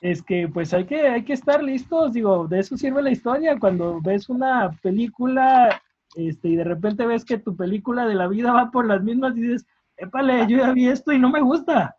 es 0.00 0.22
que 0.22 0.48
pues 0.48 0.74
hay 0.74 0.84
que, 0.84 1.00
hay 1.00 1.24
que 1.24 1.32
estar 1.32 1.62
listos, 1.62 2.12
digo, 2.12 2.46
de 2.46 2.60
eso 2.60 2.76
sirve 2.76 3.02
la 3.02 3.10
historia, 3.10 3.58
cuando 3.58 4.00
ves 4.00 4.28
una 4.28 4.70
película 4.82 5.82
este, 6.16 6.48
y 6.48 6.56
de 6.56 6.64
repente 6.64 7.06
ves 7.06 7.24
que 7.24 7.38
tu 7.38 7.56
película 7.56 8.06
de 8.06 8.14
la 8.14 8.26
vida 8.26 8.52
va 8.52 8.70
por 8.70 8.86
las 8.86 9.02
mismas 9.02 9.36
y 9.36 9.42
dices, 9.42 9.66
épale, 9.96 10.46
yo 10.48 10.58
ya 10.58 10.72
vi 10.72 10.88
esto 10.88 11.12
y 11.12 11.18
no 11.18 11.30
me 11.30 11.40
gusta. 11.40 11.96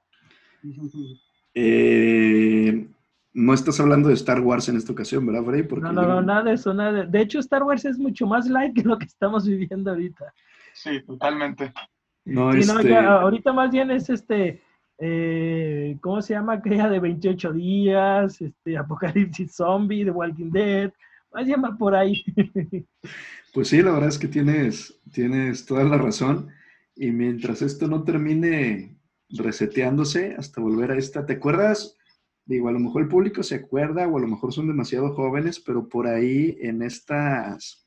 Eh, 1.53 2.87
no 3.33 3.53
estás 3.53 3.79
hablando 3.79 4.09
de 4.09 4.15
Star 4.15 4.41
Wars 4.41 4.67
en 4.69 4.77
esta 4.77 4.91
ocasión, 4.91 5.25
¿verdad, 5.25 5.43
Frey? 5.43 5.67
no, 5.81 5.91
no, 5.93 6.07
no, 6.07 6.21
nada 6.21 6.43
de 6.43 6.53
eso, 6.53 6.73
nada. 6.73 7.05
De... 7.05 7.21
hecho, 7.21 7.39
Star 7.39 7.63
Wars 7.63 7.85
es 7.85 7.99
mucho 7.99 8.25
más 8.25 8.47
light 8.47 8.75
que 8.75 8.83
lo 8.83 8.97
que 8.97 9.05
estamos 9.05 9.47
viviendo 9.47 9.91
ahorita. 9.91 10.33
Sí, 10.73 11.01
totalmente. 11.05 11.71
No, 12.25 12.51
sí, 12.51 12.67
no, 12.67 12.79
este 12.79 12.95
ahorita 12.95 13.53
más 13.53 13.71
bien 13.71 13.89
es 13.91 14.09
este, 14.09 14.61
eh, 14.99 15.97
¿cómo 16.01 16.21
se 16.21 16.33
llama? 16.33 16.53
Aquella 16.53 16.89
de 16.89 16.99
28 16.99 17.53
días, 17.53 18.41
este, 18.41 18.77
Apocalipsis 18.77 19.55
Zombie, 19.55 20.03
The 20.03 20.11
Walking 20.11 20.51
Dead, 20.51 20.91
va 21.37 21.41
a 21.41 21.45
llamar 21.45 21.77
por 21.77 21.95
ahí. 21.95 22.23
Pues 23.53 23.69
sí, 23.69 23.81
la 23.81 23.91
verdad 23.91 24.09
es 24.09 24.19
que 24.19 24.27
tienes, 24.27 24.99
tienes 25.11 25.65
toda 25.65 25.83
la 25.83 25.97
razón. 25.97 26.49
Y 26.95 27.11
mientras 27.11 27.61
esto 27.63 27.87
no 27.87 28.03
termine 28.03 28.99
reseteándose 29.29 30.35
hasta 30.37 30.61
volver 30.61 30.91
a 30.91 30.97
esta, 30.97 31.25
¿te 31.25 31.33
acuerdas? 31.33 31.97
Digo, 32.45 32.67
a 32.67 32.71
lo 32.71 32.79
mejor 32.79 33.01
el 33.01 33.07
público 33.07 33.41
se 33.41 33.55
acuerda 33.55 34.07
o 34.07 34.17
a 34.17 34.21
lo 34.21 34.27
mejor 34.27 34.53
son 34.53 34.67
demasiado 34.67 35.15
jóvenes, 35.15 35.59
pero 35.59 35.87
por 35.89 36.07
ahí 36.07 36.57
en 36.59 36.83
estas 36.83 37.83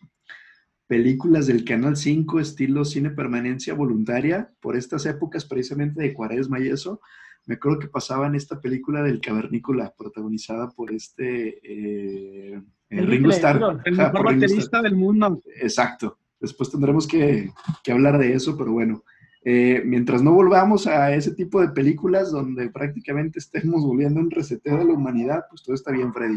películas 0.89 1.47
del 1.47 1.65
Canal 1.65 1.97
5 1.97 2.41
estilo 2.41 2.85
cine 2.85 3.11
permanencia 3.11 3.75
voluntaria, 3.75 4.53
por 4.61 4.77
estas 4.77 5.07
épocas 5.07 5.45
precisamente 5.45 6.03
de 6.03 6.15
cuaresma 6.15 6.59
y 6.59 6.69
eso, 6.69 7.01
me 7.47 7.55
acuerdo 7.55 7.79
que 7.79 7.89
pasaban 7.89 8.35
esta 8.35 8.61
película 8.61 9.03
del 9.03 9.21
Cavernícola, 9.21 9.95
protagonizada 9.97 10.71
por 10.71 10.93
este 10.93 11.61
eh, 11.63 12.61
Ringo 12.91 13.31
Starr. 13.31 13.81
El 13.85 13.97
mejor 13.97 14.25
baterista 14.25 14.83
del 14.83 14.97
mundo. 14.97 15.41
Exacto. 15.61 16.19
Después 16.41 16.71
tendremos 16.71 17.07
que, 17.07 17.51
hablar 17.91 18.19
de 18.19 18.33
eso, 18.35 18.57
pero 18.57 18.73
bueno. 18.73 19.03
Eh, 19.43 19.83
mientras 19.87 20.23
no 20.23 20.33
volvamos 20.33 20.87
a 20.87 21.15
ese 21.15 21.35
tipo 21.35 21.63
de 21.63 21.69
películas 21.69 22.31
donde 22.31 22.69
prácticamente 22.69 23.39
estemos 23.39 23.83
volviendo 23.83 24.21
un 24.21 24.31
reseteo 24.31 24.77
de 24.77 24.85
la 24.85 24.93
humanidad, 24.93 25.45
pues 25.49 25.63
todo 25.63 25.75
está 25.75 25.93
bien, 25.93 26.13
Freddy. 26.13 26.37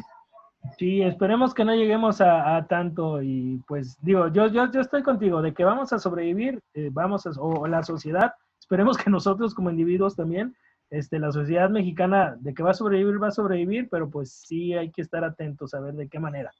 Sí, 0.78 1.02
esperemos 1.02 1.54
que 1.54 1.66
no 1.66 1.76
lleguemos 1.76 2.22
a, 2.22 2.66
tanto 2.70 3.22
y 3.22 3.62
pues 3.68 3.98
digo, 4.02 4.32
yo, 4.32 4.48
yo, 4.48 4.72
yo 4.72 4.80
estoy 4.80 5.04
contigo 5.04 5.42
de 5.42 5.54
que 5.54 5.66
vamos 5.66 5.92
a 5.92 6.00
sobrevivir, 6.00 6.62
eh, 6.74 6.90
vamos 6.92 7.28
a, 7.28 7.32
o 7.38 7.68
la 7.68 7.84
sociedad, 7.84 8.34
esperemos 8.58 8.98
que 8.98 9.10
nosotros 9.10 9.54
como 9.54 9.70
individuos 9.70 10.16
también, 10.16 10.56
este, 10.94 11.18
la 11.18 11.32
sociedad 11.32 11.72
mexicana 11.72 12.38
de 12.40 12.54
que 12.54 12.62
va 12.62 12.70
a 12.70 12.76
sobrevivir, 12.76 13.22
va 13.22 13.30
a 13.30 13.32
sobrevivir, 13.32 13.88
pero 13.90 14.12
pues 14.12 14.32
sí 14.32 14.74
hay 14.74 14.92
que 14.92 15.02
estar 15.02 15.24
atentos 15.24 15.74
a 15.74 15.80
ver 15.80 15.96
de 15.96 16.08
qué 16.08 16.20
manera. 16.20 16.52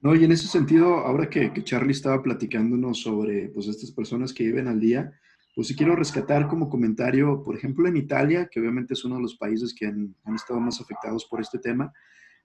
No, 0.00 0.14
y 0.14 0.24
en 0.24 0.32
ese 0.32 0.46
sentido, 0.46 0.98
ahora 0.98 1.28
que, 1.28 1.52
Charlie 1.64 1.92
estaba 1.92 2.22
platicándonos 2.22 3.02
sobre 3.02 3.50
pues 3.50 3.66
estas 3.66 3.90
personas 3.90 4.32
que 4.32 4.44
viven 4.44 4.68
al 4.68 4.80
día, 4.80 5.12
pues 5.54 5.68
sí 5.68 5.76
quiero 5.76 5.96
rescatar 5.96 6.48
como 6.48 6.70
comentario, 6.70 7.42
por 7.42 7.56
ejemplo, 7.56 7.86
en 7.86 7.98
Italia, 7.98 8.48
que 8.50 8.58
obviamente 8.58 8.94
es 8.94 9.04
uno 9.04 9.16
de 9.16 9.22
los 9.22 9.36
países 9.36 9.74
que 9.74 9.86
han, 9.86 10.14
han 10.24 10.34
estado 10.34 10.60
más 10.60 10.80
afectados 10.80 11.26
por 11.26 11.40
este 11.40 11.58
tema, 11.58 11.92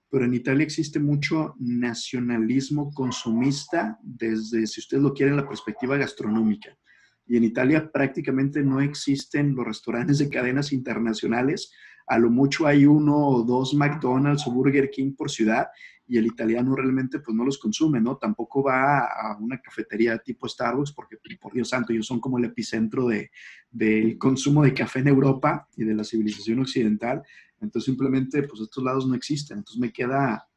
pero 0.10 0.26
en 0.26 0.34
Italia 0.34 0.66
existe 0.66 1.00
mucho 1.00 1.56
nacionalismo 1.58 2.92
consumista 2.92 3.98
desde, 4.02 4.68
si 4.68 4.82
ustedes 4.82 5.04
lo 5.04 5.14
quieren, 5.14 5.38
la 5.38 5.48
perspectiva 5.48 5.96
gastronómica. 5.96 6.78
Y 7.26 7.38
en 7.38 7.44
Italia 7.44 7.90
prácticamente 7.92 8.64
no 8.64 8.82
existen 8.82 9.56
los 9.56 9.66
restaurantes 9.66 10.20
de 10.20 10.30
cadenas 10.30 10.74
internacionales. 10.74 11.72
A 12.08 12.18
lo 12.18 12.30
mucho 12.30 12.68
hay 12.68 12.86
uno 12.86 13.16
o 13.16 13.44
dos 13.44 13.74
McDonald's 13.74 14.46
o 14.48 14.52
Burger 14.52 14.90
King 14.90 15.16
por 15.16 15.32
ciudad 15.32 15.68
y 16.06 16.18
el 16.18 16.26
italiano 16.26 16.76
realmente 16.76 17.20
pues 17.20 17.36
no 17.36 17.46
los 17.46 17.58
consume, 17.58 18.02
¿no? 18.02 18.18
Tampoco 18.18 18.62
va 18.62 19.06
a 19.06 19.38
una 19.40 19.60
cafetería 19.62 20.18
tipo 20.18 20.48
Starbucks 20.48 20.92
porque, 20.92 21.18
por 21.40 21.54
Dios 21.54 21.70
santo, 21.70 21.94
ellos 21.94 22.06
son 22.06 22.20
como 22.20 22.38
el 22.38 22.46
epicentro 22.46 23.08
de, 23.08 23.32
del 23.72 24.18
consumo 24.18 24.64
de 24.64 24.74
café 24.74 25.00
en 25.00 25.08
Europa 25.08 25.68
y 25.78 25.86
de 25.86 25.96
la 25.96 26.04
civilización 26.04 26.60
occidental. 26.60 27.24
Entonces 27.62 27.86
simplemente, 27.86 28.44
pues 28.44 28.62
estos 28.62 28.84
lados 28.84 29.08
no 29.08 29.16
existen. 29.16 29.60
Entonces 29.60 29.80
me 29.80 29.94
queda 29.94 30.50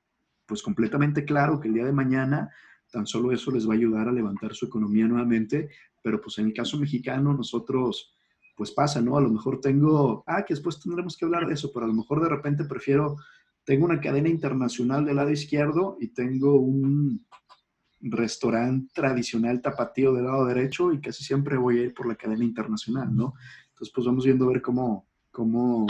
pues 0.47 0.63
completamente 0.63 1.25
claro 1.25 1.61
que 1.61 1.69
el 1.69 1.75
día 1.75 1.85
de 1.85 1.93
mañana 1.93 2.51
tan 2.91 3.07
solo 3.07 3.33
eso 3.33 3.51
les 3.51 3.69
va 3.69 3.75
a 3.75 3.77
ayudar 3.77 4.09
a 4.09 4.13
levantar 4.13 4.55
su 4.55 4.67
economía 4.67 5.07
nuevamente, 5.07 5.69
pero 6.07 6.21
pues 6.21 6.39
en 6.39 6.47
el 6.47 6.53
caso 6.53 6.79
mexicano 6.79 7.35
nosotros 7.35 8.15
pues 8.55 8.71
pasa, 8.71 9.01
¿no? 9.01 9.17
A 9.17 9.21
lo 9.21 9.29
mejor 9.29 9.61
tengo, 9.61 10.23
ah, 10.29 10.45
que 10.45 10.55
después 10.55 10.79
tendremos 10.79 11.17
que 11.17 11.25
hablar 11.25 11.49
de 11.49 11.55
eso, 11.55 11.73
pero 11.75 11.85
a 11.85 11.89
lo 11.89 11.95
mejor 11.95 12.23
de 12.23 12.29
repente 12.29 12.65
prefiero, 12.65 13.17
tengo 13.65 13.87
una 13.87 13.99
cadena 13.99 14.29
internacional 14.29 15.05
del 15.05 15.17
lado 15.17 15.31
izquierdo 15.31 15.97
y 16.01 16.15
tengo 16.15 16.61
un 16.61 17.27
restaurante 17.99 18.89
tradicional 18.95 19.61
tapatío 19.61 20.13
del 20.13 20.27
lado 20.27 20.47
derecho 20.47 20.93
y 20.93 21.01
casi 21.01 21.25
siempre 21.25 21.57
voy 21.57 21.81
a 21.81 21.83
ir 21.87 21.93
por 21.93 22.07
la 22.07 22.15
cadena 22.15 22.45
internacional, 22.45 23.13
¿no? 23.13 23.35
Entonces 23.71 23.93
pues 23.93 24.07
vamos 24.07 24.25
viendo 24.25 24.45
a 24.45 24.53
ver 24.53 24.63
cómo, 24.63 25.09
cómo 25.33 25.89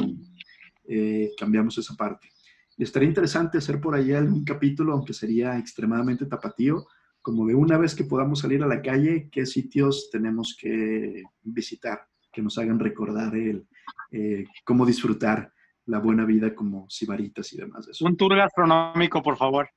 eh, 0.84 1.30
cambiamos 1.38 1.76
esa 1.76 1.94
parte. 1.94 2.30
estaría 2.78 3.10
interesante 3.10 3.58
hacer 3.58 3.82
por 3.82 3.94
ahí 3.94 4.14
algún 4.14 4.46
capítulo, 4.46 4.94
aunque 4.94 5.12
sería 5.12 5.58
extremadamente 5.58 6.24
tapatío, 6.24 6.86
como 7.26 7.44
de 7.44 7.56
una 7.56 7.76
vez 7.76 7.96
que 7.96 8.04
podamos 8.04 8.38
salir 8.38 8.62
a 8.62 8.68
la 8.68 8.80
calle, 8.80 9.28
qué 9.32 9.46
sitios 9.46 10.10
tenemos 10.12 10.56
que 10.56 11.24
visitar, 11.42 12.06
que 12.32 12.40
nos 12.40 12.56
hagan 12.56 12.78
recordar 12.78 13.34
el, 13.34 13.66
eh, 14.12 14.44
cómo 14.64 14.86
disfrutar 14.86 15.52
la 15.86 15.98
buena 15.98 16.24
vida 16.24 16.54
como 16.54 16.88
sibaritas 16.88 17.52
y 17.52 17.56
demás. 17.56 17.88
Eso. 17.88 18.04
Un 18.04 18.16
tour 18.16 18.36
gastronómico, 18.36 19.24
por 19.24 19.36
favor. 19.36 19.68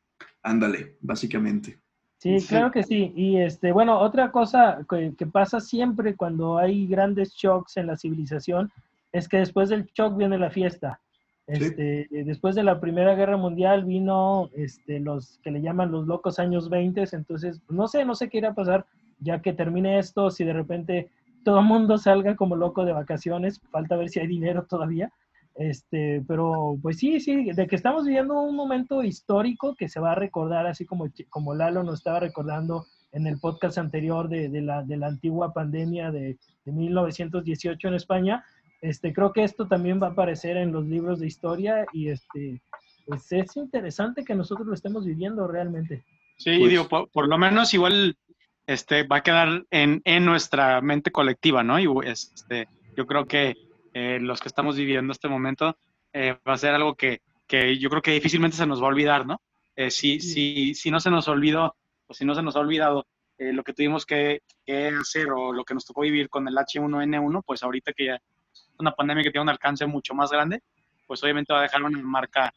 Ándale, 0.44 0.98
básicamente. 1.02 1.80
Sí, 2.20 2.38
claro 2.48 2.70
que 2.70 2.84
sí. 2.84 3.14
Y 3.16 3.38
este, 3.38 3.72
bueno, 3.72 4.00
otra 4.00 4.32
cosa 4.32 4.86
que, 4.88 5.16
que, 5.18 5.26
pasa 5.26 5.60
siempre 5.60 6.16
cuando 6.16 6.60
hay 6.60 6.86
grandes 6.86 7.34
shocks 7.34 7.78
en 7.78 7.88
la 7.88 7.98
civilización 7.98 8.72
es 9.12 9.28
que 9.28 9.38
después 9.38 9.70
del 9.70 9.86
shock 9.86 10.16
viene 10.16 10.38
la 10.38 10.52
fiesta. 10.52 11.02
Este, 11.50 12.08
Después 12.12 12.56
de 12.56 12.64
la 12.64 12.80
Primera 12.80 13.16
Guerra 13.16 13.36
Mundial 13.36 13.84
vino 13.84 14.50
este, 14.54 15.00
los 15.00 15.40
que 15.44 15.52
le 15.52 15.62
llaman 15.62 15.92
los 15.92 16.06
locos 16.06 16.38
años 16.38 16.70
20, 16.70 17.06
entonces 17.12 17.62
no 17.70 17.88
sé, 17.88 18.06
no 18.06 18.14
sé 18.14 18.30
qué 18.30 18.38
irá 18.38 18.50
a 18.50 18.56
pasar 18.56 18.86
ya 19.20 19.42
que 19.42 19.54
termine 19.54 20.00
esto, 20.00 20.30
si 20.30 20.44
de 20.44 20.54
repente 20.54 21.10
todo 21.44 21.60
el 21.60 21.66
mundo 21.66 21.98
salga 21.98 22.36
como 22.36 22.56
loco 22.56 22.86
de 22.86 22.94
vacaciones, 22.94 23.60
falta 23.72 23.96
ver 23.96 24.10
si 24.10 24.20
hay 24.20 24.28
dinero 24.28 24.66
todavía. 24.66 25.12
Este, 25.56 26.24
pero 26.28 26.78
pues 26.82 27.00
sí, 27.00 27.20
sí, 27.20 27.52
de 27.52 27.68
que 27.68 27.76
estamos 27.76 28.06
viviendo 28.06 28.40
un 28.40 28.56
momento 28.56 29.04
histórico 29.04 29.76
que 29.76 29.90
se 29.90 30.00
va 30.00 30.14
a 30.14 30.16
recordar, 30.16 30.66
así 30.68 30.86
como, 30.86 31.08
como 31.30 31.54
Lalo 31.54 31.84
nos 31.84 31.96
estaba 31.96 32.20
recordando 32.22 32.86
en 33.12 33.28
el 33.28 33.40
podcast 33.40 33.78
anterior 33.78 34.30
de, 34.30 34.50
de, 34.50 34.62
la, 34.62 34.84
de 34.84 34.96
la, 34.96 35.08
antigua 35.08 35.52
pandemia 35.52 36.12
de, 36.12 36.38
de, 36.64 36.72
1918 36.72 37.88
en 37.88 37.94
España. 37.94 38.46
Este, 38.82 39.14
creo 39.14 39.34
que 39.34 39.44
esto 39.44 39.68
también 39.68 40.02
va 40.02 40.08
a 40.08 40.12
aparecer 40.12 40.58
en 40.58 40.72
los 40.72 40.86
libros 40.86 41.20
de 41.20 41.28
historia 41.28 41.86
y 41.92 42.10
este, 42.10 42.62
pues 43.06 43.32
es 43.32 43.56
interesante 43.58 44.24
que 44.24 44.36
nosotros 44.36 44.68
lo 44.68 44.74
estemos 44.74 45.06
viviendo 45.06 45.48
realmente. 45.48 46.04
Sí, 46.38 46.58
pues, 46.58 46.70
digo, 46.70 46.88
por, 46.88 47.10
por, 47.10 47.28
lo 47.28 47.38
menos 47.38 47.74
igual 47.74 48.18
este, 48.66 49.04
va 49.04 49.18
a 49.18 49.24
quedar 49.24 49.66
en, 49.72 50.02
en 50.06 50.26
nuestra 50.26 50.80
mente 50.80 51.12
colectiva, 51.12 51.64
¿no? 51.64 51.80
Y 51.80 51.88
este, 52.08 52.68
yo 52.96 53.06
creo 53.06 53.26
que 53.26 53.56
eh, 53.94 54.20
los 54.22 54.40
que 54.40 54.48
estamos 54.48 54.78
viviendo 54.78 55.12
este 55.12 55.28
momento 55.28 55.78
eh, 56.14 56.38
va 56.48 56.54
a 56.54 56.58
ser 56.58 56.74
algo 56.74 56.96
que, 56.96 57.22
que, 57.48 57.78
yo 57.78 57.90
creo 57.90 58.02
que 58.02 58.12
difícilmente 58.12 58.56
se 58.56 58.66
nos 58.66 58.82
va 58.82 58.86
a 58.86 58.90
olvidar, 58.90 59.26
¿no? 59.26 59.42
Eh, 59.76 59.92
si, 59.92 60.20
si, 60.20 60.76
si 60.76 60.92
no 60.92 61.00
se 61.00 61.10
nos 61.10 61.28
olvidó 61.28 61.76
o 62.08 62.14
si 62.14 62.26
no 62.26 62.36
se 62.36 62.42
nos 62.42 62.56
ha 62.56 62.60
olvidado 62.60 63.06
eh, 63.38 63.54
lo 63.54 63.64
que 63.64 63.74
tuvimos 63.74 64.06
que, 64.06 64.42
que, 64.66 64.88
hacer 64.90 65.32
o 65.32 65.54
lo 65.54 65.64
que 65.64 65.74
nos 65.74 65.86
tocó 65.86 66.02
vivir 66.02 66.30
con 66.30 66.48
el 66.48 66.56
H1N1, 66.56 67.42
pues 67.46 67.64
ahorita 67.64 67.94
que 67.94 68.06
ya 68.08 68.22
una 68.80 68.92
pandemia 68.92 69.24
que 69.24 69.32
tiene 69.32 69.44
un 69.44 69.50
alcance 69.50 69.86
mucho 69.86 70.14
más 70.14 70.32
grande, 70.32 70.62
pues 71.06 71.24
obviamente 71.24 71.54
va 71.54 71.60
a 71.60 71.64
dejar 71.64 71.84
una 71.84 72.00
marca 72.00 72.54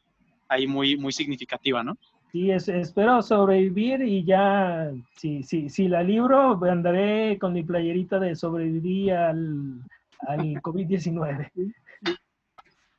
ahí 0.48 0.66
muy, 0.66 0.96
muy 0.96 1.12
significativa, 1.12 1.82
¿no? 1.82 1.96
Sí, 2.30 2.50
es, 2.50 2.68
espero 2.68 3.20
sobrevivir 3.20 4.02
y 4.02 4.24
ya, 4.24 4.90
si, 5.16 5.42
si, 5.42 5.68
si 5.68 5.88
la 5.88 6.02
libro, 6.02 6.58
andaré 6.64 7.38
con 7.38 7.52
mi 7.52 7.62
playerita 7.62 8.18
de 8.18 8.34
sobrevivir 8.34 9.12
al, 9.12 9.80
al 10.20 10.38
COVID-19. 10.62 11.50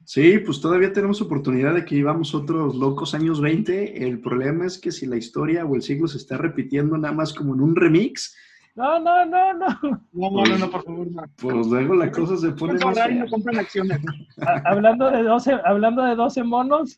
Sí, 0.06 0.38
pues 0.40 0.60
todavía 0.60 0.92
tenemos 0.92 1.22
oportunidad 1.22 1.74
de 1.74 1.86
que 1.86 1.96
vivamos 1.96 2.36
otros 2.36 2.76
locos 2.76 3.16
años 3.16 3.40
20. 3.40 4.06
El 4.06 4.20
problema 4.20 4.66
es 4.66 4.78
que 4.78 4.92
si 4.92 5.06
la 5.06 5.16
historia 5.16 5.66
o 5.66 5.76
el 5.76 5.82
siglo 5.82 6.08
se 6.08 6.18
está 6.18 6.38
repitiendo 6.38 6.98
nada 6.98 7.14
más 7.14 7.34
como 7.34 7.56
en 7.56 7.62
un 7.62 7.76
remix. 7.76 8.36
No, 8.76 9.00
no, 9.00 9.26
no, 9.26 9.54
no. 9.54 9.68
No, 10.12 10.32
no, 10.32 10.44
no, 10.44 10.58
no 10.58 10.72
por 10.72 10.84
favor, 10.84 11.12
no. 11.12 11.24
Pues 11.38 11.68
luego 11.68 11.96
la 11.96 12.12
cosa 12.12 12.38
se 12.38 12.52
pone 12.52 12.74
más 12.84 12.96
fea. 12.96 13.26
acciones. 13.60 14.02
hablando 14.66 15.12
de 15.12 15.24
12, 15.24 15.60
hablando 15.64 16.04
de 16.04 16.16
12 16.16 16.44
monos. 16.44 16.96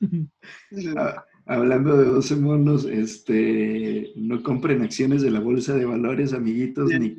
Ah, 0.98 1.24
Hablando 1.48 1.96
de 1.96 2.06
12 2.06 2.38
monos, 2.38 2.86
este, 2.86 4.12
no 4.16 4.42
compren 4.42 4.82
acciones 4.82 5.22
de 5.22 5.30
la 5.30 5.40
bolsa 5.40 5.76
de 5.76 5.86
valores, 5.86 6.34
amiguitos, 6.34 6.90
ni, 6.90 7.18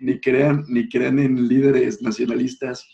ni, 0.00 0.20
crean, 0.20 0.64
ni 0.66 0.88
crean 0.88 1.20
en 1.20 1.46
líderes 1.46 2.02
nacionalistas. 2.02 2.84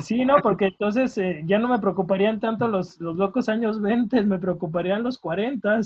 Sí, 0.00 0.24
no, 0.24 0.38
porque 0.42 0.66
entonces 0.66 1.16
eh, 1.18 1.42
ya 1.46 1.60
no 1.60 1.68
me 1.68 1.78
preocuparían 1.78 2.40
tanto 2.40 2.66
los, 2.66 3.00
los 3.00 3.16
locos 3.16 3.48
años 3.48 3.80
20, 3.80 4.24
me 4.24 4.40
preocuparían 4.40 5.04
los 5.04 5.16
40. 5.18 5.80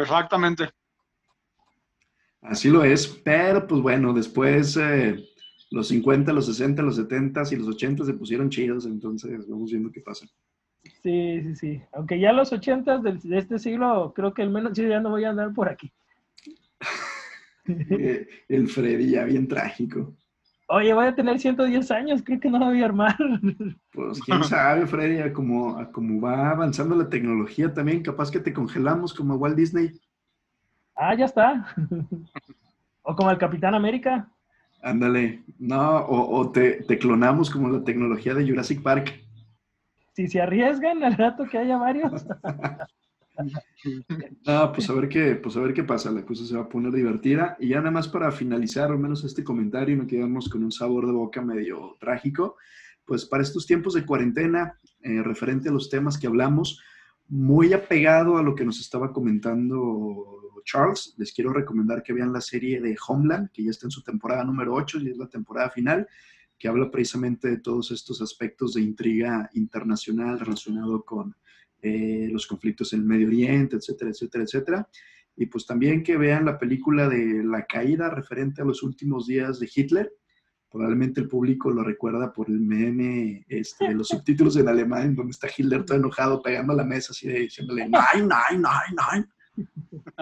Exactamente. 0.00 0.70
Así 2.42 2.68
lo 2.68 2.84
es, 2.84 3.06
pero 3.06 3.66
pues 3.66 3.80
bueno, 3.80 4.12
después 4.12 4.76
eh, 4.76 5.24
los 5.70 5.88
50, 5.88 6.32
los 6.32 6.46
60, 6.46 6.82
los 6.82 6.96
70 6.96 7.42
y 7.52 7.56
los 7.56 7.68
80 7.68 8.04
se 8.04 8.14
pusieron 8.14 8.50
chidos, 8.50 8.84
entonces 8.84 9.48
vamos 9.48 9.70
viendo 9.70 9.90
qué 9.90 10.00
pasa. 10.00 10.26
Sí, 11.02 11.40
sí, 11.42 11.54
sí. 11.54 11.82
Aunque 11.92 12.18
ya 12.18 12.32
los 12.32 12.52
ochentas 12.52 13.02
de, 13.02 13.12
de 13.22 13.38
este 13.38 13.58
siglo, 13.58 14.12
creo 14.14 14.34
que 14.34 14.42
al 14.42 14.50
menos 14.50 14.76
yo 14.76 14.86
ya 14.86 15.00
no 15.00 15.10
voy 15.10 15.24
a 15.24 15.30
andar 15.30 15.52
por 15.52 15.68
aquí. 15.68 15.92
Eh, 17.64 18.26
el 18.48 18.66
Freddy 18.66 19.10
ya 19.10 19.22
bien 19.22 19.46
trágico. 19.46 20.12
Oye, 20.66 20.92
voy 20.94 21.06
a 21.06 21.14
tener 21.14 21.38
110 21.38 21.90
años, 21.92 22.22
creo 22.24 22.40
que 22.40 22.50
no 22.50 22.58
me 22.58 22.66
voy 22.66 22.82
a 22.82 22.86
armar. 22.86 23.16
Pues 23.92 24.20
quién 24.20 24.42
sabe, 24.42 24.86
Freddy, 24.86 25.18
a 25.18 25.32
como, 25.32 25.78
a 25.78 25.92
como 25.92 26.20
va 26.20 26.50
avanzando 26.50 26.96
la 26.96 27.08
tecnología 27.08 27.72
también, 27.72 28.02
capaz 28.02 28.32
que 28.32 28.40
te 28.40 28.52
congelamos 28.52 29.14
como 29.14 29.36
Walt 29.36 29.54
Disney. 29.54 29.92
Ah, 31.02 31.14
ya 31.14 31.24
está. 31.24 31.74
o 33.02 33.16
como 33.16 33.30
el 33.30 33.38
Capitán 33.38 33.74
América. 33.74 34.28
Ándale, 34.82 35.42
no, 35.58 35.98
o, 35.98 36.38
o 36.38 36.50
te, 36.50 36.82
te 36.82 36.98
clonamos 36.98 37.50
como 37.50 37.68
la 37.68 37.84
tecnología 37.84 38.34
de 38.34 38.48
Jurassic 38.48 38.82
Park 38.82 39.22
si 40.14 40.28
se 40.28 40.40
arriesgan 40.40 41.02
al 41.02 41.14
rato 41.14 41.44
que 41.50 41.58
haya 41.58 41.76
varios. 41.76 42.24
Ah, 44.46 44.70
pues 44.72 44.88
a 44.90 44.92
ver 44.92 45.08
qué, 45.08 45.34
pues 45.34 45.56
a 45.56 45.60
ver 45.60 45.72
qué 45.72 45.82
pasa, 45.82 46.12
la 46.12 46.24
cosa 46.24 46.44
se 46.44 46.54
va 46.54 46.64
a 46.64 46.68
poner 46.68 46.92
divertida. 46.92 47.56
Y 47.58 47.68
ya 47.68 47.78
nada 47.78 47.90
más 47.90 48.06
para 48.06 48.30
finalizar, 48.30 48.90
al 48.90 48.98
menos 48.98 49.24
este 49.24 49.42
comentario, 49.42 49.94
y 49.94 49.98
no 49.98 50.06
quedarnos 50.06 50.50
con 50.50 50.62
un 50.62 50.70
sabor 50.70 51.06
de 51.06 51.12
boca 51.12 51.40
medio 51.40 51.96
trágico, 51.98 52.56
pues 53.06 53.24
para 53.24 53.42
estos 53.42 53.66
tiempos 53.66 53.94
de 53.94 54.04
cuarentena, 54.04 54.78
eh, 55.00 55.22
referente 55.22 55.70
a 55.70 55.72
los 55.72 55.88
temas 55.88 56.18
que 56.18 56.26
hablamos, 56.26 56.80
muy 57.26 57.72
apegado 57.72 58.36
a 58.36 58.42
lo 58.42 58.54
que 58.54 58.66
nos 58.66 58.78
estaba 58.78 59.12
comentando 59.12 60.41
Charles, 60.64 61.14
les 61.18 61.32
quiero 61.32 61.52
recomendar 61.52 62.02
que 62.02 62.12
vean 62.12 62.32
la 62.32 62.40
serie 62.40 62.80
de 62.80 62.96
Homeland, 63.06 63.50
que 63.50 63.64
ya 63.64 63.70
está 63.70 63.86
en 63.86 63.90
su 63.90 64.02
temporada 64.02 64.44
número 64.44 64.74
8 64.74 65.00
y 65.00 65.10
es 65.10 65.16
la 65.16 65.28
temporada 65.28 65.70
final 65.70 66.08
que 66.62 66.68
habla 66.68 66.92
precisamente 66.92 67.48
de 67.48 67.58
todos 67.58 67.90
estos 67.90 68.22
aspectos 68.22 68.74
de 68.74 68.82
intriga 68.82 69.50
internacional 69.54 70.38
relacionado 70.38 71.04
con 71.04 71.34
eh, 71.82 72.28
los 72.30 72.46
conflictos 72.46 72.92
en 72.92 73.00
el 73.00 73.06
Medio 73.06 73.26
Oriente, 73.26 73.74
etcétera, 73.74 74.12
etcétera, 74.12 74.44
etcétera. 74.44 74.88
Y 75.34 75.46
pues 75.46 75.66
también 75.66 76.04
que 76.04 76.16
vean 76.16 76.44
la 76.44 76.60
película 76.60 77.08
de 77.08 77.42
La 77.42 77.66
Caída 77.66 78.10
referente 78.10 78.62
a 78.62 78.64
los 78.64 78.84
últimos 78.84 79.26
días 79.26 79.58
de 79.58 79.68
Hitler. 79.74 80.12
Probablemente 80.70 81.20
el 81.20 81.26
público 81.26 81.68
lo 81.72 81.82
recuerda 81.82 82.32
por 82.32 82.48
el 82.48 82.60
meme 82.60 83.44
este, 83.48 83.88
de 83.88 83.94
los 83.94 84.06
subtítulos 84.10 84.56
en 84.56 84.68
alemán, 84.68 85.16
donde 85.16 85.32
está 85.32 85.48
Hitler 85.48 85.84
todo 85.84 85.98
enojado 85.98 86.40
pegando 86.40 86.74
a 86.74 86.76
la 86.76 86.84
mesa 86.84 87.08
así 87.10 87.26
de 87.26 87.40
diciéndole, 87.40 87.88
nein, 87.88 88.28
nein, 88.28 88.62
nein, 88.62 88.96
nein. 89.10 89.28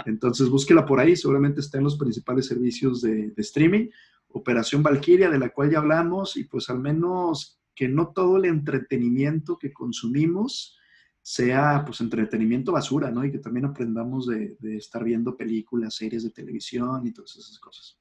Entonces 0.06 0.48
búsquela 0.48 0.84
por 0.84 1.00
ahí, 1.00 1.16
seguramente 1.16 1.60
está 1.60 1.78
en 1.78 1.84
los 1.84 1.96
principales 1.96 2.46
servicios 2.46 3.00
de, 3.00 3.30
de 3.30 3.42
streaming. 3.42 3.88
Operación 4.28 4.82
Valkyria, 4.82 5.28
de 5.30 5.38
la 5.38 5.50
cual 5.50 5.70
ya 5.70 5.78
hablamos, 5.78 6.36
y 6.36 6.44
pues 6.44 6.70
al 6.70 6.78
menos 6.78 7.60
que 7.74 7.88
no 7.88 8.12
todo 8.12 8.36
el 8.36 8.44
entretenimiento 8.44 9.58
que 9.58 9.72
consumimos 9.72 10.76
sea 11.22 11.82
pues 11.84 12.00
entretenimiento 12.00 12.72
basura, 12.72 13.10
¿no? 13.10 13.24
Y 13.24 13.30
que 13.30 13.38
también 13.38 13.66
aprendamos 13.66 14.26
de, 14.26 14.56
de 14.58 14.76
estar 14.76 15.04
viendo 15.04 15.36
películas, 15.36 15.94
series 15.94 16.22
de 16.22 16.30
televisión 16.30 17.06
y 17.06 17.12
todas 17.12 17.36
esas 17.36 17.58
cosas. 17.58 17.98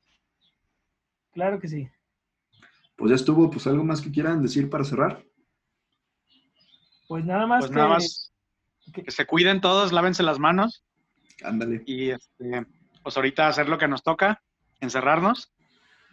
Claro 1.32 1.60
que 1.60 1.68
sí. 1.68 1.90
Pues 2.96 3.10
ya 3.10 3.16
estuvo, 3.16 3.50
pues 3.50 3.66
algo 3.68 3.84
más 3.84 4.02
que 4.02 4.12
quieran 4.12 4.42
decir 4.42 4.70
para 4.70 4.84
cerrar. 4.84 5.26
Pues 7.08 7.24
nada 7.26 7.48
más, 7.48 7.62
pues 7.62 7.72
que, 7.72 7.78
nada 7.78 7.90
más 7.90 8.34
que... 8.94 9.04
que, 9.04 9.12
se 9.12 9.26
cuiden 9.26 9.62
todos, 9.62 9.92
lávense 9.92 10.22
las 10.22 10.40
manos. 10.40 10.84
Ándale. 11.44 11.84
Y 11.86 12.10
este, 12.12 12.66
pues 13.04 13.16
ahorita 13.18 13.48
hacer 13.48 13.70
lo 13.70 13.78
que 13.78 13.88
nos 13.88 14.04
toca, 14.04 14.42
encerrarnos 14.82 15.54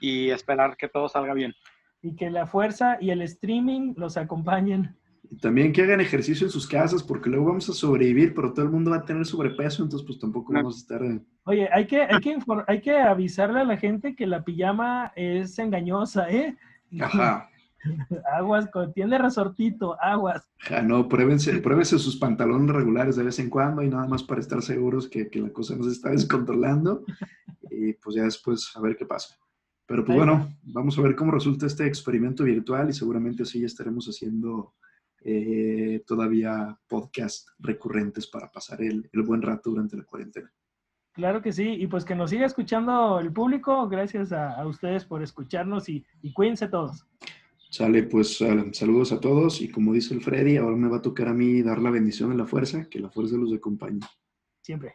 y 0.00 0.30
esperar 0.30 0.76
que 0.76 0.88
todo 0.88 1.08
salga 1.08 1.34
bien. 1.34 1.54
Y 2.02 2.14
que 2.14 2.30
la 2.30 2.46
fuerza 2.46 2.98
y 3.00 3.10
el 3.10 3.22
streaming 3.22 3.94
los 3.96 4.16
acompañen. 4.16 4.96
Y 5.28 5.38
también 5.38 5.72
que 5.72 5.82
hagan 5.82 6.00
ejercicio 6.00 6.46
en 6.46 6.52
sus 6.52 6.68
casas, 6.68 7.02
porque 7.02 7.28
luego 7.28 7.46
vamos 7.46 7.68
a 7.68 7.72
sobrevivir, 7.72 8.32
pero 8.34 8.52
todo 8.52 8.64
el 8.64 8.70
mundo 8.70 8.92
va 8.92 8.98
a 8.98 9.04
tener 9.04 9.26
sobrepeso, 9.26 9.82
entonces 9.82 10.06
pues 10.06 10.20
tampoco 10.20 10.52
vamos 10.52 10.76
a 10.76 10.78
estar... 10.78 11.22
Oye, 11.44 11.68
hay 11.72 11.86
que, 11.86 12.02
hay, 12.02 12.20
que 12.20 12.38
hay 12.68 12.80
que 12.80 12.96
avisarle 12.96 13.60
a 13.60 13.64
la 13.64 13.76
gente 13.76 14.14
que 14.14 14.26
la 14.26 14.44
pijama 14.44 15.12
es 15.16 15.58
engañosa, 15.58 16.30
¿eh? 16.30 16.56
Ajá. 17.00 17.48
Aguas, 18.32 18.68
tiene 18.94 19.18
resortito, 19.18 19.96
aguas. 20.00 20.48
Ja, 20.58 20.82
no, 20.82 21.08
pruébense, 21.08 21.58
pruébense 21.58 21.98
sus 21.98 22.16
pantalones 22.16 22.74
regulares 22.74 23.16
de 23.16 23.24
vez 23.24 23.38
en 23.38 23.50
cuando 23.50 23.82
y 23.82 23.88
nada 23.88 24.06
más 24.06 24.22
para 24.22 24.40
estar 24.40 24.62
seguros 24.62 25.08
que, 25.08 25.28
que 25.28 25.40
la 25.40 25.50
cosa 25.50 25.76
no 25.76 25.84
se 25.84 25.92
está 25.92 26.10
descontrolando. 26.10 27.04
Y 27.70 27.92
pues 27.94 28.16
ya 28.16 28.24
después 28.24 28.72
a 28.74 28.80
ver 28.80 28.96
qué 28.96 29.06
pasa. 29.06 29.36
Pero 29.86 30.04
pues 30.04 30.18
bueno, 30.18 30.52
vamos 30.64 30.98
a 30.98 31.02
ver 31.02 31.14
cómo 31.14 31.30
resulta 31.30 31.66
este 31.66 31.86
experimento 31.86 32.42
virtual 32.42 32.90
y 32.90 32.92
seguramente 32.92 33.44
así 33.44 33.60
ya 33.60 33.66
estaremos 33.66 34.06
haciendo 34.06 34.74
eh, 35.28 36.02
todavía 36.06 36.76
podcasts 36.88 37.52
recurrentes 37.60 38.26
para 38.26 38.50
pasar 38.50 38.82
el, 38.82 39.08
buen 39.24 39.42
rato 39.42 39.70
durante 39.70 39.96
la 39.96 40.04
cuarentena. 40.04 40.52
Claro 41.12 41.40
que 41.40 41.52
sí, 41.52 41.68
y 41.68 41.86
pues 41.86 42.04
que 42.04 42.14
nos 42.14 42.30
siga 42.30 42.46
escuchando 42.46 43.20
el 43.20 43.32
público, 43.32 43.88
gracias 43.88 44.32
a, 44.32 44.66
ustedes 44.66 45.04
por 45.04 45.22
escucharnos 45.22 45.88
y, 45.88 46.04
y, 46.20 46.32
cuídense 46.32 46.68
todos. 46.68 47.06
Sale, 47.76 48.04
pues 48.04 48.38
saludos 48.72 49.12
a 49.12 49.20
todos 49.20 49.60
y 49.60 49.68
como 49.68 49.92
dice 49.92 50.14
el 50.14 50.22
Freddy, 50.22 50.56
ahora 50.56 50.76
me 50.76 50.88
va 50.88 50.96
a 50.96 51.02
tocar 51.02 51.28
a 51.28 51.34
mí 51.34 51.60
dar 51.60 51.78
la 51.78 51.90
bendición 51.90 52.30
de 52.30 52.36
la 52.38 52.46
fuerza, 52.46 52.88
que 52.88 52.98
la 52.98 53.10
fuerza 53.10 53.36
los 53.36 53.52
acompañe. 53.52 54.00
Siempre. 54.62 54.94